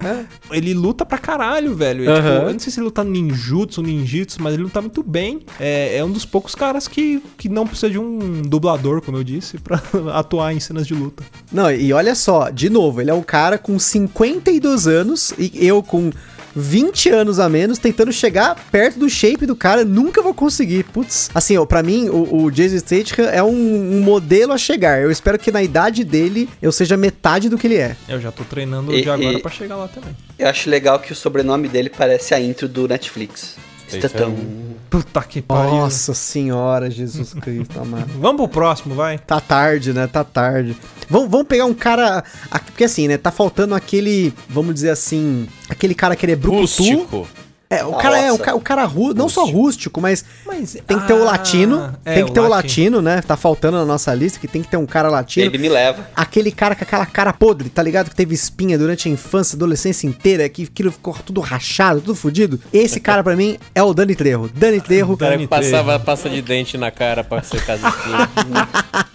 É. 0.00 0.56
ele 0.56 0.74
luta 0.74 1.06
pra 1.06 1.18
caralho, 1.18 1.74
velho. 1.74 2.08
Uhum. 2.08 2.16
Tipo, 2.16 2.28
eu 2.28 2.52
não 2.52 2.58
sei 2.58 2.72
se 2.72 2.80
ele 2.80 2.84
luta 2.86 3.04
ninjutsu, 3.04 3.82
ninjitsu, 3.82 4.42
mas 4.42 4.54
ele 4.54 4.64
luta 4.64 4.80
muito 4.80 5.02
bem. 5.02 5.40
É, 5.58 5.96
é, 5.96 6.04
um 6.04 6.10
dos 6.10 6.24
poucos 6.24 6.54
caras 6.54 6.88
que, 6.88 7.22
que 7.38 7.48
não 7.48 7.66
precisa 7.66 7.90
de 7.90 7.98
um 7.98 8.42
dublador, 8.42 9.00
como 9.02 9.16
eu 9.16 9.24
disse, 9.24 9.58
pra 9.58 9.80
atuar 10.12 10.52
em 10.52 10.60
cenas 10.60 10.86
de 10.86 10.94
luta. 10.94 11.22
Não, 11.52 11.70
e 11.70 11.92
olha 11.92 12.14
só, 12.14 12.50
de 12.50 12.68
novo, 12.68 13.00
ele 13.00 13.10
é 13.10 13.14
um 13.14 13.22
cara 13.22 13.58
com 13.58 13.78
52 13.78 14.86
anos 14.86 15.32
e 15.38 15.52
eu 15.66 15.82
com 15.82 16.10
20 16.54 17.10
anos 17.10 17.38
a 17.38 17.48
menos 17.48 17.78
tentando 17.78 18.12
chegar 18.12 18.56
perto 18.70 18.98
do 18.98 19.08
shape 19.08 19.46
do 19.46 19.56
cara, 19.56 19.84
nunca 19.84 20.22
vou 20.22 20.34
conseguir. 20.34 20.84
Putz, 20.84 21.30
assim, 21.34 21.56
ó, 21.56 21.64
pra 21.64 21.82
mim, 21.82 22.08
o, 22.08 22.44
o 22.44 22.50
Jason 22.50 22.78
Statham 22.78 23.24
é 23.24 23.42
um, 23.42 23.48
um, 23.98 24.00
modelo 24.00 24.52
a 24.52 24.58
chegar. 24.58 25.00
Eu 25.00 25.10
espero 25.10 25.38
que 25.38 25.50
na 25.50 25.62
idade 25.62 26.04
dele 26.04 26.48
eu 26.60 26.72
seja 26.72 26.96
metade 26.96 27.48
do 27.48 27.58
que 27.58 27.66
ele 27.66 27.76
é. 27.76 27.96
Eu 28.08 28.20
já 28.20 28.32
tô 28.32 28.44
treinando 28.44 28.94
e, 28.94 29.02
de 29.02 29.10
agora 29.10 29.38
e, 29.38 29.42
pra 29.42 29.50
chegar 29.50 29.76
lá 29.76 29.88
também. 29.88 30.16
Eu 30.38 30.48
acho 30.48 30.68
legal 30.68 30.98
que 30.98 31.12
o 31.12 31.16
sobrenome 31.16 31.68
dele 31.68 31.90
parece 31.90 32.34
a 32.34 32.40
intro 32.40 32.68
do 32.68 32.88
Netflix. 32.88 33.56
Statham. 33.90 34.34
Puta 34.88 35.22
que 35.22 35.40
pariu. 35.40 35.76
Nossa 35.76 36.12
senhora, 36.14 36.90
Jesus 36.90 37.32
Cristo, 37.34 37.78
amado. 37.80 38.10
Vamos 38.18 38.36
pro 38.42 38.48
próximo, 38.48 38.94
vai. 38.94 39.18
Tá 39.18 39.40
tarde, 39.40 39.92
né? 39.92 40.06
Tá 40.08 40.24
tarde. 40.24 40.76
Vamos, 41.08 41.30
vamos 41.30 41.46
pegar 41.46 41.64
um 41.64 41.74
cara. 41.74 42.24
Porque 42.66 42.84
assim, 42.84 43.06
né? 43.06 43.16
Tá 43.16 43.30
faltando 43.30 43.74
aquele. 43.74 44.34
Vamos 44.48 44.74
dizer 44.74 44.90
assim. 44.90 45.46
Aquele 45.68 45.94
cara 45.94 46.16
que 46.16 46.24
ele 46.24 46.32
é 46.32 46.36
brucutu. 46.36 46.60
Rústico. 46.60 47.28
É, 47.72 47.84
o 47.84 47.92
cara 47.92 48.18
é 48.18 48.32
o, 48.32 48.38
ca- 48.38 48.54
o 48.56 48.60
cara 48.60 48.84
ru, 48.84 49.14
não 49.14 49.28
só 49.28 49.44
rústico, 49.44 50.00
mas, 50.00 50.24
Mas- 50.44 50.76
tem 50.84 50.98
que 50.98 51.06
ter 51.06 51.12
o 51.12 51.22
ah, 51.22 51.26
latino, 51.26 51.96
é, 52.04 52.14
tem 52.14 52.24
que 52.24 52.30
o 52.32 52.34
ter 52.34 52.40
o 52.40 52.48
latino. 52.48 52.96
latino, 52.98 53.02
né? 53.02 53.22
Tá 53.22 53.36
faltando 53.36 53.76
na 53.78 53.84
nossa 53.84 54.12
lista 54.12 54.40
que 54.40 54.48
tem 54.48 54.60
que 54.60 54.66
ter 54.68 54.76
um 54.76 54.84
cara 54.86 55.08
latino. 55.08 55.46
Ele 55.46 55.56
me 55.56 55.68
leva. 55.68 56.04
Aquele 56.16 56.50
cara 56.50 56.74
com 56.74 56.82
aquela 56.82 57.06
cara 57.06 57.32
podre, 57.32 57.68
tá 57.70 57.80
ligado? 57.80 58.10
Que 58.10 58.16
teve 58.16 58.34
espinha 58.34 58.76
durante 58.76 59.08
a 59.08 59.12
infância, 59.12 59.54
adolescência 59.54 60.04
inteira, 60.08 60.48
que 60.48 60.64
aquilo 60.64 60.90
ficou 60.90 61.14
tudo 61.24 61.40
rachado, 61.40 62.00
tudo 62.00 62.16
fudido. 62.16 62.58
Esse 62.72 62.98
cara 63.00 63.22
pra 63.22 63.36
mim 63.36 63.56
é 63.72 63.80
o 63.80 63.94
Dani 63.94 64.16
Trejo. 64.16 64.50
Dani 64.52 64.80
Trejo. 64.80 65.12
O 65.12 65.16
cara 65.16 65.30
Dani 65.32 65.44
que 65.44 65.48
passava 65.48 65.96
pasta 66.00 66.28
de 66.28 66.42
dente 66.42 66.76
na 66.76 66.90
cara 66.90 67.22
pra 67.22 67.40
secar 67.44 67.74
as 67.74 67.84
espinhas. 67.84 68.28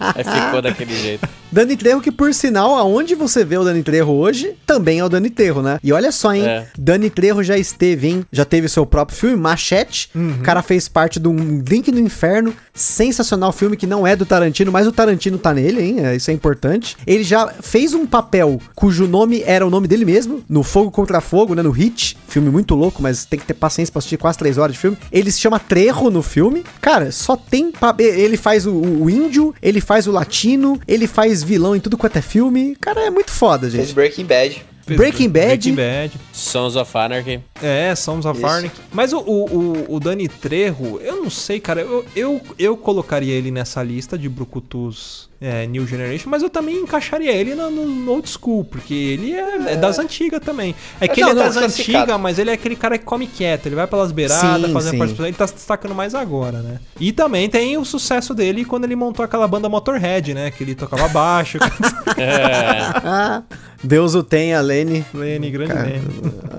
Aí 0.00 0.24
ficou 0.24 0.62
daquele 0.62 0.96
jeito. 0.98 1.28
Dani 1.50 1.76
Trejo, 1.76 2.00
que 2.00 2.10
por 2.12 2.32
sinal, 2.34 2.74
aonde 2.74 3.14
você 3.14 3.44
vê 3.44 3.56
o 3.56 3.64
Dani 3.64 3.82
Trejo 3.82 4.10
hoje, 4.10 4.54
também 4.66 4.98
é 4.98 5.04
o 5.04 5.08
Dani 5.08 5.30
Trejo, 5.30 5.62
né? 5.62 5.78
E 5.82 5.92
olha 5.92 6.10
só, 6.12 6.34
hein? 6.34 6.44
É. 6.46 6.66
Dani 6.78 7.08
Trejo 7.08 7.42
já 7.42 7.56
esteve, 7.56 8.08
hein? 8.08 8.24
Já 8.32 8.44
teve 8.44 8.68
seu 8.68 8.84
próprio 8.84 9.16
filme, 9.18 9.36
Machete. 9.36 10.10
O 10.14 10.42
cara 10.42 10.62
fez 10.62 10.88
parte 10.88 11.18
de 11.20 11.28
um 11.28 11.62
Link 11.66 11.90
no 11.90 11.98
Inferno. 12.00 12.52
Sensacional 12.74 13.52
filme 13.52 13.76
que 13.76 13.86
não 13.86 14.06
é 14.06 14.14
do 14.14 14.26
Tarantino, 14.26 14.70
mas 14.70 14.86
o 14.86 14.92
Tarantino 14.92 15.38
tá 15.38 15.52
nele, 15.54 15.80
hein? 15.82 15.96
É, 16.06 16.14
Isso 16.16 16.30
é 16.30 16.34
importante. 16.34 16.96
Ele 17.06 17.24
já 17.24 17.48
fez 17.60 17.94
um 17.94 18.06
papel 18.06 18.60
cujo 18.74 19.06
nome 19.06 19.42
era 19.46 19.66
o 19.66 19.70
nome 19.70 19.88
dele 19.88 20.04
mesmo, 20.04 20.42
no 20.48 20.62
Fogo 20.62 20.90
Contra 20.90 21.20
Fogo, 21.20 21.54
né? 21.54 21.62
No 21.62 21.70
Hit. 21.70 22.16
Filme 22.28 22.50
muito 22.50 22.74
louco, 22.74 23.02
mas 23.02 23.24
tem 23.24 23.38
que 23.38 23.46
ter 23.46 23.54
paciência 23.54 23.90
pra 23.92 23.98
assistir 23.98 24.18
quase 24.18 24.36
três 24.38 24.58
horas 24.58 24.74
de 24.74 24.78
filme. 24.80 24.96
Ele 25.10 25.30
se 25.30 25.40
chama 25.40 25.58
Trejo 25.58 26.10
no 26.10 26.22
filme. 26.22 26.64
Cara, 26.80 27.10
só 27.10 27.36
tem. 27.36 27.72
pa- 27.72 27.94
Ele 27.98 28.36
faz 28.36 28.66
o, 28.66 28.72
o 28.74 29.08
índio, 29.08 29.54
ele 29.62 29.80
faz 29.80 30.06
o 30.06 30.12
latino, 30.12 30.78
ele 30.86 31.06
faz 31.06 31.35
vilão 31.42 31.74
em 31.74 31.80
tudo 31.80 31.96
quanto 31.96 32.16
é 32.16 32.22
filme. 32.22 32.76
Cara, 32.80 33.06
é 33.06 33.10
muito 33.10 33.30
foda, 33.30 33.68
Fez 33.70 33.86
gente. 33.86 33.94
Breaking 33.94 34.24
Bad. 34.24 34.64
Fez 34.86 34.96
Breaking 34.96 35.28
Bad. 35.28 35.46
Breaking 35.46 35.74
Bad. 35.74 36.12
Sons 36.32 36.76
of 36.76 36.96
Anarchy. 36.96 37.40
É, 37.60 37.92
Sons 37.96 38.24
of 38.24 38.38
Isso. 38.38 38.46
Anarchy. 38.46 38.80
Mas 38.92 39.12
o, 39.12 39.18
o, 39.18 39.44
o, 39.44 39.94
o 39.96 40.00
Dani 40.00 40.28
Trejo, 40.28 41.00
eu 41.02 41.16
não 41.16 41.28
sei, 41.28 41.58
cara. 41.58 41.80
Eu, 41.80 42.04
eu, 42.14 42.40
eu 42.56 42.76
colocaria 42.76 43.34
ele 43.34 43.50
nessa 43.50 43.82
lista 43.82 44.16
de 44.16 44.28
Brucutus 44.28 45.28
é, 45.40 45.66
New 45.66 45.86
Generation, 45.86 46.30
mas 46.30 46.42
eu 46.42 46.48
também 46.48 46.76
encaixaria 46.76 47.32
ele 47.32 47.54
no, 47.54 47.70
no- 47.70 48.12
old 48.12 48.28
school, 48.28 48.64
porque 48.64 48.94
ele 48.94 49.32
é, 49.32 49.72
é 49.72 49.76
das 49.76 49.98
antigas 49.98 50.40
também. 50.40 50.74
É 51.00 51.06
que 51.06 51.20
ele 51.20 51.30
é 51.30 51.34
das 51.34 51.56
antigas, 51.56 52.18
mas 52.20 52.38
ele 52.38 52.50
é 52.50 52.54
aquele 52.54 52.76
cara 52.76 52.96
que 52.96 53.04
come 53.04 53.26
quieto. 53.26 53.66
Ele 53.66 53.74
vai 53.74 53.86
pelas 53.86 54.12
beiradas, 54.12 54.66
Sim, 54.66 54.72
fazendo 54.72 54.98
participação. 54.98 55.26
Ele 55.26 55.36
tá 55.36 55.46
se 55.46 55.54
destacando 55.54 55.94
mais 55.94 56.14
agora, 56.14 56.58
né? 56.60 56.78
E 56.98 57.12
também 57.12 57.48
tem 57.50 57.76
o 57.76 57.84
sucesso 57.84 58.34
dele 58.34 58.64
quando 58.64 58.84
ele 58.84 58.96
montou 58.96 59.24
aquela 59.24 59.46
banda 59.46 59.68
Motorhead, 59.68 60.32
né? 60.32 60.50
Que 60.50 60.64
ele 60.64 60.74
tocava 60.74 61.08
baixo. 61.08 61.58
É. 62.18 63.42
Deus 63.82 64.14
o 64.14 64.22
tenha, 64.22 64.60
Lene. 64.60 65.04
Lenny, 65.12 65.50
grande 65.50 65.72
Cara, 65.72 66.00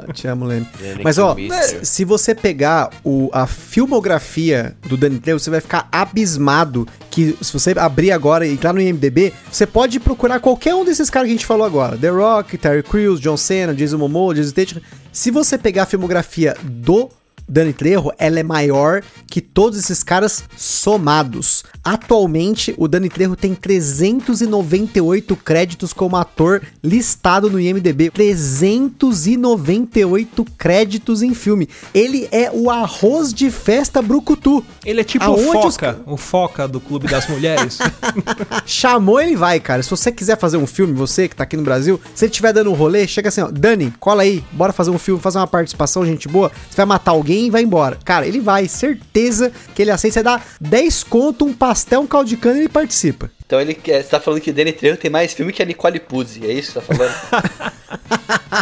ah, 0.07 0.13
te 0.13 0.27
amo, 0.27 0.45
Lene. 0.45 0.67
Mas 1.03 1.17
ó, 1.17 1.33
Kilmister. 1.33 1.85
se 1.85 2.05
você 2.05 2.35
pegar 2.35 2.89
o, 3.03 3.29
a 3.33 3.47
filmografia 3.47 4.75
do 4.87 4.95
Danny 4.95 5.19
Trejo, 5.19 5.39
você 5.39 5.49
vai 5.49 5.61
ficar 5.61 5.87
abismado 5.91 6.87
que 7.09 7.35
se 7.41 7.51
você 7.51 7.73
abrir 7.77 8.11
agora 8.11 8.45
e 8.45 8.55
entrar 8.67 8.73
no 8.73 8.81
IMDB, 8.81 9.33
você 9.51 9.65
pode 9.65 9.99
procurar 9.99 10.39
qualquer 10.39 10.75
um 10.75 10.83
desses 10.83 11.09
caras 11.09 11.27
que 11.27 11.33
a 11.33 11.37
gente 11.37 11.45
falou 11.45 11.65
agora. 11.65 11.97
The 11.97 12.09
Rock, 12.09 12.57
Terry 12.57 12.83
Crews, 12.83 13.19
John 13.19 13.37
Cena, 13.37 13.73
Jason 13.73 13.97
Momoa, 13.97 14.35
Jason 14.35 14.49
Statham. 14.49 14.81
Se 15.11 15.31
você 15.31 15.57
pegar 15.57 15.83
a 15.83 15.85
filmografia 15.85 16.55
do 16.63 17.09
Dani 17.47 17.71
Trejo, 17.71 18.11
ela 18.17 18.39
é 18.39 18.43
maior 18.43 19.01
que 19.25 19.39
todos 19.39 19.79
esses 19.79 20.03
caras 20.03 20.43
somados. 20.57 21.63
Atualmente, 21.83 22.73
o 22.77 22.87
Dani 22.87 23.09
Trejo 23.09 23.35
tem 23.35 23.55
398 23.55 25.35
créditos 25.37 25.93
como 25.93 26.17
ator 26.17 26.61
listado 26.83 27.49
no 27.49 27.59
IMDb. 27.59 28.09
398 28.09 30.45
créditos 30.57 31.21
em 31.21 31.33
filme. 31.33 31.69
Ele 31.93 32.27
é 32.31 32.49
o 32.51 32.69
arroz 32.69 33.33
de 33.33 33.49
festa 33.49 34.01
brucutu. 34.01 34.61
Ele 34.83 34.99
é 35.01 35.03
tipo 35.03 35.23
Aonde 35.23 35.41
o 35.41 35.67
os 35.67 35.75
Foca, 35.75 35.99
o 36.05 36.17
Foca 36.17 36.67
do 36.67 36.81
Clube 36.81 37.07
das 37.07 37.27
Mulheres. 37.27 37.77
Chamou, 38.65 39.21
ele 39.21 39.37
vai, 39.37 39.59
cara. 39.59 39.81
Se 39.81 39.89
você 39.89 40.11
quiser 40.11 40.37
fazer 40.37 40.57
um 40.57 40.67
filme, 40.67 40.93
você 40.93 41.29
que 41.29 41.35
tá 41.35 41.43
aqui 41.43 41.55
no 41.55 41.63
Brasil, 41.63 42.01
se 42.13 42.25
ele 42.25 42.31
estiver 42.31 42.51
dando 42.51 42.71
um 42.71 42.73
rolê, 42.73 43.07
chega 43.07 43.29
assim, 43.29 43.41
ó, 43.41 43.49
Dani, 43.49 43.93
cola 43.99 44.23
aí, 44.23 44.43
bora 44.51 44.73
fazer 44.73 44.91
um 44.91 44.99
filme, 44.99 45.21
fazer 45.21 45.37
uma 45.37 45.47
participação, 45.47 46.05
gente 46.05 46.27
boa. 46.27 46.51
Você 46.69 46.75
vai 46.75 46.85
matar 46.85 47.11
alguém 47.11 47.36
e 47.45 47.49
vai 47.49 47.63
embora. 47.63 47.97
Cara, 48.03 48.27
ele 48.27 48.39
vai, 48.39 48.67
certeza 48.67 49.51
que 49.75 49.81
ele 49.81 49.91
aceita. 49.91 50.15
Você 50.15 50.23
dá 50.23 50.41
10 50.59 51.03
conto, 51.03 51.45
um 51.45 51.53
pastel, 51.53 52.01
um 52.01 52.07
caldo 52.07 52.29
de 52.29 52.37
cana 52.37 52.57
e 52.57 52.61
ele 52.61 52.69
participa. 52.69 53.31
Então 53.47 53.59
ele 53.61 53.73
quer- 53.73 54.03
você 54.03 54.09
tá 54.09 54.19
falando 54.19 54.41
que 54.41 54.49
o 54.51 54.53
Danny 54.53 54.73
Trejo 54.73 54.97
tem 54.97 55.09
mais 55.09 55.33
filme 55.33 55.51
que 55.53 55.63
a 55.63 55.65
Nicole 55.65 55.99
Puzzi, 56.01 56.45
é 56.45 56.51
isso 56.51 56.73
que 56.73 56.79
você 56.79 56.81
tá 56.81 56.93
falando? 56.95 57.77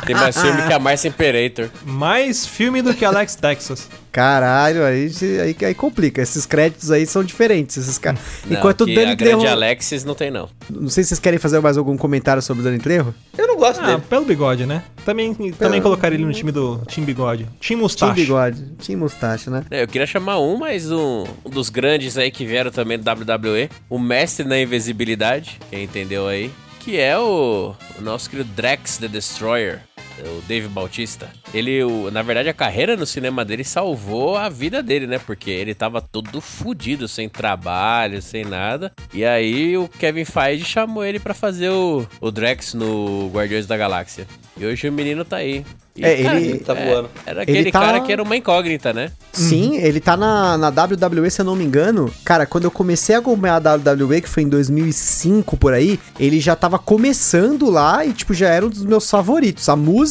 Tem 0.06 0.16
mais 0.16 0.40
filme 0.40 0.62
que 0.68 0.74
a 0.74 0.80
Marcia 0.80 1.08
Imperator. 1.08 1.70
Mais 1.84 2.46
filme 2.46 2.82
do 2.82 2.94
que 2.94 3.04
Alex 3.06 3.36
Texas. 3.36 3.90
Caralho, 4.12 4.84
aí, 4.86 5.10
aí, 5.42 5.56
aí 5.66 5.74
complica. 5.74 6.22
Esses 6.22 6.46
créditos 6.46 6.90
aí 6.92 7.06
são 7.06 7.24
diferentes. 7.24 7.78
Esses 7.78 7.98
caras. 7.98 8.20
Enquanto 8.50 8.82
o 8.82 8.86
Dani 8.86 9.12
a 9.12 9.16
grande 9.16 9.38
Trejo. 9.40 9.48
Alexis 9.54 10.04
não 10.06 10.14
tem, 10.16 10.32
não. 10.32 10.50
Não 10.70 10.90
sei 10.90 11.04
se 11.04 11.10
vocês 11.10 11.20
querem 11.20 11.38
fazer 11.40 11.60
mais 11.60 11.78
algum 11.78 11.98
comentário 11.98 12.42
sobre 12.42 12.62
o 12.62 12.64
Dani 12.64 12.80
Trejo. 12.80 13.14
Eu 13.38 13.48
não 13.48 13.58
gosto 13.58 13.82
Ah, 13.82 13.88
dele. 13.88 14.04
pelo 14.10 14.26
bigode, 14.26 14.66
né? 14.66 14.84
Também, 15.04 15.34
também 15.54 15.82
colocaria 15.82 16.16
ele 16.18 16.26
no 16.26 16.34
time 16.34 16.52
do 16.52 16.78
Team 16.86 17.06
Bigode. 17.06 17.48
Team 17.60 17.80
Mustache. 17.80 18.14
bigode, 18.14 18.64
tinha 18.80 18.98
mustache, 18.98 19.50
né? 19.52 19.64
É, 19.70 19.84
Eu 19.84 19.88
queria 19.88 20.08
chamar 20.08 20.40
um, 20.40 20.58
mas 20.58 20.92
um, 20.92 21.26
um 21.44 21.50
dos 21.50 21.70
grandes 21.70 22.18
aí 22.18 22.32
que 22.32 22.44
vieram 22.46 22.72
também 22.72 22.98
do 22.98 23.04
WWE, 23.10 23.70
o 23.90 24.00
mestre 24.00 24.46
na 24.48 24.58
invisibilidade, 24.76 25.60
quem 25.70 25.84
entendeu 25.84 26.28
aí, 26.28 26.52
que 26.80 27.00
é 27.00 27.18
o, 27.18 27.74
o 27.98 28.02
nosso 28.02 28.30
querido 28.30 28.50
Drax 28.56 28.98
the 28.98 29.08
Destroyer, 29.08 29.80
o 30.24 30.42
Dave 30.48 30.68
Bautista. 30.68 31.30
Ele, 31.54 31.84
o- 31.84 32.10
na 32.12 32.22
verdade, 32.22 32.50
a 32.50 32.54
carreira 32.54 32.96
no 32.96 33.06
cinema 33.06 33.44
dele 33.44 33.64
salvou 33.64 34.38
a 34.38 34.50
vida 34.50 34.82
dele, 34.84 35.08
né? 35.08 35.20
Porque 35.20 35.50
ele 35.50 35.74
tava 35.74 36.02
todo 36.02 36.40
fudido, 36.42 37.08
sem 37.08 37.28
trabalho, 37.28 38.22
sem 38.22 38.44
nada. 38.46 38.92
E 39.14 39.24
aí 39.26 39.78
o 39.78 39.88
Kevin 39.88 40.26
Feige 40.26 40.66
chamou 40.66 41.04
ele 41.04 41.20
pra 41.20 41.34
fazer 41.34 41.70
o, 41.70 42.06
o 42.22 42.32
Drax 42.32 42.74
no 42.74 43.30
Guardiões 43.34 43.66
da 43.68 43.78
Galáxia. 43.78 44.28
E 44.58 44.66
hoje 44.66 44.88
o 44.88 44.92
menino 44.94 45.26
tá 45.26 45.38
aí. 45.38 45.66
E, 45.98 46.04
É, 46.04 46.20
ele- 46.20 46.60
Tá 46.60 46.74
voando. 46.74 47.10
Era 47.26 47.44
aquele 47.44 47.58
Ele 47.60 47.72
tá- 47.72 47.80
cara 47.80 48.02
que 48.02 48.12
era 48.12 48.22
uma 48.22 48.36
incógnita, 48.36 48.92
né? 48.92 49.12
Sim, 49.32 49.78
ele 49.78 50.00
tá 50.02 50.18
na, 50.18 50.58
na 50.58 50.70
WWE, 50.70 51.30
se 51.30 51.40
eu 51.42 51.46
não 51.46 51.56
me 51.56 51.64
engano. 51.64 52.12
Cara, 52.26 52.46
quando 52.46 52.66
eu 52.66 52.72
comecei 52.72 53.16
a 53.16 53.20
acompanhar 53.20 53.56
a 53.66 53.76
WWE, 53.78 54.22
que 54.22 54.28
foi 54.30 54.44
em 54.44 54.50
2005 54.50 55.56
por 55.58 55.74
aí, 55.74 55.98
ele 56.20 56.40
já 56.42 56.54
tava 56.56 56.78
começando 56.78 57.70
lá 57.70 58.06
e, 58.06 58.12
tipo, 58.14 58.34
já 58.34 58.50
era 58.50 58.66
um 58.66 58.70
dos 58.70 58.84
meus 58.86 59.10
favoritos. 59.10 59.70
A 59.70 59.76
música 59.76 60.05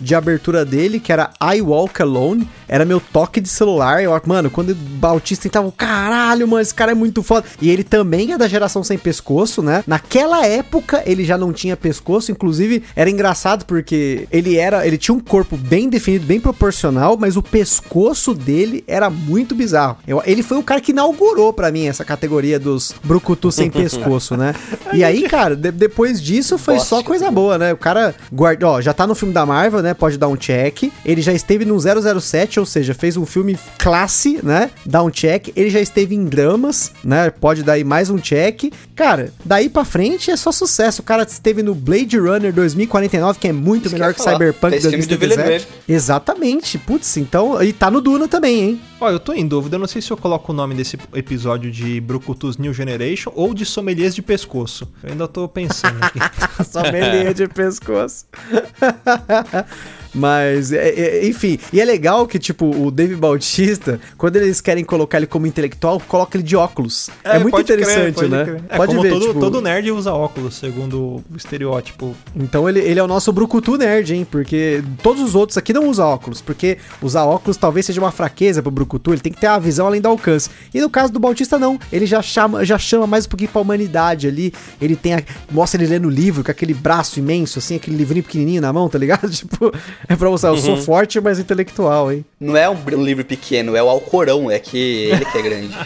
de 0.00 0.14
abertura 0.14 0.64
dele, 0.64 1.00
que 1.00 1.12
era 1.12 1.30
I 1.42 1.60
Walk 1.60 2.00
Alone, 2.02 2.48
era 2.68 2.84
meu 2.84 3.00
toque 3.00 3.40
de 3.40 3.48
celular. 3.48 4.02
Eu, 4.02 4.18
mano, 4.26 4.50
quando 4.50 4.70
o 4.70 4.74
Bautista 4.74 5.48
tava, 5.48 5.70
caralho, 5.72 6.46
mano, 6.46 6.60
esse 6.62 6.74
cara 6.74 6.92
é 6.92 6.94
muito 6.94 7.22
foda. 7.22 7.46
E 7.60 7.70
ele 7.70 7.82
também 7.84 8.32
é 8.32 8.38
da 8.38 8.46
geração 8.48 8.84
sem 8.84 8.98
pescoço, 8.98 9.62
né? 9.62 9.82
Naquela 9.86 10.44
época 10.46 11.02
ele 11.06 11.24
já 11.24 11.38
não 11.38 11.52
tinha 11.52 11.76
pescoço, 11.76 12.30
inclusive 12.30 12.82
era 12.94 13.08
engraçado 13.08 13.64
porque 13.64 14.26
ele 14.30 14.56
era, 14.56 14.86
ele 14.86 14.98
tinha 14.98 15.14
um 15.14 15.20
corpo 15.20 15.56
bem 15.56 15.88
definido, 15.88 16.26
bem 16.26 16.40
proporcional, 16.40 17.16
mas 17.18 17.36
o 17.36 17.42
pescoço 17.42 18.34
dele 18.34 18.84
era 18.86 19.08
muito 19.08 19.54
bizarro. 19.54 19.96
Eu- 20.06 20.22
ele 20.26 20.42
foi 20.42 20.58
o 20.58 20.62
cara 20.62 20.80
que 20.80 20.92
inaugurou 20.92 21.52
pra 21.52 21.70
mim 21.70 21.86
essa 21.86 22.04
categoria 22.04 22.58
dos 22.58 22.94
brucutu 23.04 23.50
sem 23.52 23.70
pescoço, 23.70 24.36
né? 24.36 24.54
E 24.92 25.02
aí, 25.04 25.22
cara, 25.28 25.54
de- 25.56 25.70
depois 25.70 26.20
disso 26.20 26.58
foi 26.58 26.78
só 26.78 26.96
Bosta, 26.96 27.04
coisa 27.06 27.30
boa, 27.30 27.56
né? 27.58 27.72
O 27.72 27.76
cara 27.76 28.14
guarda, 28.32 28.66
ó, 28.68 28.80
já 28.80 28.92
tá 28.92 29.06
no 29.06 29.14
filme 29.14 29.32
da 29.38 29.46
Marvel, 29.46 29.82
né? 29.82 29.94
Pode 29.94 30.18
dar 30.18 30.28
um 30.28 30.36
check. 30.36 30.90
Ele 31.04 31.22
já 31.22 31.32
esteve 31.32 31.64
no 31.64 31.78
007, 31.78 32.58
ou 32.58 32.66
seja, 32.66 32.92
fez 32.92 33.16
um 33.16 33.24
filme 33.24 33.56
classe, 33.78 34.40
né? 34.42 34.70
Dá 34.84 35.02
um 35.02 35.10
check. 35.10 35.52
Ele 35.54 35.70
já 35.70 35.80
esteve 35.80 36.14
em 36.14 36.24
dramas, 36.24 36.92
né? 37.04 37.30
Pode 37.30 37.62
dar 37.62 37.74
aí 37.74 37.84
mais 37.84 38.10
um 38.10 38.18
check. 38.18 38.72
Cara, 38.96 39.32
daí 39.44 39.68
pra 39.68 39.84
frente 39.84 40.30
é 40.30 40.36
só 40.36 40.50
sucesso. 40.50 41.02
O 41.02 41.04
cara 41.04 41.22
esteve 41.22 41.62
no 41.62 41.74
Blade 41.74 42.18
Runner 42.18 42.52
2049, 42.52 43.38
que 43.38 43.48
é 43.48 43.52
muito 43.52 43.86
Isso 43.86 43.94
que 43.94 44.00
melhor 44.00 44.12
que 44.12 44.22
falar. 44.22 44.32
Cyberpunk 44.32 44.70
Fez 44.70 44.82
filme 44.82 45.06
do 45.06 45.16
2077. 45.16 45.36
Villeneuve. 45.36 45.66
Exatamente. 45.88 46.78
Putz, 46.78 47.16
então. 47.16 47.62
E 47.62 47.72
tá 47.72 47.90
no 47.90 48.00
Duna 48.00 48.26
também, 48.26 48.60
hein? 48.60 48.80
Ó, 49.00 49.08
eu 49.10 49.20
tô 49.20 49.32
em 49.32 49.46
dúvida, 49.46 49.76
eu 49.76 49.78
não 49.78 49.86
sei 49.86 50.02
se 50.02 50.10
eu 50.10 50.16
coloco 50.16 50.50
o 50.50 50.54
nome 50.54 50.74
desse 50.74 50.98
episódio 51.14 51.70
de 51.70 52.00
Brucutus 52.00 52.56
New 52.56 52.74
Generation 52.74 53.32
ou 53.34 53.54
de 53.54 53.64
Sommeliers 53.64 54.12
de 54.12 54.22
Pescoço. 54.22 54.92
Eu 55.04 55.12
ainda 55.12 55.28
tô 55.28 55.48
pensando 55.48 56.02
aqui. 56.02 56.18
Sommelier 56.68 57.32
de 57.32 57.46
pescoço. 57.46 58.26
Mas, 60.18 60.72
é- 60.72 60.88
é- 60.88 61.26
enfim, 61.26 61.58
e 61.72 61.80
é 61.80 61.84
legal 61.84 62.26
que, 62.26 62.38
tipo, 62.38 62.66
o 62.66 62.90
Dave 62.90 63.14
Bautista, 63.14 64.00
quando 64.16 64.36
eles 64.36 64.60
querem 64.60 64.84
colocar 64.84 65.18
ele 65.18 65.26
como 65.26 65.46
intelectual, 65.46 66.00
coloca 66.06 66.36
ele 66.36 66.44
de 66.44 66.56
óculos. 66.56 67.08
É, 67.22 67.38
muito 67.38 67.52
pode 67.52 67.64
crer, 67.64 67.80
interessante, 67.80 68.14
pode 68.14 68.28
né? 68.28 68.44
crer. 68.44 68.62
É, 68.68 68.76
como 68.76 69.08
todo, 69.08 69.26
tipo, 69.26 69.40
todo 69.40 69.60
nerd 69.60 69.90
usa 69.90 70.12
óculos, 70.12 70.56
segundo 70.56 71.22
o 71.30 71.36
estereótipo. 71.36 72.16
Então 72.34 72.68
ele, 72.68 72.80
ele 72.80 72.98
é 72.98 73.02
o 73.02 73.06
nosso 73.06 73.32
brucutu 73.32 73.76
nerd, 73.76 74.14
hein? 74.14 74.26
Porque 74.28 74.82
todos 75.02 75.22
os 75.22 75.34
outros 75.34 75.56
aqui 75.56 75.72
não 75.72 75.88
usam 75.88 76.08
óculos, 76.08 76.40
porque 76.40 76.78
usar 77.00 77.24
óculos 77.24 77.56
talvez 77.56 77.86
seja 77.86 78.00
uma 78.00 78.10
fraqueza 78.10 78.62
pro 78.62 78.70
brucutu, 78.70 79.12
ele 79.12 79.20
tem 79.20 79.32
que 79.32 79.40
ter 79.40 79.46
a 79.46 79.58
visão 79.58 79.86
além 79.86 80.00
do 80.00 80.08
alcance. 80.08 80.50
E 80.72 80.80
no 80.80 80.90
caso 80.90 81.12
do 81.12 81.18
Bautista 81.18 81.58
não, 81.58 81.78
ele 81.92 82.06
já 82.06 82.20
chama, 82.22 82.64
já 82.64 82.78
chama 82.78 83.06
mais 83.06 83.26
um 83.26 83.28
pouquinho 83.28 83.50
pra 83.50 83.60
humanidade 83.60 84.26
ali, 84.26 84.52
ele 84.80 84.96
tem 84.96 85.14
a, 85.14 85.22
mostra 85.50 85.80
ele 85.82 85.90
lendo 85.90 86.08
livro 86.10 86.42
com 86.42 86.50
aquele 86.50 86.74
braço 86.74 87.18
imenso 87.18 87.58
assim, 87.58 87.76
aquele 87.76 87.96
livrinho 87.96 88.24
pequenininho 88.24 88.60
na 88.60 88.72
mão, 88.72 88.88
tá 88.88 88.98
ligado? 88.98 89.28
Tipo, 89.38 89.72
É 90.08 90.16
pra 90.16 90.30
mostrar, 90.30 90.50
eu 90.50 90.56
sou 90.56 90.74
uhum. 90.74 90.82
forte, 90.82 91.20
mas 91.20 91.38
intelectual, 91.38 92.10
hein? 92.10 92.24
Não 92.40 92.56
é 92.56 92.68
um, 92.68 92.76
livro 93.04 93.24
pequeno, 93.24 93.76
é 93.76 93.82
o 93.82 93.88
Alcorão, 93.90 94.50
é 94.50 94.58
que 94.58 95.10
ele 95.10 95.24
que 95.26 95.36
é 95.38 95.42
grande. 95.42 95.76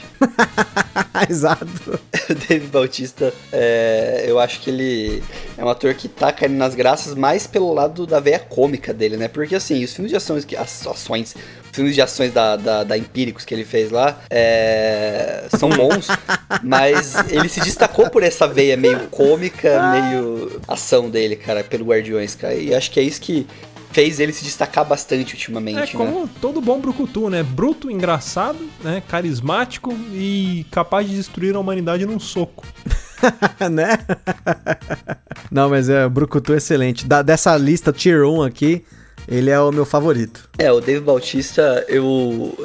Exato. 1.29 1.67
o 2.31 2.35
David 2.49 2.69
Bautista, 2.69 3.33
é, 3.53 4.25
eu 4.27 4.39
acho 4.39 4.61
que 4.61 4.71
ele 4.71 5.23
é 5.57 5.65
um 5.65 5.69
ator 5.69 5.93
que 5.95 6.07
tá 6.09 6.33
caindo 6.33 6.55
nas 6.55 6.75
graças 6.75 7.15
mais 7.15 7.47
pelo 7.47 7.73
lado 7.73 8.07
da 8.07 8.21
veia 8.21 8.39
cômica 8.39 8.95
dele, 8.95 9.17
né? 9.17 9.27
Porque 9.27 9.55
assim, 9.55 9.83
os 9.83 9.93
filmes 9.93 10.11
de 10.11 10.17
ações, 10.17 10.47
as 10.57 10.87
ações, 10.87 11.35
filmes 11.73 11.95
de 11.95 12.01
ações 12.01 12.33
da, 12.33 12.57
da, 12.57 12.85
da 12.85 12.97
Empíricos 12.97 13.45
que 13.45 13.53
ele 13.53 13.65
fez 13.65 13.91
lá 13.91 14.21
é, 14.31 15.49
são 15.59 15.69
bons, 15.75 16.07
mas 16.63 17.15
ele 17.29 17.49
se 17.49 17.61
destacou 17.61 18.09
por 18.09 18.23
essa 18.23 18.47
veia 18.47 18.77
meio 18.77 19.09
cômica, 19.09 19.91
meio 19.91 20.61
ação 20.69 21.11
dele, 21.11 21.35
cara, 21.35 21.65
pelo 21.65 21.87
Guardiões, 21.87 22.35
cara. 22.35 22.55
E 22.55 22.75
acho 22.75 22.91
que 22.91 23.01
é 23.01 23.03
isso 23.03 23.21
que 23.21 23.47
fez 23.93 24.19
ele 24.19 24.33
se 24.33 24.43
destacar 24.45 24.85
bastante 24.85 25.35
ultimamente. 25.35 25.95
É 25.95 25.97
como 25.97 26.23
né? 26.23 26.31
todo 26.41 26.61
bom 26.61 26.81
brucutu, 26.81 27.29
né? 27.29 27.43
Bruto, 27.43 27.91
engraçado, 27.91 28.59
né? 28.83 29.03
Carismático 29.07 29.93
e 30.13 30.67
capaz 30.71 31.09
de 31.09 31.17
destruir 31.17 31.55
a 31.55 31.61
humanidade 31.61 32.07
num 32.07 32.19
soco. 32.19 32.67
né? 33.71 33.99
Não, 35.51 35.69
mas 35.69 35.89
é, 35.89 36.09
Brucutu 36.09 36.53
é 36.55 36.57
excelente. 36.57 37.07
Da, 37.07 37.23
dessa 37.23 37.57
lista 37.57 37.93
Tier 37.93 38.25
1 38.25 38.43
aqui, 38.43 38.85
ele 39.29 39.51
é 39.51 39.61
o 39.61 39.73
meu 39.73 39.85
favorito. 39.85 40.49
É, 40.59 40.71
o 40.71 40.81
Dave 40.81 41.01
Bautista, 41.01 41.85
eu, 41.89 42.57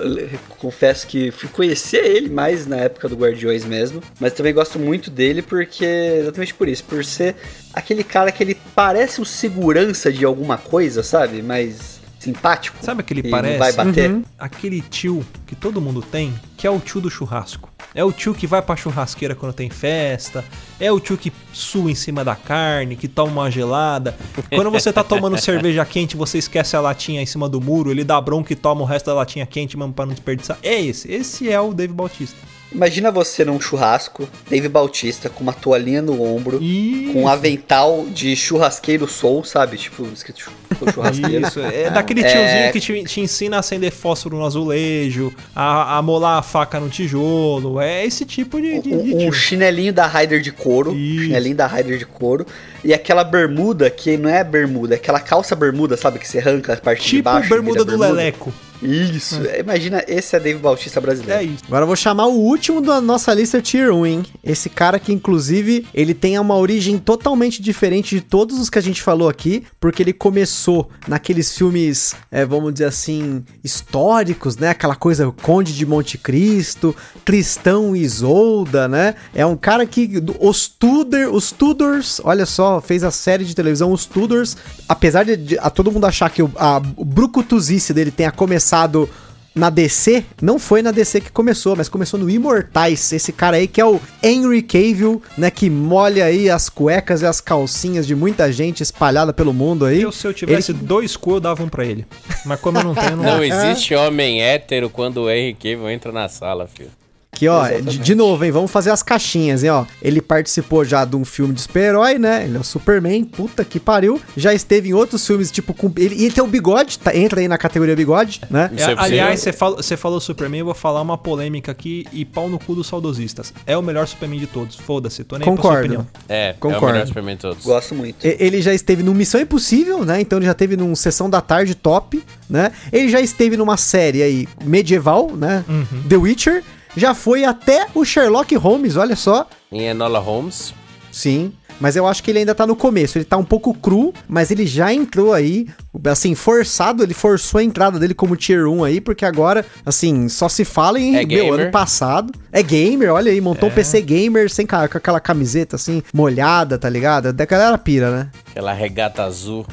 confesso 0.58 1.08
que 1.08 1.32
fui 1.32 1.50
conhecer 1.50 2.06
ele 2.06 2.30
mais 2.30 2.66
na 2.66 2.78
época 2.78 3.08
do 3.08 3.16
Guardiões 3.16 3.66
mesmo, 3.66 4.02
mas 4.20 4.34
também 4.34 4.54
gosto 4.54 4.80
muito 4.80 5.10
dele 5.10 5.42
porque, 5.42 5.86
exatamente 5.86 6.54
por 6.54 6.68
isso, 6.68 6.84
por 6.84 7.04
ser 7.04 7.36
aquele 7.74 8.04
cara 8.04 8.32
que 8.32 8.44
ele 8.44 8.58
parece 8.74 9.22
um 9.22 9.26
segurança 9.26 10.12
de 10.12 10.26
alguma 10.26 10.58
coisa, 10.58 11.04
sabe? 11.04 11.42
Mas 11.42 11.97
simpático. 12.28 12.78
Sabe 12.82 13.02
aquele 13.02 13.30
parece? 13.30 13.58
vai 13.58 13.74
bater? 13.74 14.12
Uhum. 14.12 14.24
Aquele 14.38 14.82
tio 14.82 15.26
que 15.46 15.56
todo 15.56 15.82
mundo 15.82 16.02
tem, 16.02 16.34
que 16.56 16.68
é 16.68 16.70
o 16.70 16.80
tio 16.80 17.00
do 17.00 17.10
churrasco. 17.10 17.70
É 17.96 18.04
o 18.04 18.12
tio 18.12 18.34
que 18.34 18.46
vai 18.46 18.62
pra 18.62 18.76
churrasqueira 18.76 19.34
quando 19.34 19.54
tem 19.54 19.70
festa. 19.70 20.44
É 20.80 20.92
o 20.92 21.00
tio 21.00 21.18
que 21.18 21.32
sua 21.54 21.90
em 21.90 21.96
cima 21.96 22.24
da 22.24 22.36
carne, 22.36 22.96
que 22.96 23.08
toma 23.08 23.32
uma 23.32 23.52
gelada. 23.52 24.16
Quando 24.54 24.70
você 24.70 24.92
tá 24.92 25.04
tomando 25.04 25.38
cerveja 25.42 25.86
quente, 25.86 26.16
você 26.16 26.38
esquece 26.38 26.76
a 26.76 26.82
latinha 26.82 27.22
em 27.22 27.26
cima 27.26 27.48
do 27.48 27.62
muro, 27.62 27.90
ele 27.90 28.04
dá 28.04 28.20
bronca 28.20 28.54
e 28.54 28.56
toma 28.56 28.82
o 28.82 28.86
resto 28.86 29.08
da 29.08 29.14
latinha 29.14 29.46
quente, 29.46 29.78
mano, 29.78 29.94
pra 29.94 30.06
não 30.06 30.14
desperdiçar. 30.14 30.58
É 30.62 30.80
esse. 30.80 31.12
Esse 31.12 31.50
é 31.50 31.60
o 31.60 31.74
Dave 31.74 31.94
Bautista. 31.94 32.38
Imagina 32.72 33.10
você 33.10 33.46
num 33.46 33.60
churrasco, 33.60 34.28
Dave 34.50 34.68
Bautista, 34.68 35.30
com 35.30 35.42
uma 35.42 35.54
toalhinha 35.54 36.02
no 36.02 36.22
ombro, 36.22 36.62
Isso. 36.62 37.14
com 37.14 37.24
um 37.24 37.28
avental 37.28 38.06
de 38.10 38.36
churrasqueiro 38.36 39.08
soul, 39.08 39.44
sabe? 39.44 39.78
Tipo, 39.78 40.06
escrito 40.14 40.52
churrasqueiro. 40.94 41.48
Isso, 41.48 41.60
é 41.62 41.90
daquele 41.90 42.22
tiozinho 42.22 42.42
é... 42.42 42.72
que 42.72 42.80
te, 42.80 43.04
te, 43.04 43.22
ensina 43.22 43.58
a 43.58 43.60
acender 43.62 43.92
fósforo 43.92 44.38
no 44.38 44.46
azulejo, 44.46 45.34
a, 45.56 45.98
a 45.98 46.02
molar 46.02 46.40
a 46.40 46.42
faca 46.42 46.80
no 46.80 46.90
tijolo. 46.90 47.80
É 47.80 48.06
esse 48.06 48.26
tipo 48.26 48.60
de. 48.60 48.82
de, 48.82 48.90
de 48.90 49.16
um, 49.16 49.28
um, 49.28 49.32
chinelinho 49.32 49.94
da 49.94 50.06
Ryder 50.06 50.42
de 50.42 50.52
couro. 50.52 50.94
Isso. 50.94 51.24
Chinelinho 51.24 51.56
da 51.56 51.68
Ryder 51.68 51.98
de 51.98 52.06
couro. 52.06 52.46
E 52.84 52.94
aquela 52.94 53.24
bermuda 53.24 53.90
que 53.90 54.18
não 54.18 54.30
é 54.30 54.44
bermuda, 54.44 54.96
é 54.96 54.98
aquela 54.98 55.20
calça 55.20 55.56
bermuda, 55.56 55.96
sabe? 55.96 56.20
Que 56.20 56.28
você 56.28 56.40
arranca 56.40 56.74
a 56.74 56.78
parte 56.78 57.02
tipo 57.02 57.16
de 57.16 57.22
baixo. 57.22 57.44
Tipo 57.44 57.56
bermuda 57.56 57.86
do 57.86 57.98
bermuda. 57.98 58.12
Leleco. 58.12 58.54
Isso, 58.82 59.42
é. 59.46 59.60
imagina, 59.60 60.04
esse 60.08 60.36
é 60.36 60.40
Dave 60.40 60.60
Bautista 60.60 61.02
brasileiro. 61.02 61.42
É 61.42 61.44
isso. 61.44 61.64
Agora 61.68 61.84
eu 61.84 61.88
vou 61.88 61.96
chamar 61.96 62.28
o 62.28 62.40
último 62.40 62.82
da 62.82 63.02
nossa 63.02 63.34
lista 63.34 63.62
Tier 63.62 63.92
1, 63.92 64.06
hein? 64.06 64.26
Esse 64.44 64.70
cara 64.70 65.00
que, 65.00 65.12
inclusive, 65.12 65.88
ele 65.94 66.14
tem 66.14 66.38
uma 66.38 66.56
origem 66.56 66.98
totalmente 66.98 67.62
diferente 67.62 68.16
de 68.16 68.22
todos 68.22 68.60
os 68.60 68.70
que 68.70 68.78
a 68.78 68.82
gente 68.82 69.02
falou 69.02 69.28
aqui, 69.28 69.64
porque 69.80 70.04
ele 70.04 70.14
começou 70.14 70.90
naqueles 71.08 71.56
filmes, 71.56 72.16
é, 72.32 72.46
vamos 72.46 72.74
dizer 72.74 72.86
assim, 72.86 73.44
históricos, 73.64 74.58
né? 74.58 74.70
Aquela 74.70 74.96
coisa 74.96 75.32
Conde 75.42 75.74
de 75.74 75.86
Monte 75.86 76.18
Cristo, 76.18 76.96
Cristão 77.26 77.96
e 77.96 78.02
Isolda, 78.02 78.88
né? 78.88 79.16
É 79.34 79.46
um 79.46 79.58
cara 79.58 79.86
que, 79.86 80.24
os 80.40 80.68
Tudor, 80.68 81.34
os 81.34 81.52
Tudors, 81.52 82.22
olha 82.24 82.46
só, 82.46 82.80
fez 82.80 83.04
a 83.04 83.12
série 83.12 83.44
de 83.44 83.56
televisão 83.56 83.92
Os 83.92 84.06
Tudors, 84.06 84.56
apesar 84.88 85.24
de, 85.24 85.36
de 85.36 85.60
a 85.60 85.70
todo 85.70 85.92
mundo 85.92 86.06
achar 86.06 86.30
que 86.30 86.44
o, 86.44 86.52
a, 86.56 86.82
o 86.96 87.04
brucutuzice 87.04 87.94
dele 87.94 88.12
tenha 88.12 88.32
começado 88.32 88.67
começado 88.68 89.10
na 89.56 89.70
DC, 89.72 90.24
não 90.40 90.60
foi 90.60 90.82
na 90.84 90.92
DC 90.92 91.22
que 91.22 91.32
começou, 91.32 91.76
mas 91.76 91.90
começou 91.90 92.20
no 92.20 92.30
Imortais, 92.30 93.12
esse 93.12 93.32
cara 93.32 93.58
aí 93.58 93.68
que 93.68 93.82
é 93.82 93.86
o 93.86 94.00
Henry 94.22 94.62
Cavill, 94.62 95.20
né, 95.36 95.50
que 95.50 95.68
molha 95.68 96.26
aí 96.26 96.48
as 96.48 96.70
cuecas 96.70 97.22
e 97.22 97.26
as 97.26 97.42
calcinhas 97.42 98.06
de 98.06 98.14
muita 98.14 98.52
gente 98.52 98.84
espalhada 98.84 99.34
pelo 99.34 99.54
mundo 99.54 99.86
aí. 99.86 100.02
Eu, 100.02 100.12
se 100.12 100.28
eu 100.28 100.34
tivesse 100.34 100.74
ele... 100.74 100.80
dois 100.80 101.16
cu, 101.16 101.36
eu 101.36 101.40
dava 101.40 101.64
um 101.64 101.70
pra 101.70 101.86
ele. 101.86 102.06
Mas 102.46 102.60
como 102.60 102.78
eu 102.78 102.84
não 102.84 102.94
tenho, 102.94 103.16
não... 103.16 103.24
Não 103.38 103.44
existe 103.44 103.96
homem 103.96 104.44
hétero 104.44 104.90
quando 104.90 105.24
o 105.24 105.30
Henry 105.30 105.54
Cavill 105.54 105.90
entra 105.90 106.12
na 106.12 106.28
sala, 106.28 106.68
filho. 106.68 106.92
Aqui, 107.38 107.48
ó, 107.48 107.68
de, 107.68 108.00
de, 108.00 108.16
novo, 108.16 108.44
hein? 108.44 108.52
Vamos 108.52 108.72
fazer 108.72 108.90
as 108.90 109.04
caixinhas, 109.04 109.64
hein, 109.64 109.70
ó. 109.70 109.86
Ele 110.02 110.22
participou 110.22 110.84
já 110.84 111.06
de 111.06 111.16
um 111.16 111.24
filme 111.24 111.54
de 111.54 111.62
super-herói, 111.62 112.18
né? 112.18 112.46
Ele 112.46 112.58
é 112.58 112.60
o 112.60 112.64
Superman, 112.64 113.24
puta 113.24 113.64
que 113.64 113.80
pariu. 113.80 114.20
Já 114.36 114.56
esteve 114.56 114.90
em 114.90 114.94
outros 114.94 115.26
filmes, 115.26 115.52
tipo, 115.52 115.72
com. 115.72 115.92
Ele, 115.98 116.16
ele 116.16 116.32
tem 116.32 116.44
o 116.44 116.48
bigode, 116.48 116.98
tá, 116.98 117.16
entra 117.16 117.40
aí 117.40 117.48
na 117.48 117.58
categoria 117.58 117.96
bigode, 117.96 118.42
né? 118.50 118.72
É, 118.76 118.84
aliás, 118.98 119.40
você 119.40 119.54
falou, 119.54 119.78
você 119.78 119.96
falou 119.96 120.20
Superman, 120.20 120.62
eu 120.62 120.66
vou 120.66 120.74
falar 120.74 121.00
uma 121.00 121.16
polêmica 121.16 121.72
aqui 121.72 122.08
e 122.12 122.26
pau 122.26 122.50
no 122.50 122.58
cu 122.58 122.74
dos 122.74 122.88
saudosistas. 122.88 123.54
É 123.68 123.78
o 123.78 123.84
melhor 123.84 124.08
Superman 124.08 124.40
de 124.40 124.48
todos. 124.48 124.76
Foda-se, 124.76 125.24
tô 125.24 125.38
nem 125.38 125.48
Concordo. 125.48 126.08
É, 126.28 126.56
Concordo. 126.60 126.86
é 126.86 126.90
o 126.90 126.92
melhor 126.94 127.08
Superman 127.08 127.36
de 127.36 127.42
todos. 127.42 127.64
Gosto 127.64 127.94
muito. 127.94 128.26
Ele 128.26 128.64
já 128.64 128.74
esteve 128.74 129.04
no 129.04 129.14
Missão 129.14 129.40
Impossível, 129.40 130.04
né? 130.04 130.20
Então 130.20 130.40
ele 130.40 130.48
já 130.48 130.56
teve 130.56 130.76
num 130.76 130.96
Sessão 130.96 131.30
da 131.30 131.40
Tarde 131.40 131.76
top, 131.76 132.24
né? 132.50 132.72
Ele 132.92 133.10
já 133.10 133.22
esteve 133.22 133.56
numa 133.56 133.78
série 133.78 134.24
aí 134.24 134.48
medieval, 134.66 135.36
né? 135.36 135.64
Uhum. 135.70 136.02
The 136.10 136.18
Witcher 136.18 136.64
já 136.98 137.14
foi 137.14 137.46
até 137.46 137.88
o 137.94 138.04
Sherlock 138.04 138.56
Holmes, 138.56 138.96
olha 138.98 139.16
só. 139.16 139.48
Em 139.72 139.88
Enola 139.88 140.18
Holmes. 140.20 140.74
Sim, 141.12 141.54
mas 141.80 141.96
eu 141.96 142.08
acho 142.08 142.24
que 142.24 142.32
ele 142.32 142.40
ainda 142.40 142.56
tá 142.56 142.66
no 142.66 142.76
começo. 142.76 143.18
Ele 143.18 143.26
tá 143.26 143.38
um 143.38 143.44
pouco 143.44 143.74
cru, 143.74 144.14
mas 144.28 144.52
ele 144.52 144.66
já 144.66 144.94
entrou 144.94 145.34
aí, 145.34 145.68
assim, 146.06 146.36
forçado. 146.36 147.04
Ele 147.04 147.14
forçou 147.14 147.60
a 147.60 147.64
entrada 147.64 148.00
dele 148.00 148.14
como 148.14 148.36
Tier 148.36 148.68
1 148.68 148.84
aí, 148.84 149.02
porque 149.02 149.26
agora, 149.26 149.66
assim, 149.86 150.28
só 150.30 150.50
se 150.50 150.66
fala 150.66 151.00
em 151.00 151.16
é 151.16 151.26
meu 151.26 151.54
ano 151.54 151.72
passado. 151.72 152.34
É 152.52 152.64
gamer, 152.64 153.12
olha 153.12 153.32
aí, 153.32 153.40
montou 153.40 153.70
é. 153.70 153.72
um 153.72 153.76
PC 153.76 154.02
gamer 154.02 154.50
sem 154.50 154.66
com 154.66 154.76
aquela 154.76 155.20
camiseta 155.20 155.76
assim, 155.76 156.02
molhada, 156.14 156.78
tá 156.78 156.90
ligado? 156.90 157.32
Da 157.32 157.46
galera 157.46 157.78
pira, 157.78 158.12
né? 158.12 158.30
Aquela 158.52 158.74
regata 158.74 159.24
azul. 159.24 159.66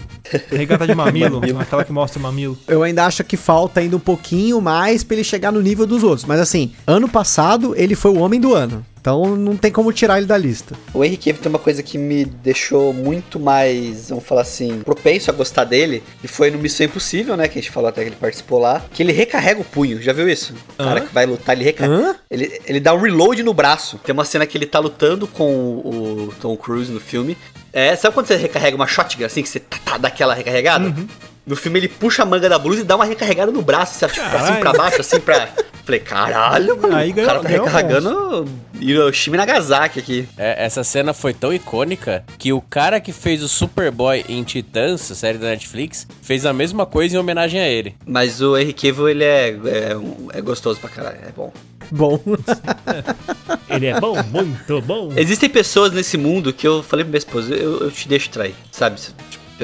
regata 0.50 0.86
de 0.86 0.94
mamilo, 0.94 1.40
aquela 1.60 1.84
que 1.84 1.92
mostra 1.92 2.18
o 2.18 2.22
mamilo. 2.22 2.58
Eu 2.68 2.82
ainda 2.82 3.04
acho 3.06 3.24
que 3.24 3.36
falta 3.36 3.80
ainda 3.80 3.96
um 3.96 4.00
pouquinho 4.00 4.60
mais 4.60 5.02
para 5.02 5.16
ele 5.16 5.24
chegar 5.24 5.52
no 5.52 5.60
nível 5.60 5.86
dos 5.86 6.02
outros. 6.02 6.24
Mas 6.26 6.40
assim, 6.40 6.72
ano 6.86 7.08
passado 7.08 7.74
ele 7.76 7.94
foi 7.94 8.10
o 8.10 8.18
homem 8.18 8.40
do 8.40 8.54
ano. 8.54 8.84
Então 9.04 9.36
não 9.36 9.54
tem 9.54 9.70
como 9.70 9.92
tirar 9.92 10.16
ele 10.16 10.26
da 10.26 10.38
lista. 10.38 10.74
O 10.94 11.04
Henry 11.04 11.18
Cavill 11.18 11.42
tem 11.42 11.50
uma 11.50 11.58
coisa 11.58 11.82
que 11.82 11.98
me 11.98 12.24
deixou 12.24 12.90
muito 12.94 13.38
mais, 13.38 14.08
vamos 14.08 14.24
falar 14.24 14.40
assim, 14.40 14.80
propenso 14.80 15.30
a 15.30 15.34
gostar 15.34 15.64
dele, 15.64 16.02
e 16.22 16.26
foi 16.26 16.50
no 16.50 16.56
Missão 16.56 16.86
Impossível, 16.86 17.36
né, 17.36 17.46
que 17.46 17.58
a 17.58 17.60
gente 17.60 17.70
falou 17.70 17.90
até 17.90 18.00
que 18.00 18.08
ele 18.08 18.16
participou 18.16 18.58
lá, 18.58 18.82
que 18.94 19.02
ele 19.02 19.12
recarrega 19.12 19.60
o 19.60 19.64
punho. 19.64 20.00
Já 20.00 20.14
viu 20.14 20.26
isso? 20.26 20.54
O 20.78 20.84
cara 20.84 21.02
que 21.02 21.12
vai 21.12 21.26
lutar, 21.26 21.54
ele 21.54 21.64
recarrega. 21.64 22.16
Ele, 22.30 22.58
ele 22.64 22.80
dá 22.80 22.94
um 22.94 22.98
reload 22.98 23.42
no 23.42 23.52
braço. 23.52 24.00
Tem 24.02 24.14
uma 24.14 24.24
cena 24.24 24.46
que 24.46 24.56
ele 24.56 24.64
tá 24.64 24.78
lutando 24.78 25.26
com 25.26 25.52
o 25.52 26.34
Tom 26.40 26.56
Cruise 26.56 26.90
no 26.90 26.98
filme. 26.98 27.36
É, 27.74 27.94
sabe 27.96 28.14
quando 28.14 28.26
você 28.26 28.36
recarrega 28.36 28.74
uma 28.74 28.86
shotgun 28.86 29.26
assim, 29.26 29.42
que 29.42 29.50
você 29.50 29.60
tá, 29.60 29.76
tá, 29.84 29.98
dá 29.98 30.08
aquela 30.08 30.32
recarregada? 30.32 30.86
Uhum. 30.86 31.06
No 31.46 31.56
filme 31.56 31.78
ele 31.78 31.88
puxa 31.88 32.22
a 32.22 32.26
manga 32.26 32.48
da 32.48 32.58
blusa 32.58 32.80
e 32.80 32.84
dá 32.84 32.96
uma 32.96 33.04
recarregada 33.04 33.52
no 33.52 33.60
braço, 33.60 34.02
assim, 34.02 34.18
assim 34.18 34.54
pra 34.60 34.72
baixo, 34.72 35.02
assim 35.02 35.20
pra. 35.20 35.50
Falei, 35.84 36.00
caralho, 36.00 36.80
mano. 36.80 36.96
Aí 36.96 37.10
o 37.10 37.14
cara 37.14 37.40
tá 37.40 37.48
recarregando 37.48 38.48
Hiroshima 38.80 39.36
e 39.36 39.38
Nagasaki 39.38 39.98
aqui. 39.98 40.28
É, 40.36 40.64
essa 40.64 40.82
cena 40.82 41.12
foi 41.12 41.34
tão 41.34 41.52
icônica 41.52 42.24
que 42.38 42.52
o 42.52 42.60
cara 42.60 43.00
que 43.00 43.12
fez 43.12 43.42
o 43.42 43.48
Superboy 43.48 44.24
em 44.28 44.42
Titãs, 44.42 45.02
série 45.02 45.36
da 45.38 45.48
Netflix, 45.48 46.06
fez 46.22 46.46
a 46.46 46.52
mesma 46.52 46.86
coisa 46.86 47.16
em 47.16 47.18
homenagem 47.18 47.60
a 47.60 47.68
ele. 47.68 47.94
Mas 48.06 48.40
o 48.40 48.56
Henry 48.56 48.72
Cavill, 48.72 49.08
ele 49.10 49.24
é, 49.24 49.50
é, 49.50 49.96
é 50.32 50.40
gostoso 50.40 50.80
pra 50.80 50.88
caralho, 50.88 51.18
é 51.26 51.32
bom. 51.32 51.52
Bom. 51.90 52.18
ele 53.68 53.86
é 53.86 54.00
bom, 54.00 54.16
muito 54.24 54.80
bom. 54.80 55.12
Existem 55.16 55.50
pessoas 55.50 55.92
nesse 55.92 56.16
mundo 56.16 56.52
que 56.52 56.66
eu 56.66 56.82
falei 56.82 57.04
pra 57.04 57.10
minha 57.10 57.18
esposa, 57.18 57.54
eu, 57.54 57.80
eu 57.80 57.90
te 57.90 58.08
deixo 58.08 58.30
trair, 58.30 58.54
sabe? 58.72 58.98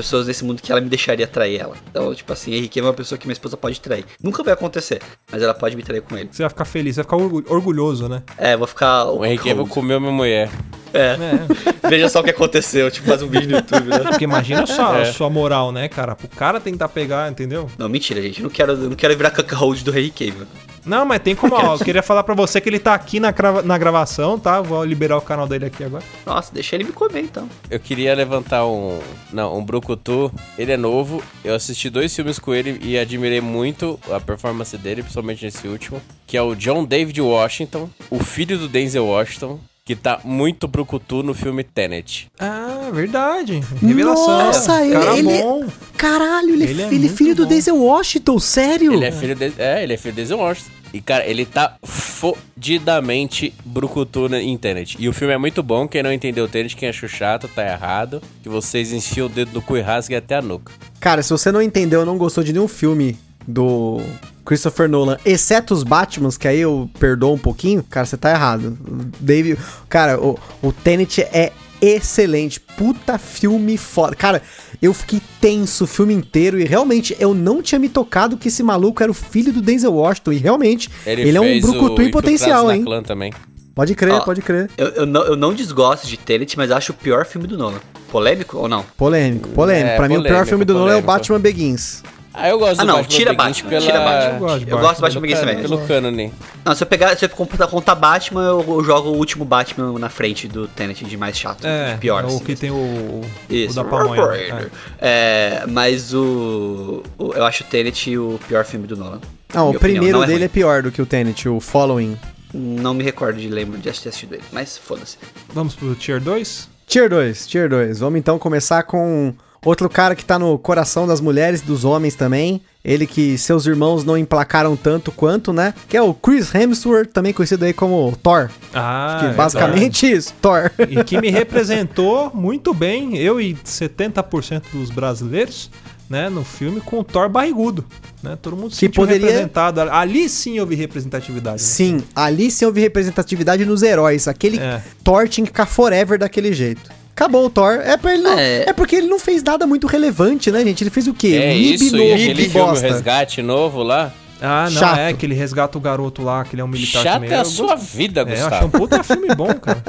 Pessoas 0.00 0.26
nesse 0.26 0.42
mundo 0.44 0.62
que 0.62 0.72
ela 0.72 0.80
me 0.80 0.88
deixaria 0.88 1.26
trair 1.26 1.60
ela. 1.60 1.76
Então, 1.90 2.14
tipo 2.14 2.32
assim, 2.32 2.54
Henrique 2.54 2.80
é 2.80 2.82
uma 2.82 2.94
pessoa 2.94 3.18
que 3.18 3.26
minha 3.26 3.34
esposa 3.34 3.54
pode 3.54 3.78
trair. 3.80 4.06
Nunca 4.22 4.42
vai 4.42 4.54
acontecer, 4.54 5.00
mas 5.30 5.42
ela 5.42 5.52
pode 5.52 5.76
me 5.76 5.82
trair 5.82 6.00
com 6.00 6.16
ele. 6.16 6.30
Você 6.32 6.42
vai 6.42 6.48
ficar 6.48 6.64
feliz, 6.64 6.96
vai 6.96 7.04
ficar 7.04 7.16
orgulhoso, 7.16 8.08
né? 8.08 8.22
É, 8.38 8.56
vou 8.56 8.66
ficar. 8.66 9.04
O 9.04 9.24
Henrique 9.24 9.52
vai 9.52 9.66
comer 9.66 10.00
minha 10.00 10.12
mulher. 10.12 10.50
É. 10.94 11.16
é. 11.16 11.18
Veja 11.88 12.08
só 12.08 12.20
o 12.20 12.24
que 12.24 12.30
aconteceu, 12.30 12.90
tipo, 12.90 13.06
faz 13.06 13.22
um 13.22 13.28
vídeo 13.28 13.50
no 13.50 13.56
YouTube, 13.56 13.88
né? 13.88 13.98
Porque 13.98 14.24
imagina 14.24 14.66
só 14.66 14.96
é. 14.96 15.02
a 15.02 15.12
sua 15.12 15.28
moral, 15.28 15.70
né, 15.70 15.86
cara? 15.86 16.16
O 16.22 16.28
cara 16.28 16.58
tentar 16.58 16.88
pegar, 16.88 17.30
entendeu? 17.30 17.68
Não, 17.76 17.88
mentira, 17.88 18.22
gente. 18.22 18.40
Eu 18.40 18.44
não 18.44 18.50
quero, 18.50 18.76
não 18.76 18.96
quero 18.96 19.16
virar 19.16 19.30
cuckold 19.30 19.84
do 19.84 19.90
Henry 19.90 20.10
Cavill. 20.10 20.46
Não, 20.90 21.06
mas 21.06 21.22
tem 21.22 21.36
como, 21.36 21.54
ó. 21.54 21.74
Eu 21.74 21.78
queria 21.78 22.02
falar 22.02 22.24
pra 22.24 22.34
você 22.34 22.60
que 22.60 22.68
ele 22.68 22.80
tá 22.80 22.94
aqui 22.94 23.20
na, 23.20 23.30
grava 23.30 23.62
na 23.62 23.78
gravação, 23.78 24.36
tá? 24.36 24.60
Vou 24.60 24.84
liberar 24.84 25.16
o 25.16 25.20
canal 25.20 25.46
dele 25.46 25.66
aqui 25.66 25.84
agora. 25.84 26.02
Nossa, 26.26 26.52
deixa 26.52 26.74
ele 26.74 26.82
me 26.82 26.90
comer 26.90 27.20
então. 27.20 27.48
Eu 27.70 27.78
queria 27.78 28.12
levantar 28.12 28.66
um. 28.66 28.98
Não, 29.32 29.56
um 29.56 29.64
Brucutu. 29.64 30.32
Ele 30.58 30.72
é 30.72 30.76
novo. 30.76 31.22
Eu 31.44 31.54
assisti 31.54 31.88
dois 31.88 32.12
filmes 32.12 32.40
com 32.40 32.52
ele 32.52 32.80
e 32.82 32.98
admirei 32.98 33.40
muito 33.40 34.00
a 34.10 34.18
performance 34.18 34.76
dele, 34.76 35.02
principalmente 35.02 35.44
nesse 35.44 35.68
último. 35.68 36.02
Que 36.26 36.36
é 36.36 36.42
o 36.42 36.56
John 36.56 36.84
David 36.84 37.20
Washington, 37.20 37.88
o 38.10 38.18
filho 38.18 38.58
do 38.58 38.68
Denzel 38.68 39.06
Washington 39.06 39.60
que 39.90 39.96
tá 39.96 40.20
muito 40.22 40.68
brucutu 40.68 41.20
no 41.20 41.34
filme 41.34 41.64
Tenet. 41.64 42.28
Ah, 42.38 42.90
verdade. 42.92 43.60
Revelação. 43.82 44.38
Nossa, 44.38 44.84
ele, 44.84 44.92
Cara 44.92 45.18
ele 45.18 45.32
é 45.32 45.42
bom. 45.42 45.66
Caralho, 45.96 46.54
ele, 46.54 46.62
ele 46.62 46.82
é, 46.82 46.94
ele 46.94 47.06
é 47.06 47.10
filho 47.10 47.34
bom. 47.34 47.42
do 47.42 47.46
Denzel 47.46 47.76
Washington, 47.76 48.38
sério? 48.38 48.92
Ele 48.92 49.04
é 49.04 49.10
filho 49.10 49.34
de, 49.34 49.52
é, 49.58 49.82
ele 49.82 49.94
é 49.94 49.96
filho 49.96 50.14
do 50.14 50.16
Denzel 50.18 50.38
Washington. 50.38 50.70
E, 50.94 51.00
cara, 51.00 51.26
ele 51.26 51.44
tá 51.44 51.74
fodidamente 51.82 53.52
brucutu 53.64 54.32
em 54.32 54.56
Tenet. 54.56 54.96
E 54.96 55.08
o 55.08 55.12
filme 55.12 55.34
é 55.34 55.38
muito 55.38 55.60
bom. 55.60 55.88
Quem 55.88 56.04
não 56.04 56.12
entendeu 56.12 56.44
o 56.44 56.48
Tenet, 56.48 56.76
quem 56.76 56.88
achou 56.88 57.08
chato, 57.08 57.48
tá 57.48 57.66
errado. 57.66 58.22
Que 58.44 58.48
vocês 58.48 58.92
enfiam 58.92 59.26
o 59.26 59.28
dedo 59.28 59.50
no 59.54 59.60
cu 59.60 59.76
e 59.76 59.80
rasguem 59.80 60.16
até 60.18 60.36
a 60.36 60.42
nuca. 60.42 60.72
Cara, 61.00 61.20
se 61.20 61.30
você 61.30 61.50
não 61.50 61.60
entendeu, 61.60 62.06
não 62.06 62.16
gostou 62.16 62.44
de 62.44 62.52
nenhum 62.52 62.68
filme 62.68 63.18
do 63.46 64.00
Christopher 64.44 64.88
Nolan, 64.88 65.18
exceto 65.24 65.74
os 65.74 65.82
Batmans, 65.82 66.36
que 66.36 66.48
aí 66.48 66.60
eu 66.60 66.90
perdoo 66.98 67.34
um 67.34 67.38
pouquinho, 67.38 67.84
cara, 67.88 68.06
você 68.06 68.16
tá 68.16 68.30
errado. 68.30 68.76
David, 69.20 69.58
cara, 69.88 70.20
o, 70.20 70.38
o 70.62 70.72
Tenet 70.72 71.22
é 71.22 71.52
excelente. 71.80 72.60
Puta 72.60 73.18
filme 73.18 73.76
foda. 73.76 74.14
Cara, 74.14 74.42
eu 74.80 74.92
fiquei 74.92 75.20
tenso 75.40 75.84
o 75.84 75.86
filme 75.86 76.12
inteiro 76.12 76.60
e 76.60 76.64
realmente 76.64 77.16
eu 77.18 77.34
não 77.34 77.62
tinha 77.62 77.78
me 77.78 77.88
tocado 77.88 78.36
que 78.36 78.48
esse 78.48 78.62
maluco 78.62 79.02
era 79.02 79.10
o 79.10 79.14
filho 79.14 79.52
do 79.52 79.62
Denzel 79.62 79.94
Washington. 79.94 80.32
E 80.32 80.36
realmente, 80.36 80.90
ele, 81.06 81.22
ele 81.22 81.38
é 81.38 81.40
um 81.40 81.60
brucutu 81.60 82.02
em 82.02 82.10
potencial, 82.10 82.70
hein? 82.70 82.84
também. 83.04 83.32
Pode 83.74 83.94
crer, 83.94 84.14
oh, 84.14 84.24
pode 84.24 84.42
crer. 84.42 84.68
Eu, 84.76 84.88
eu, 84.88 85.06
não, 85.06 85.22
eu 85.22 85.36
não 85.36 85.54
desgosto 85.54 86.06
de 86.06 86.16
Tenet, 86.16 86.56
mas 86.56 86.70
acho 86.70 86.92
o 86.92 86.94
pior 86.94 87.24
filme 87.24 87.46
do 87.46 87.56
Nolan. 87.56 87.80
Polêmico 88.10 88.58
ou 88.58 88.68
não? 88.68 88.84
Polêmico, 88.96 89.48
polêmico. 89.50 89.88
É, 89.88 89.96
pra 89.96 90.06
polêmico, 90.06 90.22
mim, 90.22 90.26
o 90.26 90.34
pior 90.34 90.46
filme 90.46 90.64
do 90.64 90.74
polêmico. 90.74 90.90
Nolan 90.90 91.00
é 91.00 91.02
o 91.02 91.06
Batman 91.06 91.40
Begins. 91.40 92.02
Ah, 92.32 92.48
eu 92.48 92.58
gosto 92.58 92.80
ah, 92.80 92.84
não, 92.84 92.96
Batman 92.96 93.16
tira 93.16 93.32
Batman, 93.32 93.68
pela... 93.68 93.80
tira 93.80 94.00
Batman. 94.00 94.34
Eu 94.34 94.38
gosto, 94.38 94.68
eu 94.68 94.78
gosto 94.78 94.96
do 94.96 95.02
Batman 95.02 95.20
Begins 95.20 95.40
também. 95.40 95.60
Pelo 95.60 95.86
cânone. 95.86 96.32
Não, 96.64 96.74
se 96.74 96.82
eu 96.84 96.86
pegar, 96.86 97.16
se 97.16 97.24
eu 97.24 97.28
contar, 97.28 97.94
Batman, 97.96 98.44
eu, 98.44 98.64
eu, 98.68 98.84
jogo 98.84 99.10
o 99.10 99.16
último 99.16 99.44
Batman 99.44 99.98
na 99.98 100.08
frente 100.08 100.46
do 100.46 100.68
Tenet 100.68 101.04
de 101.04 101.16
mais 101.16 101.36
chato, 101.36 101.66
é, 101.66 101.96
pior. 101.96 102.22
É 102.22 102.26
o 102.26 102.28
assim, 102.28 102.44
que 102.44 102.54
tem 102.54 102.70
o, 102.70 103.22
Isso, 103.48 103.72
o 103.72 103.82
da 103.82 103.88
pamonha. 103.88 104.22
É. 104.34 104.70
é. 105.00 105.64
mas 105.66 106.14
o, 106.14 107.02
o, 107.18 107.32
eu 107.34 107.44
acho 107.44 107.64
o 107.64 107.66
Tenet 107.66 108.16
o 108.16 108.38
pior 108.46 108.64
filme 108.64 108.86
do 108.86 108.96
Nolan. 108.96 109.20
Não, 109.52 109.70
o 109.70 109.78
primeiro 109.78 110.18
não 110.18 110.24
é 110.24 110.26
dele 110.28 110.42
é, 110.42 110.46
é, 110.46 110.48
pior 110.48 110.82
do 110.82 110.92
que 110.92 111.02
o 111.02 111.06
Tenet, 111.06 111.48
o 111.48 111.58
Following. 111.58 112.16
Não 112.54 112.94
me 112.94 113.02
recordo 113.02 113.40
de 113.40 113.48
lembro 113.48 113.76
de 113.76 113.82
ter 113.82 114.08
assistido 114.08 114.34
ele, 114.34 114.44
mas 114.52 114.78
foda-se. 114.78 115.18
Vamos 115.52 115.74
pro 115.74 115.94
Tier 115.96 116.20
2? 116.20 116.68
Tier 116.86 117.08
2, 117.08 117.46
Tier 117.46 117.68
2. 117.68 118.00
Vamos 118.00 118.18
então 118.18 118.38
começar 118.38 118.82
com 118.84 119.34
Outro 119.64 119.88
cara 119.90 120.14
que 120.14 120.24
tá 120.24 120.38
no 120.38 120.58
coração 120.58 121.06
das 121.06 121.20
mulheres 121.20 121.60
e 121.60 121.64
dos 121.64 121.84
homens 121.84 122.14
também. 122.14 122.62
Ele 122.82 123.06
que 123.06 123.36
seus 123.36 123.66
irmãos 123.66 124.04
não 124.04 124.16
emplacaram 124.16 124.74
tanto 124.74 125.12
quanto, 125.12 125.52
né? 125.52 125.74
Que 125.86 125.98
é 125.98 126.02
o 126.02 126.14
Chris 126.14 126.54
Hemsworth, 126.54 127.10
também 127.12 127.30
conhecido 127.30 127.66
aí 127.66 127.74
como 127.74 128.16
Thor. 128.22 128.48
Ah, 128.72 129.18
que 129.20 129.36
basicamente 129.36 130.06
é 130.06 130.12
isso, 130.12 130.32
Thor. 130.40 130.70
E 130.88 131.04
que 131.04 131.20
me 131.20 131.28
representou 131.30 132.30
muito 132.34 132.72
bem, 132.72 133.18
eu 133.18 133.38
e 133.38 133.54
70% 133.54 134.62
dos 134.72 134.88
brasileiros, 134.88 135.70
né, 136.08 136.30
no 136.30 136.42
filme 136.42 136.80
com 136.80 137.00
o 137.00 137.04
Thor 137.04 137.28
barrigudo. 137.28 137.84
Né? 138.22 138.38
Todo 138.40 138.56
mundo 138.56 138.74
se 138.74 138.88
poderia... 138.88 139.26
representado. 139.26 139.80
Ali 139.82 140.26
sim 140.28 140.58
houve 140.58 140.74
representatividade. 140.74 141.62
Né? 141.62 141.68
Sim, 141.68 142.02
ali 142.16 142.50
sim 142.50 142.64
houve 142.64 142.80
representatividade 142.80 143.64
nos 143.66 143.82
heróis. 143.82 144.26
Aquele 144.26 144.58
é. 144.58 144.82
Thor 145.04 145.28
tinha 145.28 145.44
que 145.44 145.50
ficar 145.50 145.66
forever 145.66 146.18
daquele 146.18 146.52
jeito. 146.54 146.99
Acabou 147.20 147.44
o 147.44 147.50
Thor. 147.50 147.74
É, 147.84 147.98
pra 147.98 148.14
ele 148.14 148.22
não, 148.22 148.38
é. 148.38 148.62
é 148.68 148.72
porque 148.72 148.96
ele 148.96 149.06
não 149.06 149.18
fez 149.18 149.42
nada 149.42 149.66
muito 149.66 149.86
relevante, 149.86 150.50
né, 150.50 150.64
gente? 150.64 150.82
Ele 150.82 150.88
fez 150.88 151.06
o 151.06 151.12
quê? 151.12 151.38
É 151.42 151.52
Mib 151.52 151.74
isso, 151.74 151.94
novo, 151.94 152.02
e 152.02 152.12
aquele 152.14 152.48
filme 152.48 152.78
Resgate 152.78 153.42
novo 153.42 153.82
lá. 153.82 154.10
Ah, 154.40 154.70
não, 154.70 154.80
Chato. 154.80 154.98
é 154.98 155.12
que 155.12 155.26
ele 155.26 155.34
resgata 155.34 155.76
o 155.76 155.80
garoto 155.82 156.22
lá, 156.22 156.42
que 156.46 156.54
ele 156.54 156.62
é 156.62 156.64
um 156.64 156.68
militar 156.68 157.02
Chato 157.02 157.14
também. 157.16 157.30
é 157.30 157.40
a 157.40 157.44
sua 157.44 157.76
vida, 157.76 158.24
Gustavo. 158.24 158.40
É, 158.40 158.48
eu 158.50 158.56
achei 158.56 158.66
um 158.66 158.70
puta 158.70 159.04
filme 159.04 159.34
bom, 159.34 159.52
cara. 159.52 159.82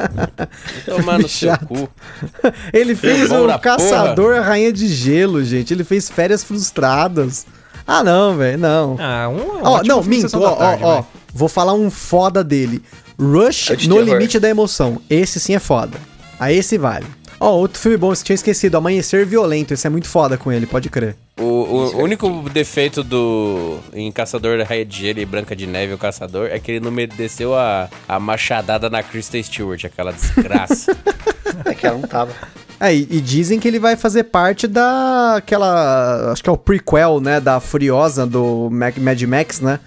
Tomar 0.86 1.20
no 1.20 1.30
seu 1.30 1.58
cu. 1.60 1.90
Ele 2.74 2.94
fez 2.96 3.32
o 3.32 3.48
Caçador 3.60 4.36
porra. 4.36 4.46
Rainha 4.46 4.74
de 4.74 4.90
Gelo, 4.90 5.42
gente. 5.42 5.74
Ele 5.74 5.86
fez 5.86 6.10
Férias 6.10 6.44
Frustradas. 6.44 7.46
Ah, 7.88 8.04
não, 8.04 8.36
velho, 8.36 8.58
não. 8.58 8.98
Ah, 9.00 9.30
um, 9.30 9.38
um 9.38 9.64
ó, 9.64 9.82
não, 9.86 10.04
minto, 10.04 10.38
ó, 10.38 10.56
tarde, 10.58 10.84
ó, 10.84 11.00
ó. 11.00 11.04
Vou 11.34 11.48
falar 11.48 11.74
um 11.74 11.90
foda 11.90 12.44
dele. 12.44 12.84
Rush 13.18 13.70
no 13.88 13.96
terror. 13.96 14.02
limite 14.02 14.38
da 14.38 14.50
emoção. 14.50 15.02
Esse 15.10 15.40
sim 15.40 15.56
é 15.56 15.60
foda. 15.60 15.98
Aí 16.38 16.58
esse 16.58 16.78
vale. 16.78 17.06
Ó, 17.44 17.50
oh, 17.50 17.58
outro 17.58 17.82
filme 17.82 17.98
bom, 17.98 18.14
você 18.14 18.24
tinha 18.24 18.36
esquecido, 18.36 18.78
Amanhecer 18.78 19.26
Violento, 19.26 19.74
esse 19.74 19.88
é 19.88 19.89
muito 19.89 20.08
foda 20.08 20.38
com 20.38 20.52
ele, 20.52 20.68
pode 20.68 20.92
crer. 20.92 21.16
O, 21.39 21.44
o 21.44 21.98
único 21.98 22.48
defeito 22.52 23.04
do 23.04 23.80
em 23.92 24.12
Caçador 24.12 24.60
da 24.60 24.64
Raia 24.64 24.86
de 24.86 24.96
Gelo 24.96 25.20
e 25.22 25.26
Branca 25.26 25.56
de 25.56 25.66
Neve, 25.66 25.92
o 25.92 25.98
Caçador, 25.98 26.50
é 26.52 26.60
que 26.60 26.74
ele 26.74 26.86
não 26.86 26.92
mereceu 26.92 27.56
a, 27.56 27.89
a 28.08 28.20
machadada 28.20 28.92
na 28.92 29.02
Kristen 29.02 29.42
Stewart, 29.42 29.84
aquela 29.86 30.14
desgraça. 30.14 30.96
é 31.66 31.74
que 31.74 31.88
ela 31.88 31.98
não 31.98 32.08
tava. 32.08 32.32
É, 32.80 32.94
e, 32.94 33.08
e, 33.10 33.20
dizem 33.20 33.60
que 33.60 33.68
ele 33.68 33.80
vai 33.80 33.96
fazer 33.96 34.26
parte 34.26 34.68
da 34.68 35.38
aquela, 35.38 36.32
acho 36.32 36.44
que 36.44 36.50
é 36.50 36.54
o 36.54 36.58
prequel, 36.58 37.20
né, 37.20 37.42
da 37.42 37.60
Furiosa 37.60 38.24
do 38.28 38.70
Mad 38.70 39.24
Max, 39.24 39.60
né? 39.60 39.80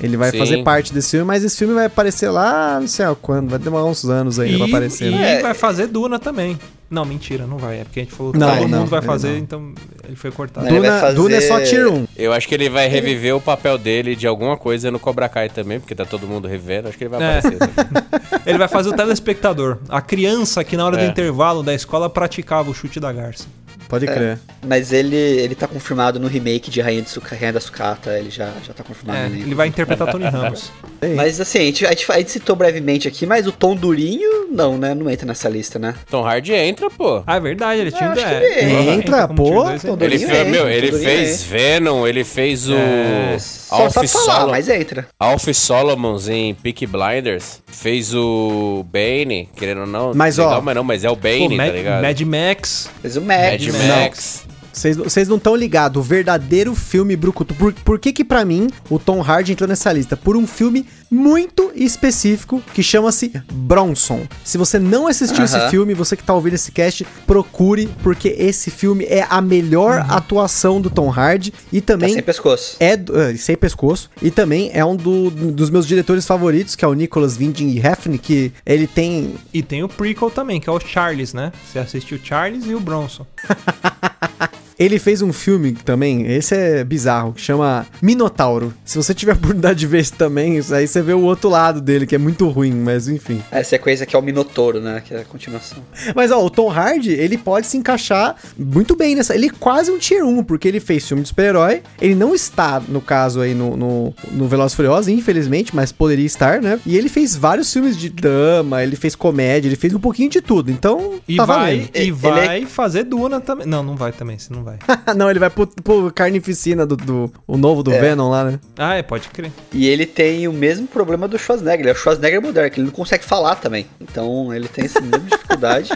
Ele 0.00 0.16
vai 0.16 0.30
Sim. 0.30 0.38
fazer 0.38 0.62
parte 0.62 0.94
desse 0.94 1.10
filme, 1.10 1.26
mas 1.26 1.44
esse 1.44 1.58
filme 1.58 1.74
vai 1.74 1.84
aparecer 1.84 2.30
lá, 2.30 2.80
não 2.80 2.88
sei 2.88 3.04
quando, 3.20 3.50
vai 3.50 3.58
demorar 3.58 3.84
uns 3.84 4.02
anos 4.06 4.38
ainda 4.38 4.56
pra 4.56 4.66
aparecer. 4.66 5.08
E 5.08 5.14
né? 5.14 5.42
vai 5.42 5.52
fazer 5.52 5.88
Duna 5.88 6.18
também. 6.18 6.58
Não, 6.92 7.06
mentira, 7.06 7.46
não 7.46 7.56
vai. 7.56 7.80
É 7.80 7.84
porque 7.84 8.00
a 8.00 8.02
gente 8.02 8.14
falou 8.14 8.32
que 8.32 8.38
não, 8.38 8.54
todo 8.54 8.68
não, 8.68 8.78
mundo 8.80 8.90
vai 8.90 9.00
fazer, 9.00 9.30
não. 9.30 9.38
então 9.38 9.72
ele 10.04 10.14
foi 10.14 10.30
cortado. 10.30 10.68
Duna, 10.68 11.00
fazer... 11.00 11.16
Duna 11.16 11.36
é 11.36 11.40
só 11.40 11.58
tier 11.62 11.88
1. 11.88 12.06
Eu 12.14 12.34
acho 12.34 12.46
que 12.46 12.54
ele 12.54 12.68
vai 12.68 12.86
reviver 12.86 13.34
o 13.34 13.40
papel 13.40 13.78
dele 13.78 14.14
de 14.14 14.26
alguma 14.26 14.58
coisa 14.58 14.90
no 14.90 14.98
Cobra 14.98 15.26
Kai 15.26 15.48
também, 15.48 15.80
porque 15.80 15.94
tá 15.94 16.04
todo 16.04 16.26
mundo 16.26 16.46
revendo. 16.46 16.88
Acho 16.88 16.98
que 16.98 17.04
ele 17.04 17.08
vai 17.08 17.22
é. 17.22 17.38
aparecer. 17.38 17.58
ele 18.44 18.58
vai 18.58 18.68
fazer 18.68 18.90
o 18.90 18.92
telespectador. 18.92 19.78
A 19.88 20.02
criança 20.02 20.62
que 20.62 20.76
na 20.76 20.84
hora 20.84 21.00
é. 21.00 21.06
do 21.06 21.10
intervalo 21.10 21.62
da 21.62 21.72
escola 21.72 22.10
praticava 22.10 22.70
o 22.70 22.74
chute 22.74 23.00
da 23.00 23.10
garça. 23.10 23.46
Pode 23.92 24.08
é, 24.08 24.14
crer. 24.14 24.38
Mas 24.66 24.90
ele, 24.90 25.14
ele 25.14 25.54
tá 25.54 25.68
confirmado 25.68 26.18
no 26.18 26.26
remake 26.26 26.70
de 26.70 26.80
Rainha, 26.80 27.02
de 27.02 27.10
Suca, 27.10 27.36
Rainha 27.36 27.52
da 27.52 27.60
Sucata, 27.60 28.18
ele 28.18 28.30
já, 28.30 28.50
já 28.66 28.72
tá 28.72 28.82
confirmado. 28.82 29.18
É, 29.18 29.26
ele 29.26 29.54
vai 29.54 29.68
interpretar 29.68 30.10
Tony 30.10 30.24
Ramos. 30.24 30.72
mas 31.14 31.38
assim, 31.38 31.58
a 31.58 31.62
gente, 31.62 31.84
a, 31.84 31.90
gente, 31.90 32.10
a 32.10 32.16
gente 32.16 32.30
citou 32.30 32.56
brevemente 32.56 33.06
aqui, 33.06 33.26
mas 33.26 33.46
o 33.46 33.52
Tom 33.52 33.76
Durinho, 33.76 34.48
não, 34.50 34.78
né? 34.78 34.94
Não 34.94 35.10
entra 35.10 35.26
nessa 35.26 35.46
lista, 35.46 35.78
né? 35.78 35.94
Tom 36.10 36.24
Hardy 36.24 36.54
entra, 36.54 36.88
pô. 36.88 37.22
Ah, 37.26 37.36
é 37.36 37.40
verdade, 37.40 37.82
ele 37.82 37.92
tinha... 37.92 38.14
É, 38.16 38.64
ele 38.64 38.90
entra, 38.92 39.28
pô. 39.28 39.68
Ele, 40.00 40.18
fez, 40.18 40.48
meu, 40.48 40.70
ele 40.70 40.92
fez 40.92 41.42
Venom, 41.42 42.06
ele 42.06 42.24
fez 42.24 42.70
o... 42.70 42.74
É, 42.74 43.36
Alf, 43.72 43.96
Solomon, 44.06 44.50
mas 44.50 44.68
entra. 44.68 45.06
Alf 45.18 45.48
Solomons 45.54 46.28
em 46.28 46.54
Peak 46.54 46.86
Blinders. 46.86 47.60
Fez 47.66 48.14
o 48.14 48.84
Bane, 48.90 49.48
querendo 49.56 49.82
ou 49.82 49.86
não. 49.86 50.12
Mas, 50.14 50.36
legal, 50.36 50.58
ó, 50.58 50.60
mas 50.60 50.74
não, 50.74 50.84
mas 50.84 51.04
é 51.04 51.10
o 51.10 51.16
Bane, 51.16 51.48
pô, 51.48 51.56
tá 51.56 51.66
ligado? 51.66 52.02
Mad 52.02 52.20
Max. 52.20 52.90
Fez 53.00 53.16
o 53.16 53.22
Mad, 53.22 53.52
Mad 53.52 53.62
Max. 53.62 53.81
Max. 53.88 54.44
Vocês 54.72 55.28
não 55.28 55.36
estão 55.36 55.54
ligados, 55.54 56.00
o 56.00 56.02
verdadeiro 56.02 56.74
filme 56.74 57.14
Brucutu. 57.14 57.54
Por, 57.54 57.72
por 57.72 57.98
que 57.98 58.12
que 58.12 58.24
pra 58.24 58.44
mim 58.44 58.68
o 58.88 58.98
Tom 58.98 59.22
Hardy 59.22 59.52
entrou 59.52 59.68
nessa 59.68 59.92
lista? 59.92 60.16
Por 60.16 60.34
um 60.36 60.46
filme 60.46 60.86
muito 61.12 61.70
específico 61.74 62.62
que 62.72 62.82
chama-se 62.82 63.30
Bronson. 63.52 64.26
Se 64.42 64.56
você 64.56 64.78
não 64.78 65.06
assistiu 65.06 65.36
uh 65.36 65.40
-huh. 65.42 65.44
esse 65.44 65.70
filme, 65.70 65.92
você 65.92 66.16
que 66.16 66.24
tá 66.24 66.32
ouvindo 66.32 66.54
esse 66.54 66.72
cast, 66.72 67.06
procure, 67.26 67.86
porque 68.02 68.34
esse 68.38 68.70
filme 68.70 69.04
é 69.04 69.26
a 69.28 69.42
melhor 69.42 70.00
uh 70.00 70.04
-huh. 70.04 70.16
atuação 70.16 70.80
do 70.80 70.88
Tom 70.88 71.10
Hardy 71.10 71.52
e 71.70 71.82
também... 71.82 72.08
Tá 72.08 72.14
sem 72.14 72.22
pescoço. 72.22 72.76
É, 72.80 72.94
uh, 72.94 73.36
sem 73.36 73.56
pescoço. 73.56 74.10
E 74.22 74.30
também 74.30 74.70
é 74.72 74.82
um 74.82 74.96
do, 74.96 75.30
dos 75.30 75.68
meus 75.68 75.86
diretores 75.86 76.26
favoritos, 76.26 76.74
que 76.74 76.84
é 76.84 76.88
o 76.88 76.94
Nicholas 76.94 77.36
Winding 77.36 77.78
Refn, 77.78 78.16
que 78.16 78.50
ele 78.64 78.86
tem... 78.86 79.34
E 79.52 79.62
tem 79.62 79.82
o 79.82 79.88
prequel 79.88 80.30
também, 80.30 80.60
que 80.60 80.70
é 80.70 80.72
o 80.72 80.80
Charles, 80.80 81.34
né? 81.34 81.52
Você 81.70 81.78
assistiu 81.78 82.16
o 82.16 82.24
Charles 82.24 82.64
e 82.66 82.74
o 82.74 82.80
Bronson. 82.80 83.26
Ele 84.78 84.98
fez 84.98 85.22
um 85.22 85.32
filme 85.32 85.72
também, 85.72 86.26
esse 86.26 86.54
é 86.54 86.84
bizarro, 86.84 87.32
que 87.32 87.40
chama 87.40 87.86
Minotauro. 88.00 88.72
Se 88.84 88.96
você 88.96 89.14
tiver 89.14 89.32
a 89.32 89.34
oportunidade 89.34 89.78
de 89.78 89.86
ver 89.86 90.00
esse 90.00 90.12
também, 90.12 90.60
aí 90.70 90.86
você 90.86 91.02
vê 91.02 91.12
o 91.12 91.20
outro 91.20 91.48
lado 91.48 91.80
dele, 91.80 92.06
que 92.06 92.14
é 92.14 92.18
muito 92.18 92.48
ruim, 92.48 92.72
mas 92.72 93.08
enfim. 93.08 93.42
É, 93.50 93.62
sequência 93.62 94.06
que 94.06 94.16
é 94.16 94.18
o 94.18 94.22
Minotouro, 94.22 94.80
né? 94.80 95.02
Que 95.04 95.14
é 95.14 95.20
a 95.20 95.24
continuação. 95.24 95.78
Mas 96.14 96.30
ó, 96.30 96.44
o 96.44 96.50
Tom 96.50 96.70
Hardy, 96.70 97.12
ele 97.12 97.38
pode 97.38 97.66
se 97.66 97.76
encaixar 97.76 98.36
muito 98.58 98.96
bem 98.96 99.14
nessa. 99.14 99.34
Ele 99.34 99.46
é 99.46 99.50
quase 99.58 99.90
um 99.90 99.98
tier 99.98 100.24
1, 100.24 100.44
porque 100.44 100.68
ele 100.68 100.80
fez 100.80 101.06
filme 101.06 101.22
de 101.22 101.28
super-herói. 101.28 101.82
Ele 102.00 102.14
não 102.14 102.34
está, 102.34 102.80
no 102.80 103.00
caso 103.00 103.40
aí, 103.40 103.54
no, 103.54 103.76
no, 103.76 104.14
no 104.30 104.48
Velozes 104.48 104.74
Furiosos, 104.74 105.08
infelizmente, 105.08 105.74
mas 105.74 105.92
poderia 105.92 106.26
estar, 106.26 106.60
né? 106.60 106.80
E 106.86 106.96
ele 106.96 107.08
fez 107.08 107.36
vários 107.36 107.72
filmes 107.72 107.96
de 107.96 108.08
drama, 108.08 108.82
ele 108.82 108.96
fez 108.96 109.14
comédia, 109.14 109.68
ele 109.68 109.76
fez 109.76 109.94
um 109.94 110.00
pouquinho 110.00 110.30
de 110.30 110.40
tudo. 110.40 110.70
Então, 110.70 111.20
e 111.28 111.36
tá 111.36 111.44
vai, 111.44 111.58
valendo. 111.58 111.90
E 111.94 111.98
ele 111.98 112.12
vai 112.12 112.62
é... 112.62 112.66
fazer 112.66 113.04
Duna 113.04 113.40
também. 113.40 113.66
Não, 113.66 113.82
não 113.82 113.96
vai 113.96 114.12
também, 114.12 114.38
senão 114.38 114.61
não 114.62 114.64
vai. 114.64 114.78
não, 115.14 115.28
ele 115.28 115.38
vai 115.38 115.50
pro, 115.50 115.66
pro 115.66 116.12
carnificina 116.12 116.86
do, 116.86 116.96
do 116.96 117.32
o 117.46 117.56
novo 117.56 117.82
do 117.82 117.92
é. 117.92 118.00
Venom 118.00 118.30
lá, 118.30 118.44
né? 118.44 118.60
Ah, 118.76 118.94
é, 118.94 119.02
pode 119.02 119.28
crer. 119.28 119.50
E 119.72 119.88
ele 119.88 120.06
tem 120.06 120.46
o 120.46 120.52
mesmo 120.52 120.86
problema 120.86 121.26
do 121.26 121.38
Schwarzenegger. 121.38 121.80
Ele 121.80 121.90
é 121.90 121.92
o 121.92 121.96
Schwarzenegger 121.96 122.40
moderno, 122.40 122.70
que 122.70 122.80
ele 122.80 122.86
não 122.86 122.94
consegue 122.94 123.24
falar 123.24 123.56
também. 123.56 123.86
Então 124.00 124.54
ele 124.54 124.68
tem 124.68 124.84
essa 124.84 125.00
mesma 125.00 125.28
dificuldade. 125.28 125.90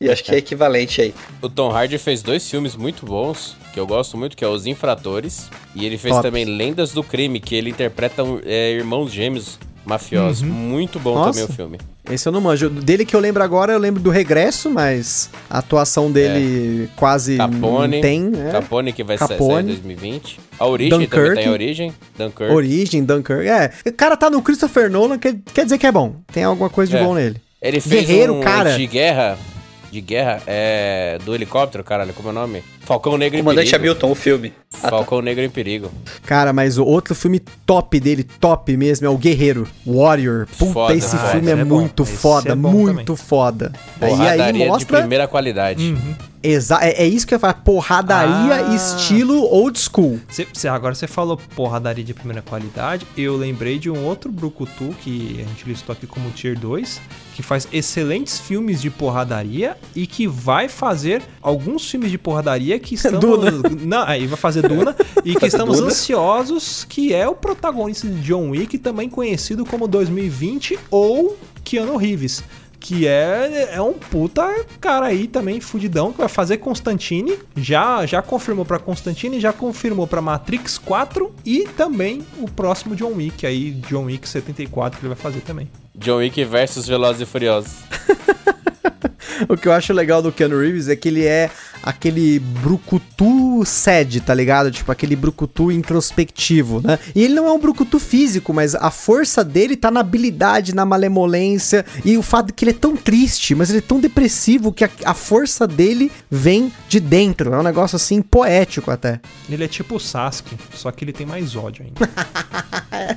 E 0.00 0.08
acho 0.08 0.22
que 0.22 0.32
é 0.32 0.38
equivalente 0.38 1.00
aí. 1.00 1.14
O 1.42 1.48
Tom 1.48 1.72
Hardy 1.72 1.98
fez 1.98 2.22
dois 2.22 2.48
filmes 2.48 2.76
muito 2.76 3.04
bons, 3.04 3.56
que 3.74 3.80
eu 3.80 3.86
gosto 3.86 4.16
muito, 4.16 4.36
que 4.36 4.44
é 4.44 4.48
Os 4.48 4.64
Infratores. 4.64 5.50
E 5.74 5.84
ele 5.84 5.98
fez 5.98 6.14
Top. 6.14 6.22
também 6.22 6.44
Lendas 6.44 6.92
do 6.92 7.02
Crime, 7.02 7.40
que 7.40 7.56
ele 7.56 7.70
interpreta 7.70 8.22
é, 8.44 8.72
irmãos 8.74 9.10
gêmeos 9.10 9.58
mafiosos. 9.88 10.42
Uhum. 10.42 10.48
Muito 10.48 11.00
bom 11.00 11.14
Nossa. 11.14 11.40
também 11.40 11.44
o 11.44 11.52
filme. 11.52 11.78
Esse 12.10 12.28
eu 12.28 12.32
não 12.32 12.40
manjo. 12.40 12.70
Dele 12.70 13.04
que 13.04 13.14
eu 13.16 13.20
lembro 13.20 13.42
agora, 13.42 13.72
eu 13.72 13.78
lembro 13.78 14.02
do 14.02 14.10
Regresso, 14.10 14.70
mas 14.70 15.30
a 15.48 15.58
atuação 15.58 16.10
dele 16.10 16.84
é. 16.84 16.88
quase 16.96 17.36
Capone, 17.36 17.96
não 17.96 18.02
tem. 18.02 18.32
É. 18.48 18.52
Capone, 18.52 18.92
que 18.92 19.02
vai 19.02 19.18
Capone. 19.18 19.54
sair 19.54 19.62
em 19.62 19.66
2020. 19.66 20.40
A 20.58 20.66
Origem 20.66 20.90
Dunkirk. 20.90 21.16
também 21.16 21.34
tem 21.34 21.46
a 21.46 21.52
Origem. 21.52 21.94
Dunkirk. 22.16 22.52
Origem, 22.52 23.04
Dunkirk. 23.04 23.48
É, 23.48 23.72
o 23.86 23.92
cara 23.92 24.16
tá 24.16 24.30
no 24.30 24.42
Christopher 24.42 24.90
Nolan, 24.90 25.18
quer, 25.18 25.36
quer 25.52 25.64
dizer 25.64 25.78
que 25.78 25.86
é 25.86 25.92
bom. 25.92 26.16
Tem 26.32 26.44
alguma 26.44 26.70
coisa 26.70 26.90
de 26.90 26.96
é. 26.96 27.04
bom 27.04 27.14
nele. 27.14 27.36
Ele 27.60 27.80
fez 27.80 28.06
Guerreiro, 28.06 28.34
um 28.34 28.40
cara. 28.40 28.76
de 28.76 28.86
guerra 28.86 29.36
de 29.90 30.00
guerra 30.00 30.42
é 30.46 31.18
do 31.24 31.34
helicóptero, 31.34 31.82
caralho, 31.82 32.12
como 32.12 32.28
é 32.28 32.30
o 32.30 32.34
nome? 32.34 32.62
Falcão 32.88 33.18
Negro 33.18 33.38
Comandante 33.40 33.68
em 33.68 33.70
Perigo. 33.70 33.90
Hamilton, 33.90 34.10
o 34.10 34.14
filme. 34.14 34.52
Falcão 34.70 35.20
Negro 35.20 35.44
em 35.44 35.50
Perigo. 35.50 35.90
Cara, 36.24 36.54
mas 36.54 36.78
o 36.78 36.84
outro 36.86 37.14
filme 37.14 37.38
top 37.66 38.00
dele, 38.00 38.24
top 38.24 38.74
mesmo, 38.78 39.06
é 39.06 39.10
o 39.10 39.18
Guerreiro, 39.18 39.68
Warrior. 39.86 40.46
Puta, 40.58 40.72
foda, 40.72 40.94
esse 40.94 41.18
filme 41.18 41.48
é, 41.48 41.50
é 41.50 41.64
muito 41.64 42.06
foda, 42.06 42.52
é 42.52 42.54
muito 42.54 43.12
também. 43.12 43.16
foda. 43.16 43.72
e 44.00 44.26
aí 44.26 44.66
mostra... 44.66 44.96
de 44.96 45.02
primeira 45.02 45.28
qualidade. 45.28 45.84
Uhum. 45.84 46.14
Exa 46.42 46.78
é, 46.80 47.02
é, 47.02 47.06
isso 47.06 47.26
que 47.26 47.34
eu 47.34 47.36
ia 47.36 47.40
falar, 47.40 47.54
porradaria 47.54 48.54
ah. 48.54 48.74
estilo 48.74 49.42
old 49.42 49.78
school. 49.78 50.20
Cê, 50.28 50.46
cê, 50.52 50.68
agora 50.68 50.94
você 50.94 51.06
falou 51.06 51.36
porradaria 51.56 52.04
de 52.04 52.14
primeira 52.14 52.40
qualidade, 52.40 53.06
eu 53.16 53.36
lembrei 53.36 53.78
de 53.78 53.90
um 53.90 54.04
outro 54.04 54.30
Brucutu 54.30 54.94
que 55.02 55.40
a 55.44 55.48
gente 55.48 55.64
listou 55.66 55.92
aqui 55.92 56.06
como 56.06 56.30
Tier 56.30 56.56
2, 56.56 57.00
que 57.34 57.42
faz 57.42 57.66
excelentes 57.72 58.38
filmes 58.38 58.80
de 58.80 58.88
porradaria 58.88 59.76
e 59.96 60.06
que 60.06 60.28
vai 60.28 60.68
fazer 60.68 61.22
alguns 61.42 61.90
filmes 61.90 62.10
de 62.10 62.18
porradaria 62.18 62.77
que 62.78 62.94
estamos... 62.96 63.20
Duna. 63.20 63.50
Não, 63.80 64.02
aí 64.02 64.26
vai 64.26 64.38
fazer 64.38 64.66
Duna, 64.66 64.94
e 65.24 65.34
que 65.34 65.46
estamos 65.46 65.76
Duna. 65.76 65.88
ansiosos, 65.88 66.84
que 66.84 67.14
é 67.14 67.28
o 67.28 67.34
protagonista 67.34 68.06
de 68.06 68.20
John 68.20 68.50
Wick, 68.50 68.78
também 68.78 69.08
conhecido 69.08 69.64
como 69.64 69.86
2020 69.86 70.78
ou 70.90 71.36
Keanu 71.64 71.96
Reeves 71.96 72.42
que 72.80 73.06
é, 73.06 73.70
é 73.72 73.82
um 73.82 73.92
puta 73.92 74.64
cara 74.80 75.06
aí 75.06 75.26
também 75.26 75.60
fudidão 75.60 76.12
que 76.12 76.18
vai 76.18 76.28
fazer 76.28 76.58
Constantine. 76.58 77.36
Já 77.56 78.06
já 78.06 78.22
confirmou 78.22 78.64
para 78.64 78.78
Constantine, 78.78 79.40
já 79.40 79.52
confirmou 79.52 80.06
para 80.06 80.22
Matrix 80.22 80.78
4 80.78 81.32
e 81.44 81.64
também 81.76 82.24
o 82.38 82.48
próximo 82.48 82.94
John 82.94 83.14
Wick 83.14 83.46
aí, 83.46 83.72
John 83.88 84.04
Wick 84.04 84.28
74 84.28 84.98
que 84.98 85.06
ele 85.06 85.14
vai 85.14 85.22
fazer 85.22 85.40
também. 85.40 85.68
John 85.94 86.18
Wick 86.18 86.42
versus 86.44 86.86
Velozes 86.86 87.22
e 87.22 87.26
Furiosos. 87.26 87.72
o 89.48 89.56
que 89.56 89.68
eu 89.68 89.72
acho 89.72 89.92
legal 89.92 90.22
do 90.22 90.32
Keanu 90.32 90.58
Reeves 90.60 90.88
é 90.88 90.96
que 90.96 91.08
ele 91.08 91.24
é 91.24 91.50
aquele 91.82 92.38
brucutu 92.38 93.64
sede, 93.64 94.20
tá 94.20 94.34
ligado? 94.34 94.70
Tipo, 94.70 94.92
aquele 94.92 95.16
brucutu 95.16 95.70
introspectivo, 95.70 96.80
né? 96.84 96.98
E 97.14 97.24
ele 97.24 97.34
não 97.34 97.46
é 97.46 97.52
um 97.52 97.58
brucutu 97.58 97.98
físico, 97.98 98.52
mas 98.52 98.74
a 98.74 98.90
força 98.90 99.44
dele 99.44 99.76
tá 99.76 99.90
na 99.90 100.00
habilidade, 100.00 100.74
na 100.74 100.84
malemolência 100.84 101.84
e 102.04 102.16
o 102.16 102.22
fato 102.22 102.48
de 102.48 102.52
que 102.52 102.64
ele 102.64 102.72
é 102.72 102.74
tão 102.74 102.96
triste, 102.96 103.54
mas 103.54 103.70
ele 103.70 103.78
é 103.78 103.82
tão 103.82 104.00
depressivo 104.00 104.72
que 104.72 104.84
a, 104.84 104.90
a 105.04 105.14
força 105.14 105.66
dele 105.66 106.10
vem 106.30 106.72
de 106.88 107.00
dentro. 107.00 107.54
É 107.54 107.58
um 107.58 107.62
negócio 107.62 107.96
assim 107.96 108.20
poético 108.20 108.90
até. 108.90 109.20
Ele 109.48 109.64
é 109.64 109.68
tipo 109.68 109.96
o 109.96 110.00
Sasuke, 110.00 110.56
só 110.74 110.90
que 110.90 111.04
ele 111.04 111.12
tem 111.12 111.26
mais 111.26 111.56
ódio 111.56 111.84
ainda. 111.84 112.10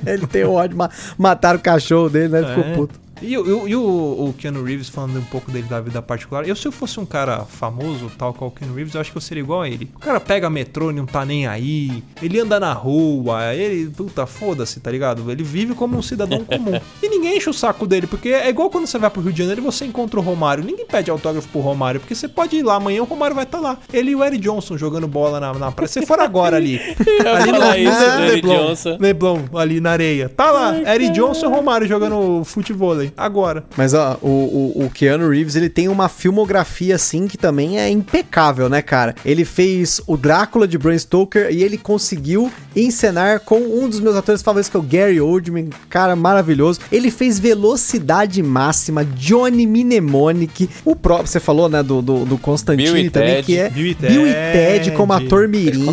ele 0.06 0.26
tem 0.26 0.44
ódio, 0.44 0.76
ma 0.76 0.90
mataram 1.18 1.58
o 1.58 1.62
cachorro 1.62 2.08
dele, 2.08 2.28
né? 2.28 2.48
Ficou 2.48 2.64
é. 2.64 2.74
puto. 2.74 3.01
E, 3.22 3.34
e, 3.34 3.70
e 3.70 3.76
o, 3.76 4.28
o 4.28 4.34
Keanu 4.36 4.62
Reeves 4.62 4.88
falando 4.88 5.18
um 5.18 5.24
pouco 5.24 5.50
dele 5.50 5.66
da 5.68 5.80
vida 5.80 6.02
particular. 6.02 6.46
Eu, 6.46 6.56
se 6.56 6.66
eu 6.66 6.72
fosse 6.72 6.98
um 6.98 7.06
cara 7.06 7.44
famoso, 7.44 8.10
tal 8.18 8.34
qual 8.34 8.48
o 8.48 8.52
Keanu 8.52 8.74
Reeves, 8.74 8.94
eu 8.94 9.00
acho 9.00 9.10
que 9.10 9.16
eu 9.16 9.22
seria 9.22 9.42
igual 9.42 9.62
a 9.62 9.68
ele. 9.68 9.90
O 9.94 9.98
cara 9.98 10.20
pega 10.20 10.50
metrô 10.50 10.90
e 10.90 10.94
não 10.94 11.06
tá 11.06 11.24
nem 11.24 11.46
aí. 11.46 12.02
Ele 12.20 12.40
anda 12.40 12.58
na 12.58 12.72
rua. 12.72 13.54
Ele, 13.54 13.90
puta, 13.90 14.26
foda-se, 14.26 14.80
tá 14.80 14.90
ligado? 14.90 15.30
Ele 15.30 15.42
vive 15.42 15.74
como 15.74 15.96
um 15.96 16.02
cidadão 16.02 16.44
comum. 16.44 16.80
E 17.02 17.08
ninguém 17.08 17.36
enche 17.36 17.50
o 17.50 17.52
saco 17.52 17.86
dele, 17.86 18.06
porque 18.06 18.28
é 18.28 18.48
igual 18.48 18.70
quando 18.70 18.86
você 18.86 18.98
vai 18.98 19.10
pro 19.10 19.20
Rio 19.20 19.32
de 19.32 19.38
Janeiro 19.38 19.60
e 19.60 19.64
você 19.64 19.84
encontra 19.84 20.20
o 20.20 20.22
Romário. 20.22 20.62
Ninguém 20.62 20.86
pede 20.86 21.10
autógrafo 21.10 21.48
pro 21.48 21.60
Romário, 21.60 22.00
porque 22.00 22.14
você 22.14 22.28
pode 22.28 22.56
ir 22.56 22.62
lá 22.62 22.76
amanhã, 22.76 23.02
o 23.02 23.04
Romário 23.04 23.34
vai 23.34 23.44
estar 23.44 23.58
tá 23.58 23.62
lá. 23.62 23.78
Ele 23.92 24.12
e 24.12 24.14
o 24.14 24.22
Eric 24.22 24.40
Johnson 24.40 24.78
jogando 24.78 25.08
bola 25.08 25.40
na, 25.40 25.52
na 25.52 25.72
praia. 25.72 25.88
Se 25.88 26.06
for 26.06 26.20
agora 26.20 26.56
ali. 26.56 26.78
ali 27.26 27.52
no, 27.52 27.74
isso, 27.76 28.88
Leblon, 28.88 28.98
Leblon, 29.00 29.40
ali 29.54 29.80
na 29.80 29.90
areia. 29.90 30.28
Tá 30.28 30.50
lá, 30.50 30.94
Eric 30.94 31.12
Johnson 31.12 31.46
e 31.46 31.50
Romário 31.50 31.88
jogando 31.88 32.44
futebol 32.44 32.92
agora. 33.16 33.64
Mas 33.76 33.94
ó, 33.94 34.18
o, 34.22 34.28
o, 34.28 34.84
o 34.86 34.90
Keanu 34.90 35.28
Reeves, 35.28 35.56
ele 35.56 35.68
tem 35.68 35.88
uma 35.88 36.08
filmografia 36.08 36.94
assim 36.94 37.26
que 37.26 37.36
também 37.36 37.78
é 37.78 37.88
impecável, 37.88 38.68
né, 38.68 38.80
cara? 38.80 39.14
Ele 39.24 39.44
fez 39.44 40.00
o 40.06 40.16
Drácula 40.16 40.66
de 40.66 40.78
Bram 40.78 40.98
Stoker 40.98 41.48
e 41.50 41.62
ele 41.62 41.76
conseguiu 41.76 42.50
encenar 42.74 43.40
com 43.40 43.58
um 43.58 43.88
dos 43.88 44.00
meus 44.00 44.16
atores 44.16 44.42
favoritos, 44.42 44.70
que 44.70 44.76
é 44.76 44.80
o 44.80 44.82
Gary 44.82 45.20
Oldman, 45.20 45.68
cara 45.90 46.16
maravilhoso. 46.16 46.80
Ele 46.90 47.10
fez 47.10 47.38
Velocidade 47.38 48.42
Máxima, 48.42 49.04
Johnny 49.04 49.66
Mnemonic, 49.66 50.70
o 50.84 50.96
próprio, 50.96 51.26
você 51.26 51.40
falou, 51.40 51.68
né, 51.68 51.82
do, 51.82 52.00
do, 52.00 52.24
do 52.24 52.38
Constantine 52.38 53.10
também, 53.10 53.34
Ted. 53.36 53.46
que 53.46 53.58
é 53.58 53.70
Bill 53.70 53.86
e 53.86 53.94
Ted, 53.94 54.12
Bill 54.12 54.26
e 54.26 54.32
Ted 54.32 54.90
como 54.92 55.12
ator 55.12 55.48
mirim. 55.48 55.86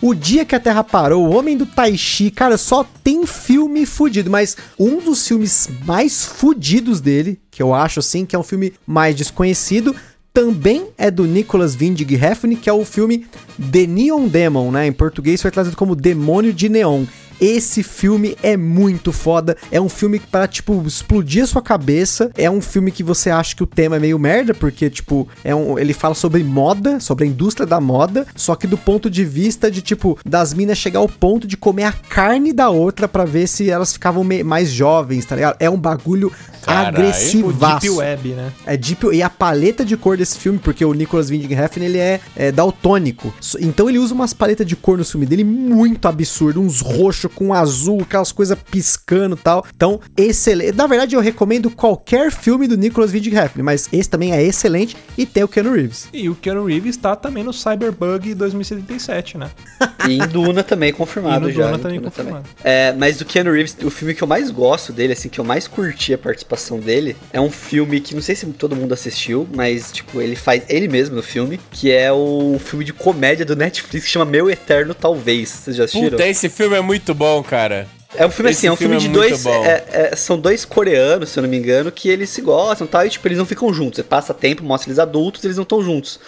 O 0.00 0.14
Dia 0.14 0.44
que 0.44 0.54
a 0.54 0.60
Terra 0.60 0.84
Parou, 0.84 1.26
O 1.26 1.36
Homem 1.36 1.56
do 1.56 1.66
Tai 1.66 1.96
Chi, 1.96 2.30
cara, 2.30 2.56
só 2.56 2.86
tem 3.04 3.26
filme 3.26 3.84
fudido, 3.84 4.30
mas 4.30 4.56
um 4.78 5.00
dos 5.00 5.26
filmes 5.26 5.68
mais 5.84 6.24
fudidos 6.24 6.61
dele, 7.00 7.38
que 7.50 7.62
eu 7.62 7.74
acho 7.74 8.00
assim, 8.00 8.24
que 8.24 8.36
é 8.36 8.38
um 8.38 8.42
filme 8.42 8.72
mais 8.86 9.14
desconhecido, 9.14 9.94
também 10.32 10.86
é 10.96 11.10
do 11.10 11.26
Nicholas 11.26 11.74
Winding 11.74 12.16
Refn, 12.16 12.56
que 12.56 12.70
é 12.70 12.72
o 12.72 12.84
filme 12.84 13.26
The 13.70 13.86
Neon 13.86 14.28
Demon, 14.28 14.70
né? 14.70 14.86
Em 14.86 14.92
português 14.92 15.42
foi 15.42 15.50
traduzido 15.50 15.76
como 15.76 15.94
Demônio 15.94 16.52
de 16.52 16.68
Neon. 16.68 17.04
Esse 17.42 17.82
filme 17.82 18.36
é 18.40 18.56
muito 18.56 19.10
foda. 19.10 19.56
É 19.72 19.80
um 19.80 19.88
filme 19.88 20.20
para 20.20 20.46
tipo, 20.46 20.80
explodir 20.86 21.42
a 21.42 21.46
sua 21.48 21.60
cabeça. 21.60 22.30
É 22.36 22.48
um 22.48 22.60
filme 22.60 22.92
que 22.92 23.02
você 23.02 23.30
acha 23.30 23.56
que 23.56 23.64
o 23.64 23.66
tema 23.66 23.96
é 23.96 23.98
meio 23.98 24.16
merda, 24.16 24.54
porque, 24.54 24.88
tipo, 24.88 25.28
é 25.42 25.52
um, 25.52 25.76
ele 25.76 25.92
fala 25.92 26.14
sobre 26.14 26.44
moda, 26.44 27.00
sobre 27.00 27.24
a 27.24 27.26
indústria 27.26 27.66
da 27.66 27.80
moda, 27.80 28.24
só 28.36 28.54
que 28.54 28.68
do 28.68 28.78
ponto 28.78 29.10
de 29.10 29.24
vista 29.24 29.68
de, 29.68 29.82
tipo, 29.82 30.16
das 30.24 30.54
minas 30.54 30.78
chegar 30.78 31.00
ao 31.00 31.08
ponto 31.08 31.44
de 31.48 31.56
comer 31.56 31.84
a 31.84 31.92
carne 31.92 32.52
da 32.52 32.70
outra 32.70 33.08
para 33.08 33.24
ver 33.24 33.48
se 33.48 33.68
elas 33.68 33.92
ficavam 33.92 34.22
mais 34.44 34.70
jovens, 34.70 35.24
tá 35.24 35.34
ligado? 35.34 35.56
É 35.58 35.68
um 35.68 35.76
bagulho 35.76 36.32
agressivaço. 36.66 37.80
Deep 37.80 37.90
Web, 37.90 38.28
né? 38.30 38.52
É 38.64 38.76
Deep 38.76 39.06
E 39.12 39.22
a 39.22 39.30
paleta 39.30 39.84
de 39.84 39.96
cor 39.96 40.16
desse 40.16 40.38
filme, 40.38 40.58
porque 40.58 40.84
o 40.84 40.92
Nicholas 40.92 41.28
Winding 41.28 41.54
Refn, 41.54 41.82
ele 41.82 41.98
é, 41.98 42.20
é 42.36 42.52
daltônico. 42.52 43.34
Então 43.60 43.88
ele 43.88 43.98
usa 43.98 44.14
umas 44.14 44.32
paletas 44.32 44.66
de 44.66 44.76
cor 44.76 44.96
no 44.96 45.04
filme 45.04 45.26
dele 45.26 45.44
muito 45.44 46.06
absurdo, 46.06 46.60
uns 46.60 46.80
roxo 46.80 47.28
com 47.34 47.52
azul, 47.52 48.00
aquelas 48.02 48.32
coisas 48.32 48.56
piscando 48.70 49.36
e 49.36 49.38
tal. 49.38 49.64
Então, 49.74 50.00
excelente. 50.16 50.76
Na 50.76 50.86
verdade, 50.86 51.16
eu 51.16 51.20
recomendo 51.20 51.70
qualquer 51.70 52.30
filme 52.30 52.66
do 52.66 52.76
Nicholas 52.76 53.12
Winding 53.12 53.30
Refn, 53.30 53.62
mas 53.62 53.88
esse 53.92 54.08
também 54.08 54.32
é 54.32 54.42
excelente 54.42 54.96
e 55.16 55.26
tem 55.26 55.42
o 55.42 55.48
Keanu 55.48 55.72
Reeves. 55.72 56.08
E 56.12 56.28
o 56.28 56.34
Keanu 56.34 56.64
Reeves 56.64 56.96
tá 56.96 57.16
também 57.16 57.44
no 57.44 57.52
Cyberbug 57.52 58.34
2077, 58.34 59.38
né? 59.38 59.50
e 60.08 60.12
em 60.12 60.28
Duna 60.28 60.62
também 60.62 60.92
confirmado 60.92 61.48
e 61.48 61.52
no 61.52 61.58
já. 61.58 61.66
Duna 61.66 61.78
também 61.78 62.00
confirmado. 62.00 62.44
Também. 62.44 62.54
É, 62.64 62.92
mas 62.92 63.18
do 63.18 63.24
Keanu 63.24 63.52
Reeves, 63.52 63.76
o 63.82 63.90
filme 63.90 64.14
que 64.14 64.22
eu 64.22 64.28
mais 64.28 64.50
gosto 64.50 64.92
dele, 64.92 65.12
assim, 65.12 65.28
que 65.28 65.38
eu 65.38 65.44
mais 65.44 65.66
curti 65.66 66.14
a 66.14 66.18
participação 66.18 66.42
participação 66.52 66.78
dele. 66.78 67.16
É 67.32 67.40
um 67.40 67.50
filme 67.50 68.00
que 68.00 68.14
não 68.14 68.22
sei 68.22 68.34
se 68.34 68.46
todo 68.46 68.76
mundo 68.76 68.92
assistiu, 68.92 69.48
mas 69.54 69.92
tipo, 69.92 70.20
ele 70.20 70.36
faz 70.36 70.64
ele 70.68 70.88
mesmo 70.88 71.16
no 71.16 71.22
filme, 71.22 71.60
que 71.70 71.90
é 71.90 72.12
o 72.12 72.58
filme 72.58 72.84
de 72.84 72.92
comédia 72.92 73.44
do 73.44 73.56
Netflix 73.56 74.06
que 74.06 74.10
chama 74.10 74.24
Meu 74.24 74.50
Eterno 74.50 74.94
Talvez. 74.94 75.48
Vocês 75.48 75.76
já 75.76 75.84
assistiram? 75.84 76.10
Puta, 76.10 76.26
esse 76.26 76.48
filme 76.48 76.76
é 76.76 76.80
muito 76.80 77.14
bom, 77.14 77.21
cara. 77.42 77.86
É 78.14 78.26
um 78.26 78.30
filme 78.30 78.50
Esse 78.50 78.58
assim, 78.60 78.66
é 78.66 78.72
um 78.72 78.76
filme, 78.76 79.00
filme 79.00 79.14
de 79.14 79.18
é 79.18 79.28
dois. 79.30 79.46
É, 79.46 79.84
é, 80.12 80.16
são 80.16 80.38
dois 80.38 80.66
coreanos, 80.66 81.30
se 81.30 81.38
eu 81.38 81.42
não 81.42 81.48
me 81.48 81.56
engano, 81.56 81.90
que 81.90 82.10
eles 82.10 82.28
se 82.28 82.42
gostam 82.42 82.86
e 82.86 82.90
tal, 82.90 83.06
e 83.06 83.10
tipo, 83.10 83.26
eles 83.26 83.38
não 83.38 83.46
ficam 83.46 83.72
juntos. 83.72 83.96
Você 83.96 84.02
passa 84.02 84.34
tempo, 84.34 84.62
mostra 84.62 84.90
eles 84.90 84.98
adultos, 84.98 85.42
eles 85.44 85.56
não 85.56 85.62
estão 85.62 85.82
juntos. 85.82 86.20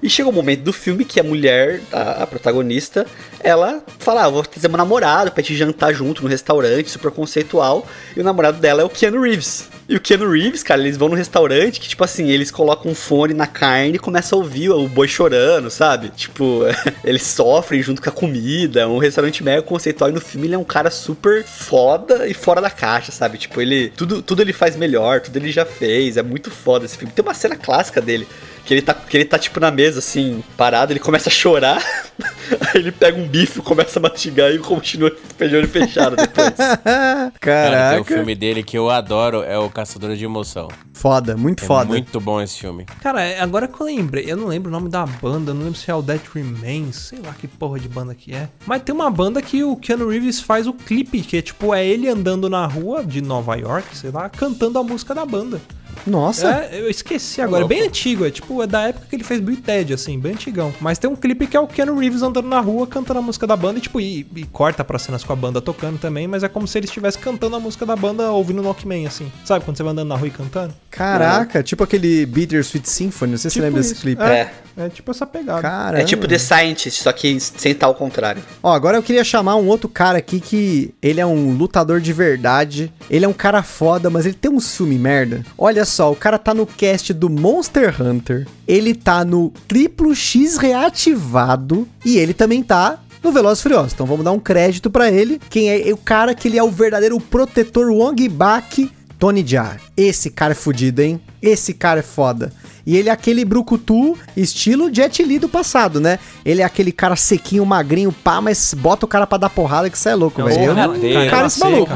E 0.00 0.08
chega 0.08 0.28
um 0.28 0.32
momento 0.32 0.62
do 0.62 0.72
filme 0.72 1.04
que 1.04 1.18
a 1.18 1.22
mulher, 1.24 1.80
a, 1.92 2.22
a 2.22 2.26
protagonista, 2.26 3.06
ela 3.40 3.82
fala: 3.98 4.24
ah, 4.24 4.28
vou 4.28 4.44
trazer 4.44 4.68
meu 4.68 4.78
namorado 4.78 5.32
pra 5.32 5.42
te 5.42 5.56
jantar 5.56 5.92
junto 5.92 6.22
no 6.22 6.28
restaurante, 6.28 6.88
super 6.88 7.10
conceitual. 7.10 7.86
E 8.16 8.20
o 8.20 8.24
namorado 8.24 8.58
dela 8.58 8.82
é 8.82 8.84
o 8.84 8.88
Keanu 8.88 9.20
Reeves. 9.20 9.68
E 9.88 9.96
o 9.96 10.00
Keanu 10.00 10.30
Reeves, 10.30 10.62
cara, 10.62 10.80
eles 10.80 10.96
vão 10.96 11.08
no 11.08 11.14
restaurante 11.14 11.80
que, 11.80 11.88
tipo 11.88 12.04
assim, 12.04 12.28
eles 12.28 12.50
colocam 12.50 12.90
um 12.90 12.94
fone 12.94 13.34
na 13.34 13.46
carne 13.46 13.96
e 13.96 13.98
começam 13.98 14.38
a 14.38 14.42
ouvir 14.42 14.70
o 14.70 14.88
boi 14.88 15.08
chorando, 15.08 15.70
sabe? 15.70 16.08
Tipo, 16.10 16.60
eles 17.04 17.22
sofrem 17.22 17.82
junto 17.82 18.00
com 18.00 18.08
a 18.08 18.12
comida. 18.12 18.80
É 18.80 18.86
um 18.86 18.98
restaurante 18.98 19.42
mega 19.42 19.62
conceitual. 19.62 20.10
E 20.10 20.12
no 20.12 20.20
filme 20.20 20.46
ele 20.46 20.54
é 20.54 20.58
um 20.58 20.64
cara 20.64 20.90
super 20.90 21.44
foda 21.44 22.28
e 22.28 22.34
fora 22.34 22.60
da 22.60 22.70
caixa, 22.70 23.10
sabe? 23.12 23.38
Tipo, 23.38 23.60
ele. 23.60 23.90
Tudo, 23.96 24.22
tudo 24.22 24.40
ele 24.40 24.52
faz 24.52 24.76
melhor, 24.76 25.20
tudo 25.20 25.36
ele 25.36 25.50
já 25.50 25.64
fez. 25.64 26.16
É 26.16 26.22
muito 26.22 26.50
foda 26.50 26.84
esse 26.84 26.96
filme. 26.96 27.12
Tem 27.12 27.24
uma 27.24 27.34
cena 27.34 27.56
clássica 27.56 28.00
dele 28.00 28.26
que 28.64 28.74
ele 28.74 28.82
tá, 28.82 28.94
que 28.94 29.16
ele 29.16 29.24
tá 29.24 29.38
tipo 29.38 29.58
na 29.58 29.70
mesa, 29.70 29.98
assim, 29.98 30.42
parado, 30.56 30.92
ele 30.92 31.00
começa 31.00 31.28
a 31.28 31.32
chorar, 31.32 31.82
aí 32.72 32.80
ele 32.80 32.92
pega 32.92 33.18
um 33.18 33.26
bife, 33.26 33.60
começa 33.60 33.98
a 33.98 34.02
mastigar 34.02 34.50
e 34.52 34.58
continua 34.58 35.10
com 35.10 35.44
o 35.44 35.46
olho 35.46 35.68
fechado 35.68 36.16
depois. 36.16 36.54
Caraca. 36.54 37.32
Cara, 37.40 37.90
tem 37.92 38.00
um 38.00 38.04
filme 38.04 38.34
dele 38.34 38.62
que 38.62 38.78
eu 38.78 38.88
adoro, 38.90 39.42
é 39.42 39.58
o 39.58 39.68
Caçador 39.68 40.14
de 40.14 40.24
Emoção. 40.24 40.68
Foda, 40.92 41.36
muito 41.36 41.64
é 41.64 41.66
foda. 41.66 41.86
Muito 41.86 42.20
bom 42.20 42.40
esse 42.40 42.58
filme. 42.58 42.86
Cara, 43.00 43.22
é, 43.22 43.40
agora 43.40 43.66
que 43.66 43.80
eu 43.80 43.86
lembrei, 43.86 44.24
eu 44.28 44.36
não 44.36 44.46
lembro 44.46 44.68
o 44.68 44.72
nome 44.72 44.88
da 44.88 45.04
banda, 45.04 45.52
não 45.52 45.64
lembro 45.64 45.78
se 45.78 45.90
é 45.90 45.94
o 45.94 46.02
Death 46.02 46.28
Remains, 46.32 46.96
sei 46.96 47.18
lá 47.18 47.32
que 47.32 47.48
porra 47.48 47.80
de 47.80 47.88
banda 47.88 48.14
que 48.14 48.32
é. 48.32 48.48
Mas 48.64 48.82
tem 48.82 48.94
uma 48.94 49.10
banda 49.10 49.42
que 49.42 49.64
o 49.64 49.76
Keanu 49.76 50.08
Reeves 50.08 50.40
faz 50.40 50.66
o 50.66 50.72
clipe, 50.72 51.20
que 51.22 51.38
é 51.38 51.42
tipo, 51.42 51.74
é 51.74 51.84
ele 51.84 52.08
andando 52.08 52.48
na 52.48 52.66
rua 52.66 53.04
de 53.04 53.20
Nova 53.20 53.56
York, 53.56 53.96
sei 53.96 54.10
lá, 54.10 54.28
cantando 54.28 54.78
a 54.78 54.84
música 54.84 55.14
da 55.14 55.26
banda. 55.26 55.60
Nossa. 56.06 56.68
É, 56.70 56.80
eu 56.80 56.90
esqueci 56.90 57.40
agora. 57.40 57.64
É 57.64 57.68
bem 57.68 57.82
antigo. 57.82 58.24
É 58.24 58.30
tipo, 58.30 58.62
é 58.62 58.66
da 58.66 58.82
época 58.82 59.06
que 59.08 59.16
ele 59.16 59.24
fez 59.24 59.40
Bill 59.40 59.56
Ted, 59.56 59.94
assim, 59.94 60.18
bem 60.18 60.32
antigão. 60.32 60.72
Mas 60.80 60.98
tem 60.98 61.08
um 61.08 61.16
clipe 61.16 61.46
que 61.46 61.56
é 61.56 61.60
o 61.60 61.66
Keanu 61.66 61.98
Reeves 61.98 62.22
andando 62.22 62.48
na 62.48 62.60
rua 62.60 62.86
cantando 62.86 63.20
a 63.20 63.22
música 63.22 63.46
da 63.46 63.56
banda 63.56 63.78
e, 63.78 63.82
tipo, 63.82 64.00
e, 64.00 64.26
e 64.34 64.44
corta 64.46 64.84
pra 64.84 64.98
cenas 64.98 65.24
com 65.24 65.32
a 65.32 65.36
banda 65.36 65.60
tocando 65.60 65.98
também, 65.98 66.26
mas 66.26 66.42
é 66.42 66.48
como 66.48 66.66
se 66.66 66.78
ele 66.78 66.86
estivesse 66.86 67.18
cantando 67.18 67.56
a 67.56 67.60
música 67.60 67.86
da 67.86 67.96
banda 67.96 68.30
ouvindo 68.30 68.60
o 68.60 68.62
Knockman, 68.62 69.06
assim. 69.06 69.30
Sabe 69.44 69.64
quando 69.64 69.76
você 69.76 69.82
vai 69.82 69.92
andando 69.92 70.08
na 70.08 70.16
rua 70.16 70.28
e 70.28 70.30
cantando? 70.30 70.74
Caraca, 70.90 71.60
é. 71.60 71.62
tipo 71.62 71.84
aquele 71.84 72.26
Bittersweet 72.26 72.88
Symphony, 72.88 73.32
não 73.32 73.38
sei 73.38 73.50
se 73.50 73.54
tipo 73.54 73.62
você 73.62 73.66
lembra 73.66 73.80
isso. 73.80 73.90
desse 73.90 74.02
clipe. 74.02 74.22
É. 74.22 74.52
é. 74.76 74.88
tipo 74.88 75.10
essa 75.10 75.26
pegada. 75.26 75.62
Caramba. 75.62 76.02
É 76.02 76.04
tipo 76.04 76.26
The 76.26 76.38
Scientist, 76.38 77.02
só 77.02 77.12
que 77.12 77.38
sem 77.40 77.72
estar 77.72 77.86
ao 77.86 77.94
contrário. 77.94 78.42
Ó, 78.62 78.72
agora 78.72 78.96
eu 78.96 79.02
queria 79.02 79.24
chamar 79.24 79.56
um 79.56 79.66
outro 79.66 79.88
cara 79.88 80.18
aqui 80.18 80.40
que 80.40 80.94
ele 81.00 81.20
é 81.20 81.26
um 81.26 81.54
lutador 81.54 82.00
de 82.00 82.12
verdade, 82.12 82.92
ele 83.08 83.24
é 83.24 83.28
um 83.28 83.32
cara 83.32 83.62
foda, 83.62 84.10
mas 84.10 84.26
ele 84.26 84.34
tem 84.34 84.50
um 84.50 84.60
filme 84.60 84.98
merda. 84.98 85.44
Olha 85.56 85.84
só, 85.84 85.91
o 86.00 86.16
cara 86.16 86.38
tá 86.38 86.54
no 86.54 86.66
cast 86.66 87.12
do 87.12 87.28
Monster 87.28 88.00
Hunter, 88.00 88.46
ele 88.66 88.94
tá 88.94 89.24
no 89.24 89.52
Triplo 89.68 90.14
X 90.14 90.56
reativado 90.56 91.88
e 92.04 92.18
ele 92.18 92.32
também 92.32 92.62
tá 92.62 92.98
no 93.22 93.32
Veloz 93.32 93.60
Furioso. 93.60 93.90
Então 93.94 94.06
vamos 94.06 94.24
dar 94.24 94.32
um 94.32 94.40
crédito 94.40 94.90
para 94.90 95.10
ele. 95.10 95.40
Quem 95.48 95.70
é 95.70 95.92
o 95.92 95.96
cara 95.96 96.34
que 96.34 96.48
ele 96.48 96.58
é 96.58 96.62
o 96.62 96.70
verdadeiro 96.70 97.18
protetor 97.20 97.90
Wong 97.90 98.28
Bak 98.28 98.90
Tony 99.18 99.46
Jaa. 99.46 99.76
Esse 99.96 100.30
cara 100.30 100.52
é 100.52 100.56
fudido, 100.56 101.00
hein? 101.00 101.20
Esse 101.40 101.72
cara 101.72 102.00
é 102.00 102.02
foda. 102.02 102.52
E 102.86 102.96
ele 102.96 103.08
é 103.08 103.12
aquele 103.12 103.44
brucutu 103.44 104.16
estilo 104.36 104.92
Jet 104.92 105.22
Li 105.22 105.38
do 105.38 105.48
passado, 105.48 106.00
né? 106.00 106.18
Ele 106.44 106.62
é 106.62 106.64
aquele 106.64 106.92
cara 106.92 107.16
sequinho, 107.16 107.64
magrinho, 107.64 108.12
pá, 108.12 108.40
mas 108.40 108.74
bota 108.74 109.06
o 109.06 109.08
cara 109.08 109.26
pra 109.26 109.38
dar 109.38 109.50
porrada 109.50 109.88
que 109.88 109.98
você 109.98 110.10
é 110.10 110.14
louco, 110.14 110.42
velho. 110.42 110.74
Canela, 110.74 111.30
cara 111.30 111.46
esse 111.46 111.60
maluco. 111.60 111.92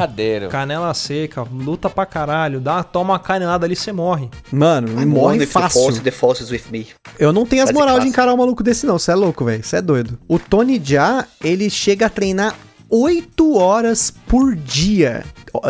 Canela 0.51 0.95
seca, 0.95 1.47
luta 1.53 1.91
pra 1.91 2.07
caralho, 2.07 2.61
dá, 2.61 2.83
toma 2.83 3.15
uma 3.15 3.19
canelada 3.19 3.67
ali 3.67 3.75
você 3.75 3.93
morre. 3.93 4.29
Mano, 4.51 5.01
I'm 5.01 5.07
morre 5.07 5.47
fácil. 5.47 6.01
The 6.03 6.11
force, 6.11 6.45
the 6.45 6.55
with 6.55 6.63
me. 6.71 6.87
Eu 7.19 7.33
não 7.33 7.47
tenho 7.47 7.65
as 7.65 7.73
moral 7.73 7.99
de 8.01 8.09
encarar 8.09 8.33
um 8.33 8.37
maluco 8.37 8.63
desse 8.63 8.87
não, 8.87 8.99
você 8.99 9.13
é 9.13 9.15
louco, 9.15 9.45
velho. 9.45 9.63
Você 9.63 9.77
é 9.77 9.83
doido. 9.83 10.19
O 10.29 10.39
Tony 10.39 10.81
Jaa, 10.83 11.27
ele 11.43 11.69
chega 11.71 12.07
a 12.07 12.11
treinar 12.11 12.55
8 12.89 13.57
horas 13.57 14.13
por 14.27 14.55
dia. 14.55 15.25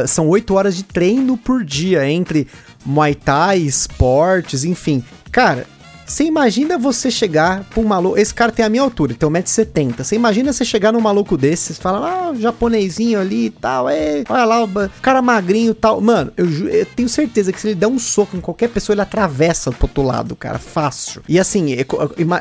São 0.06 0.28
8 0.28 0.54
horas 0.54 0.76
de 0.76 0.82
treino 0.82 1.36
por 1.36 1.64
dia 1.64 2.08
entre 2.08 2.48
Muay 2.86 3.14
Thai, 3.14 3.58
esportes, 3.58 4.64
enfim. 4.64 5.04
Cara, 5.32 5.66
você 6.06 6.24
imagina 6.24 6.78
você 6.78 7.10
chegar 7.10 7.64
pra 7.64 7.80
um 7.80 7.84
maluco. 7.84 8.16
Esse 8.16 8.32
cara 8.32 8.52
tem 8.52 8.64
a 8.64 8.68
minha 8.68 8.82
altura, 8.82 9.14
tem 9.14 9.28
1,70m. 9.28 10.04
Você 10.04 10.14
imagina 10.14 10.52
você 10.52 10.64
chegar 10.64 10.92
num 10.92 11.00
maluco 11.00 11.36
desse, 11.36 11.74
você 11.74 11.80
fala, 11.80 12.08
ah, 12.08 12.30
o 12.30 12.40
japonesinho 12.40 13.20
ali 13.20 13.46
e 13.46 13.50
tal, 13.50 13.88
é, 13.88 14.22
olha 14.28 14.44
lá, 14.44 14.64
o 14.64 14.68
cara 15.02 15.20
magrinho 15.20 15.72
e 15.72 15.74
tal. 15.74 16.00
Mano, 16.00 16.32
eu, 16.36 16.46
eu, 16.68 16.86
tenho 16.86 17.08
certeza 17.08 17.52
que 17.52 17.60
se 17.60 17.68
ele 17.68 17.74
der 17.74 17.88
um 17.88 17.98
soco 17.98 18.36
em 18.36 18.40
qualquer 18.40 18.68
pessoa, 18.68 18.94
ele 18.94 19.00
atravessa 19.00 19.72
pro 19.72 19.86
outro 19.86 20.02
lado, 20.02 20.36
cara, 20.36 20.58
fácil. 20.58 21.22
E 21.28 21.40
assim, 21.40 21.74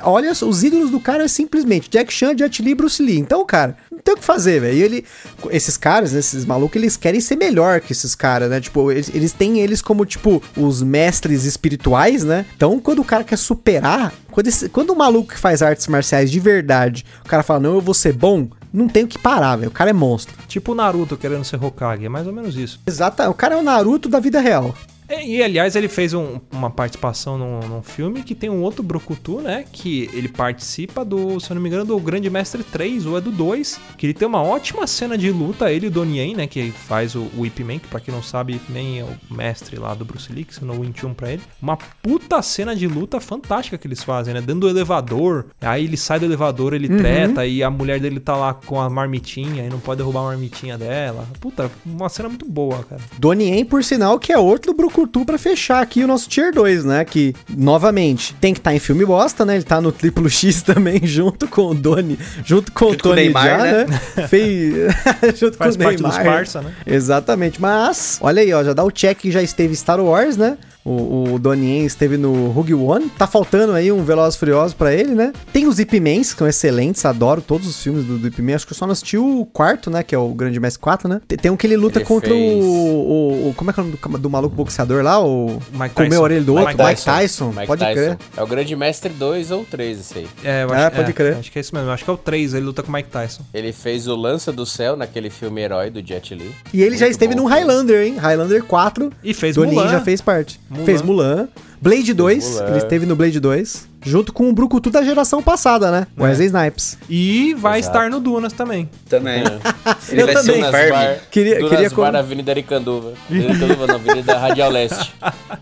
olha, 0.04 0.32
os 0.32 0.64
ídolos 0.64 0.92
do 0.92 1.00
cara 1.00 1.24
é 1.24 1.28
simplesmente 1.28 1.90
Jack 1.90 2.14
Chan, 2.14 2.38
Jet 2.38 2.62
Li, 2.62 2.76
Bruce 2.76 3.02
Lee. 3.02 3.18
Então, 3.18 3.44
cara, 3.46 3.78
não 3.92 4.00
tem 4.00 4.14
o 4.14 4.18
que 4.18 4.24
fazer, 4.24 4.62
velho. 4.62 4.78
Ele, 4.78 5.06
esses 5.50 5.76
caras, 5.76 6.12
né, 6.12 6.20
esses 6.20 6.46
malucos, 6.46 6.76
eles 6.76 6.96
querem 6.98 7.20
ser 7.20 7.36
melhor 7.36 7.82
que 7.82 7.92
esses 7.92 8.14
caras, 8.14 8.50
né? 8.50 8.62
Tipo, 8.62 8.92
eles, 8.92 9.10
eles 9.14 9.32
têm 9.32 9.60
eles 9.60 9.82
como, 9.82 10.06
tipo, 10.06 10.42
os 10.56 10.84
mestres 10.84 11.46
espirituais, 11.46 12.24
né? 12.24 12.46
Então, 12.56 12.80
quando 12.80 13.00
o 13.00 13.06
cara 13.06 13.24
quer 13.24 13.38
superar, 13.56 14.14
quando, 14.32 14.48
esse, 14.48 14.70
quando 14.70 14.90
o 14.92 14.96
maluco 14.96 15.34
que 15.34 15.40
faz 15.40 15.62
artes 15.62 15.88
marciais 15.88 16.30
de 16.30 16.40
verdade, 16.40 17.06
o 17.24 17.28
cara 17.28 17.42
fala, 17.42 17.62
não, 17.62 17.76
eu 17.76 17.82
vou 17.82 17.94
ser 17.94 18.14
bom, 18.14 18.48
não 18.72 18.88
tem 18.88 19.06
o 19.06 19.08
que 19.08 19.18
parar, 19.18 19.56
velho. 19.56 19.70
O 19.70 19.74
cara 19.74 19.90
é 19.90 19.94
monstro. 19.94 20.36
Tipo 20.48 20.74
o 20.74 20.76
Naruto 20.76 21.16
querendo 21.16 21.46
ser 21.46 21.64
Hokage, 21.64 22.06
é 22.06 22.10
mais 22.10 22.28
ou 22.28 22.34
menos 22.34 22.58
isso. 22.58 22.80
Exato, 22.86 23.24
o 23.24 23.34
cara 23.34 23.56
é 23.56 23.58
o 23.58 23.64
Naruto 23.64 24.10
da 24.10 24.20
vida 24.20 24.42
real. 24.42 24.76
É, 25.08 25.26
e, 25.26 25.44
aliás, 25.44 25.76
ele 25.76 25.88
fez 25.88 26.14
um, 26.14 26.40
uma 26.52 26.70
participação 26.70 27.38
num, 27.38 27.60
num, 27.68 27.84
filme 27.84 28.24
que 28.24 28.34
tem 28.34 28.50
um 28.50 28.62
outro 28.62 28.82
Brokutu, 28.82 29.40
né? 29.40 29.66
Que 29.72 30.10
ele 30.14 30.28
participa 30.28 31.06
do, 31.06 31.40
se 31.40 31.52
eu 31.52 31.56
não 31.56 31.62
me 31.62 31.70
engano, 31.70 31.86
do 31.86 32.00
Grande 32.00 32.30
Mestre 32.30 32.64
3 32.64 33.06
ou 33.06 33.18
é 33.18 33.22
do 33.22 33.32
2. 33.32 33.80
Que 33.98 34.08
ele 34.08 34.14
tem 34.14 34.28
uma 34.28 34.42
ótima 34.42 34.88
cena 34.88 35.18
de 35.18 35.32
luta, 35.32 35.72
ele 35.72 35.86
e 35.86 35.90
o 35.90 35.92
Donnie 35.92 36.34
né? 36.34 36.48
Que 36.48 36.72
faz 36.72 37.16
o, 37.16 37.30
o 37.38 37.46
Ip 37.46 37.64
Man, 37.64 37.80
que 37.80 37.88
pra 37.88 38.00
quem 38.00 38.14
não 38.14 38.24
sabe, 38.24 38.60
Man 38.70 39.00
é 39.00 39.04
o 39.04 39.34
mestre 39.34 39.78
lá 39.78 39.94
do 39.94 40.04
Bruce 40.04 40.32
Lee, 40.32 40.44
que 40.44 40.54
ensinou 40.54 40.78
o 40.78 40.82
Wing 40.82 40.98
Chun 40.98 41.14
pra 41.14 41.32
ele. 41.32 41.42
Uma 41.62 41.78
puta 41.78 42.42
cena 42.42 42.76
de 42.76 42.88
luta 42.88 43.20
fantástica 43.20 43.78
que 43.78 43.88
eles 43.88 44.04
fazem, 44.04 44.34
né? 44.34 44.42
Dentro 44.42 44.62
do 44.62 44.70
elevador, 44.70 45.46
aí 45.62 45.86
ele 45.86 45.98
sai 45.98 46.20
do 46.20 46.26
elevador, 46.26 46.74
ele 46.74 46.92
uhum. 46.92 46.98
treta, 46.98 47.46
e 47.46 47.62
a 47.62 47.70
mulher 47.70 48.00
dele 48.00 48.20
tá 48.20 48.36
lá 48.36 48.54
com 48.54 48.82
a 48.82 48.90
marmitinha, 48.90 49.66
e 49.66 49.70
não 49.70 49.80
pode 49.80 49.98
derrubar 49.98 50.22
a 50.22 50.24
marmitinha 50.26 50.78
dela. 50.78 51.28
Puta, 51.40 51.70
uma 51.86 52.10
cena 52.10 52.30
muito 52.30 52.46
boa, 52.46 52.84
cara. 52.84 53.02
Donnie 53.20 53.64
por 53.66 53.84
sinal, 53.84 54.18
que 54.18 54.34
é 54.34 54.38
outro 54.38 54.72
do 54.72 54.78
Brokutu 54.78 54.95
Brucutu 54.96 55.26
para 55.26 55.38
fechar 55.38 55.82
aqui 55.82 56.04
o 56.04 56.08
nosso 56.08 56.30
Tier 56.30 56.54
2, 56.54 56.86
né? 56.86 57.04
Que, 57.04 57.36
novamente, 57.50 58.34
tem 58.36 58.54
que 58.54 58.62
estar 58.62 58.72
tá 58.72 58.76
em 58.76 58.80
filme 58.80 59.06
bosta, 59.06 59.44
né? 59.44 59.56
Ele 59.56 59.64
tá 59.64 59.82
no 59.82 59.92
Triplo 59.92 60.30
X 60.30 60.62
também, 60.64 61.02
junto 61.04 61.48
com 61.48 61.72
o 61.72 61.76
Doni, 61.76 62.18
junto 62.46 62.72
com 62.72 62.86
junto 62.86 63.00
o 63.00 63.04
Tony 63.04 63.34
com 63.34 63.40
o 63.40 63.44
Neymar, 63.44 63.46
já, 63.46 63.58
né? 63.58 63.86
Fez... 64.30 64.74
junto 65.38 65.58
Faz 65.58 65.76
com 65.76 65.84
o 65.84 65.88
Neymar. 65.88 66.16
Dos 66.16 66.24
Barça, 66.24 66.62
né? 66.62 66.74
Exatamente. 66.86 67.62
Mas, 67.62 68.20
olha 68.22 68.42
aí, 68.42 68.54
ó, 68.54 68.64
já 68.64 68.72
dá 68.72 68.84
o 68.84 68.92
check 68.92 69.18
que 69.18 69.32
já 69.32 69.42
esteve 69.42 69.76
Star 69.76 70.00
Wars, 70.00 70.38
né? 70.38 70.58
O, 70.86 71.34
o 71.34 71.40
Donnie 71.40 71.84
esteve 71.84 72.16
no 72.16 72.50
Rogue 72.50 72.76
One. 72.76 73.10
Tá 73.10 73.26
faltando 73.26 73.74
aí 73.74 73.92
um 73.92 74.04
Veloz 74.04 74.36
Furioso 74.36 74.76
para 74.76 74.94
ele, 74.94 75.16
né? 75.16 75.34
Tem 75.52 75.66
os 75.66 75.80
Ip 75.80 76.00
Mans, 76.00 76.32
que 76.32 76.38
são 76.38 76.48
excelentes. 76.48 77.04
Adoro 77.04 77.42
todos 77.42 77.68
os 77.68 77.82
filmes 77.82 78.06
do, 78.06 78.20
do 78.20 78.28
Ip 78.28 78.40
Man. 78.40 78.56
Acho 78.56 78.68
que 78.68 78.74
eu 78.74 78.78
só 78.78 78.86
não 78.86 78.92
assisti 78.92 79.18
o 79.18 79.48
quarto, 79.52 79.90
né? 79.90 80.04
Que 80.04 80.14
é 80.14 80.18
o 80.18 80.30
Grande 80.30 80.60
Mestre 80.60 80.80
4, 80.80 81.10
né? 81.10 81.22
Tem, 81.28 81.38
tem 81.38 81.52
um 81.52 81.58
que 81.58 81.66
ele 81.66 81.76
luta 81.76 81.98
ele 81.98 82.06
contra 82.06 82.30
fez... 82.30 82.64
o, 82.64 82.68
o, 82.68 83.50
o, 83.50 83.54
Como 83.56 83.72
é 83.72 83.74
que 83.74 83.80
é 83.80 83.84
o 83.84 83.86
nome 83.88 83.98
do, 83.98 84.18
do 84.20 84.30
maluco 84.30 84.56
boxeador 84.56 85.04
lá? 85.04 85.20
O. 85.20 85.60
Mike 85.74 85.96
Comeu 85.96 86.20
a 86.20 86.24
orelha 86.24 86.44
do 86.44 86.54
outro? 86.54 86.68
Mike 86.68 86.78
Tyson. 86.78 87.12
Mike 87.12 87.22
Tyson. 87.22 87.48
Mike 87.52 87.68
pode 87.68 87.82
Tyson. 87.82 87.96
crer. 87.96 88.18
É 88.38 88.44
o 88.44 88.48
Grande 88.48 88.76
Mestre 88.76 89.12
2 89.12 89.52
ou 89.52 89.66
3, 89.66 90.00
esse 90.00 90.20
aí. 90.20 90.28
É, 90.44 90.64
eu 90.64 90.72
acho, 90.72 90.84
é, 90.84 90.90
pode 90.92 91.10
é, 91.10 91.14
crer. 91.14 91.38
Acho 91.38 91.52
que 91.52 91.58
é 91.58 91.62
isso 91.62 91.74
mesmo. 91.74 91.90
Acho 91.90 92.04
que 92.04 92.10
é 92.10 92.14
o 92.14 92.18
3. 92.18 92.54
Ele 92.54 92.66
luta 92.66 92.84
com 92.84 92.90
o 92.90 92.94
Mike 92.94 93.10
Tyson. 93.10 93.42
Ele 93.54 93.74
fez 93.74 94.08
o 94.08 94.16
Lança 94.16 94.52
do 94.52 94.66
Céu 94.66 94.96
naquele 94.96 95.32
filme 95.32 95.62
Herói 95.62 95.90
do 95.90 96.06
Jet 96.06 96.36
Li. 96.36 96.54
E 96.72 96.82
ele 96.82 96.92
Muito 96.92 97.00
já 97.00 97.08
esteve 97.08 97.34
no 97.34 97.46
Highlander, 97.46 98.06
hein? 98.06 98.18
Highlander 98.18 98.64
4. 98.64 99.12
E 99.24 99.34
fez 99.34 99.56
Doninho 99.56 99.78
Mulan. 99.78 99.90
já 99.90 100.02
fez 100.02 100.22
parte. 100.22 100.60
Mulan. 100.76 100.86
Fez 100.86 101.02
Mulan. 101.02 101.48
Blade 101.82 102.14
2, 102.14 102.62
ele 102.62 102.78
esteve 102.78 103.06
no 103.06 103.16
Blade 103.16 103.40
2, 103.40 103.88
junto 104.04 104.34
com 104.34 104.50
o 104.50 104.54
Brucutu 104.54 104.90
da 104.90 105.04
geração 105.04 105.44
passada, 105.44 105.92
né? 105.92 106.08
É. 106.18 106.24
Wesley 106.24 106.48
Snipes. 106.48 106.98
E 107.10 107.54
vai 107.54 107.80
Exato. 107.80 107.98
estar 107.98 108.10
no 108.10 108.20
Dunas 108.20 108.54
também. 108.54 108.90
Também. 109.08 109.44
É. 109.44 109.60
Ele 110.10 110.22
Eu 110.22 110.26
vai 110.26 110.36
também. 110.36 110.62
ser 110.62 110.68
um 110.68 110.72
Bar, 110.72 111.18
queria, 111.30 111.56
Dunas 111.56 111.70
queria 111.70 111.90
Bar, 111.90 111.96
com... 112.12 112.18
Avenida 112.18 112.52
Aricanduva. 112.52 113.14
Aricanduva 113.30 113.88
não, 113.88 113.96
Avenida 113.96 114.38
Radial 114.38 114.72
Leste. 114.72 115.14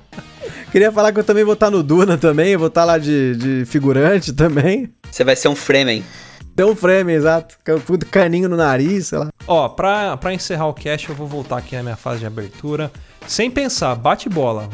Queria 0.72 0.92
falar 0.92 1.12
que 1.12 1.20
eu 1.20 1.24
também 1.24 1.44
vou 1.44 1.54
estar 1.54 1.70
no 1.70 1.84
Duna 1.84 2.18
também, 2.18 2.58
vou 2.58 2.66
estar 2.66 2.84
lá 2.84 2.98
de, 2.98 3.36
de 3.36 3.66
figurante 3.66 4.34
também. 4.34 4.92
Você 5.12 5.24
vai 5.24 5.36
ser 5.36 5.48
um 5.48 5.56
Fremen. 5.56 6.04
Deu 6.56 6.70
um 6.70 6.76
frame, 6.76 7.14
exato. 7.14 7.58
Puto 7.86 8.06
caninho 8.08 8.48
no 8.50 8.56
nariz, 8.56 9.08
sei 9.08 9.20
lá. 9.20 9.30
Ó, 9.48 9.70
pra, 9.70 10.18
pra 10.18 10.34
encerrar 10.34 10.68
o 10.68 10.74
cast, 10.74 11.10
eu 11.10 11.16
vou 11.16 11.28
voltar 11.28 11.58
aqui 11.58 11.76
na 11.76 11.84
minha 11.84 11.96
fase 11.96 12.22
de 12.22 12.26
abertura. 12.26 12.92
Sem 13.28 13.52
pensar, 13.52 13.94
bate 13.96 14.30
bola 14.30 14.70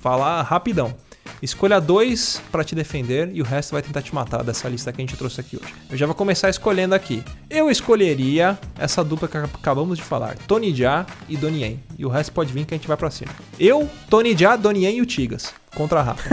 falar 0.00 0.42
rapidão. 0.42 0.94
Escolha 1.42 1.80
dois 1.80 2.42
para 2.50 2.64
te 2.64 2.74
defender 2.74 3.30
e 3.32 3.40
o 3.40 3.44
resto 3.44 3.72
vai 3.72 3.82
tentar 3.82 4.02
te 4.02 4.14
matar 4.14 4.42
dessa 4.42 4.68
lista 4.68 4.92
que 4.92 5.00
a 5.00 5.04
gente 5.04 5.16
trouxe 5.16 5.40
aqui 5.40 5.56
hoje. 5.56 5.72
Eu 5.90 5.96
já 5.96 6.06
vou 6.06 6.14
começar 6.14 6.50
escolhendo 6.50 6.94
aqui. 6.94 7.22
Eu 7.48 7.70
escolheria 7.70 8.58
essa 8.78 9.02
dupla 9.02 9.28
que 9.28 9.36
acabamos 9.36 9.96
de 9.96 10.04
falar, 10.04 10.36
Tony 10.46 10.74
Jaa 10.74 11.06
e 11.28 11.36
Donnie 11.36 11.78
E 11.98 12.04
o 12.04 12.08
resto 12.08 12.32
pode 12.32 12.52
vir 12.52 12.66
que 12.66 12.74
a 12.74 12.76
gente 12.76 12.88
vai 12.88 12.96
para 12.96 13.10
cima. 13.10 13.32
Eu, 13.58 13.88
Tony 14.08 14.36
Jaa, 14.36 14.56
Donnie 14.56 14.90
e 14.90 15.00
o 15.00 15.06
Tigas 15.06 15.54
contra 15.74 16.00
a 16.00 16.02
Rafa. 16.02 16.28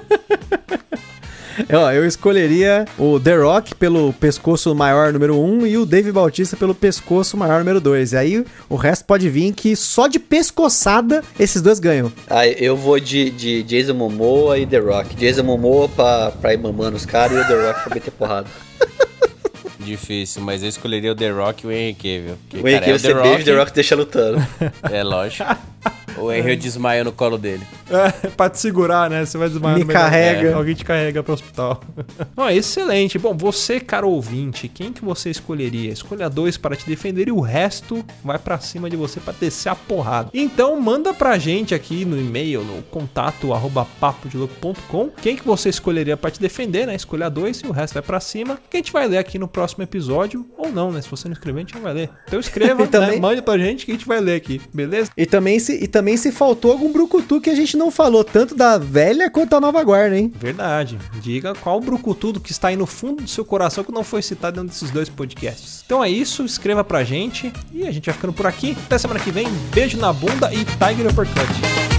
Ó, 1.72 1.90
eu 1.90 2.06
escolheria 2.06 2.86
o 2.98 3.18
The 3.18 3.36
Rock 3.36 3.74
pelo 3.74 4.12
pescoço 4.12 4.74
maior 4.74 5.12
número 5.12 5.38
1 5.38 5.44
um, 5.44 5.66
e 5.66 5.78
o 5.78 5.86
Dave 5.86 6.12
Bautista 6.12 6.56
pelo 6.56 6.74
pescoço 6.74 7.36
maior 7.36 7.58
número 7.60 7.80
2. 7.80 8.12
E 8.12 8.16
aí 8.16 8.44
o 8.68 8.76
resto 8.76 9.04
pode 9.04 9.28
vir 9.28 9.52
que 9.52 9.74
só 9.74 10.06
de 10.06 10.18
pescoçada 10.18 11.22
esses 11.38 11.62
dois 11.62 11.78
ganham. 11.78 12.12
Ah, 12.28 12.46
eu 12.46 12.76
vou 12.76 12.98
de, 13.00 13.30
de 13.30 13.62
Jason 13.62 13.94
Momoa 13.94 14.58
e 14.58 14.66
The 14.66 14.78
Rock. 14.78 15.14
Jason 15.16 15.42
Momoa 15.42 15.88
pra, 15.88 16.30
pra 16.30 16.52
ir 16.52 16.58
mamando 16.58 16.96
os 16.96 17.06
caras 17.06 17.38
e 17.38 17.40
o 17.40 17.46
The 17.46 17.66
Rock 17.66 17.84
pra 17.84 17.94
meter 17.94 18.10
porrada. 18.10 18.48
Difícil, 19.78 20.42
mas 20.42 20.62
eu 20.62 20.68
escolheria 20.68 21.12
o 21.12 21.14
The 21.14 21.30
Rock 21.30 21.64
e 21.64 21.68
o 21.68 21.72
Henry 21.72 21.94
Cavill. 21.94 22.36
Porque, 22.48 22.56
o 22.56 22.68
Henry 22.68 22.80
Cavill 22.80 22.94
é 22.94 22.98
você 22.98 23.12
Rock... 23.12 23.44
The 23.44 23.56
Rock 23.56 23.72
deixa 23.72 23.94
lutando. 23.94 24.46
É 24.90 25.02
lógico. 25.02 25.44
O 26.18 26.32
Henry 26.32 26.56
desmaia 26.56 27.04
no 27.04 27.12
colo 27.12 27.38
dele. 27.38 27.66
É, 27.90 28.28
pra 28.28 28.50
te 28.50 28.58
segurar, 28.58 29.08
né? 29.08 29.24
Você 29.24 29.38
vai 29.38 29.48
desmaiar 29.48 29.78
Me 29.78 29.84
carrega. 29.84 30.48
É, 30.48 30.52
alguém 30.52 30.74
te 30.74 30.84
carrega 30.84 31.22
pro 31.22 31.34
hospital. 31.34 31.80
Bom, 32.34 32.48
excelente. 32.48 33.18
Bom, 33.18 33.36
você, 33.36 33.80
caro 33.80 34.08
ouvinte, 34.08 34.68
quem 34.68 34.92
que 34.92 35.04
você 35.04 35.30
escolheria? 35.30 35.92
Escolha 35.92 36.28
dois 36.28 36.56
para 36.56 36.76
te 36.76 36.86
defender 36.86 37.28
e 37.28 37.32
o 37.32 37.40
resto 37.40 38.04
vai 38.24 38.38
para 38.38 38.58
cima 38.58 38.90
de 38.90 38.96
você 38.96 39.20
para 39.20 39.34
descer 39.38 39.68
a 39.68 39.74
porrada. 39.74 40.30
Então, 40.32 40.78
manda 40.80 41.12
pra 41.12 41.38
gente 41.38 41.74
aqui 41.74 42.04
no 42.04 42.18
e-mail, 42.18 42.62
no 42.62 42.82
contato 42.82 43.52
arroba 43.52 43.86
papodelouco.com, 44.00 45.10
quem 45.22 45.36
que 45.36 45.46
você 45.46 45.68
escolheria 45.68 46.16
para 46.16 46.30
te 46.30 46.40
defender, 46.40 46.86
né? 46.86 46.94
Escolha 46.94 47.28
dois 47.28 47.60
e 47.60 47.66
o 47.66 47.72
resto 47.72 47.94
vai 47.94 48.02
para 48.02 48.20
cima, 48.20 48.58
que 48.70 48.76
a 48.76 48.80
gente 48.80 48.92
vai 48.92 49.06
ler 49.06 49.18
aqui 49.18 49.38
no 49.38 49.48
próximo 49.48 49.82
episódio, 49.82 50.46
ou 50.56 50.70
não, 50.70 50.90
né? 50.90 51.00
Se 51.02 51.10
você 51.10 51.28
não 51.28 51.32
escrever, 51.32 51.58
a 51.58 51.62
gente 51.62 51.74
não 51.74 51.82
vai 51.82 51.92
ler. 51.92 52.10
Então 52.26 52.40
escreva, 52.40 52.82
né? 52.82 52.86
também... 52.90 53.10
né? 53.12 53.20
mande 53.20 53.42
pra 53.42 53.58
gente 53.58 53.84
que 53.84 53.92
a 53.92 53.94
gente 53.94 54.06
vai 54.06 54.20
ler 54.20 54.36
aqui, 54.36 54.60
beleza? 54.72 55.10
E 55.16 55.26
também 55.26 55.58
se, 55.58 55.82
e 55.82 55.86
também 55.86 56.05
se 56.14 56.30
faltou 56.30 56.72
algum 56.72 56.92
brucutu 56.92 57.40
que 57.40 57.48
a 57.48 57.54
gente 57.54 57.74
não 57.74 57.90
falou, 57.90 58.22
tanto 58.22 58.54
da 58.54 58.76
velha 58.76 59.30
quanto 59.30 59.48
da 59.48 59.60
nova 59.60 59.82
guarda, 59.82 60.18
hein? 60.18 60.30
Verdade. 60.38 60.98
Diga 61.22 61.54
qual 61.54 61.80
brucutu 61.80 62.38
que 62.38 62.52
está 62.52 62.68
aí 62.68 62.76
no 62.76 62.84
fundo 62.84 63.22
do 63.22 63.30
seu 63.30 63.46
coração 63.46 63.82
que 63.82 63.90
não 63.90 64.04
foi 64.04 64.20
citado 64.20 64.56
dentro 64.56 64.68
desses 64.68 64.90
dois 64.90 65.08
podcasts. 65.08 65.82
Então 65.86 66.04
é 66.04 66.10
isso, 66.10 66.44
escreva 66.44 66.84
pra 66.84 67.02
gente 67.02 67.50
e 67.72 67.86
a 67.86 67.90
gente 67.90 68.04
vai 68.04 68.14
ficando 68.14 68.34
por 68.34 68.46
aqui. 68.46 68.76
Até 68.84 68.98
semana 68.98 69.18
que 69.18 69.30
vem, 69.30 69.48
beijo 69.72 69.96
na 69.96 70.12
bunda 70.12 70.52
e 70.52 70.66
Tiger 70.66 71.10
Uppercut. 71.10 71.95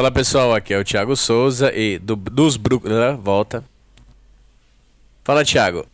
Fala 0.00 0.10
pessoal, 0.10 0.54
aqui 0.54 0.72
é 0.72 0.78
o 0.78 0.82
Thiago 0.82 1.14
Souza 1.14 1.70
e 1.74 1.98
do, 1.98 2.16
dos 2.16 2.56
Brooklyn. 2.56 2.94
Né? 2.94 3.18
Volta. 3.22 3.62
Fala, 5.22 5.44
Thiago. 5.44 5.84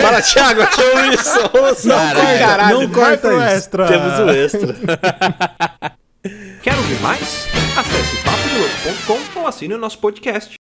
Fala, 0.00 0.22
Thiago, 0.22 0.62
aqui 0.62 0.80
é 0.80 0.84
o 0.84 0.96
Wilson. 0.96 1.50
Não, 1.84 1.96
caralho, 1.96 2.38
caralho, 2.38 2.80
não 2.80 2.88
corta 2.90 3.28
o 3.28 3.42
extra. 3.42 3.88
Temos 3.88 4.18
o 4.20 4.30
extra. 4.30 4.74
Quer 6.62 6.76
ouvir 6.78 6.98
mais? 7.00 7.46
Acesse 7.76 8.16
papodelouco.com 8.24 9.40
ou 9.40 9.46
assine 9.46 9.74
o 9.74 9.78
nosso 9.78 9.98
podcast. 9.98 10.54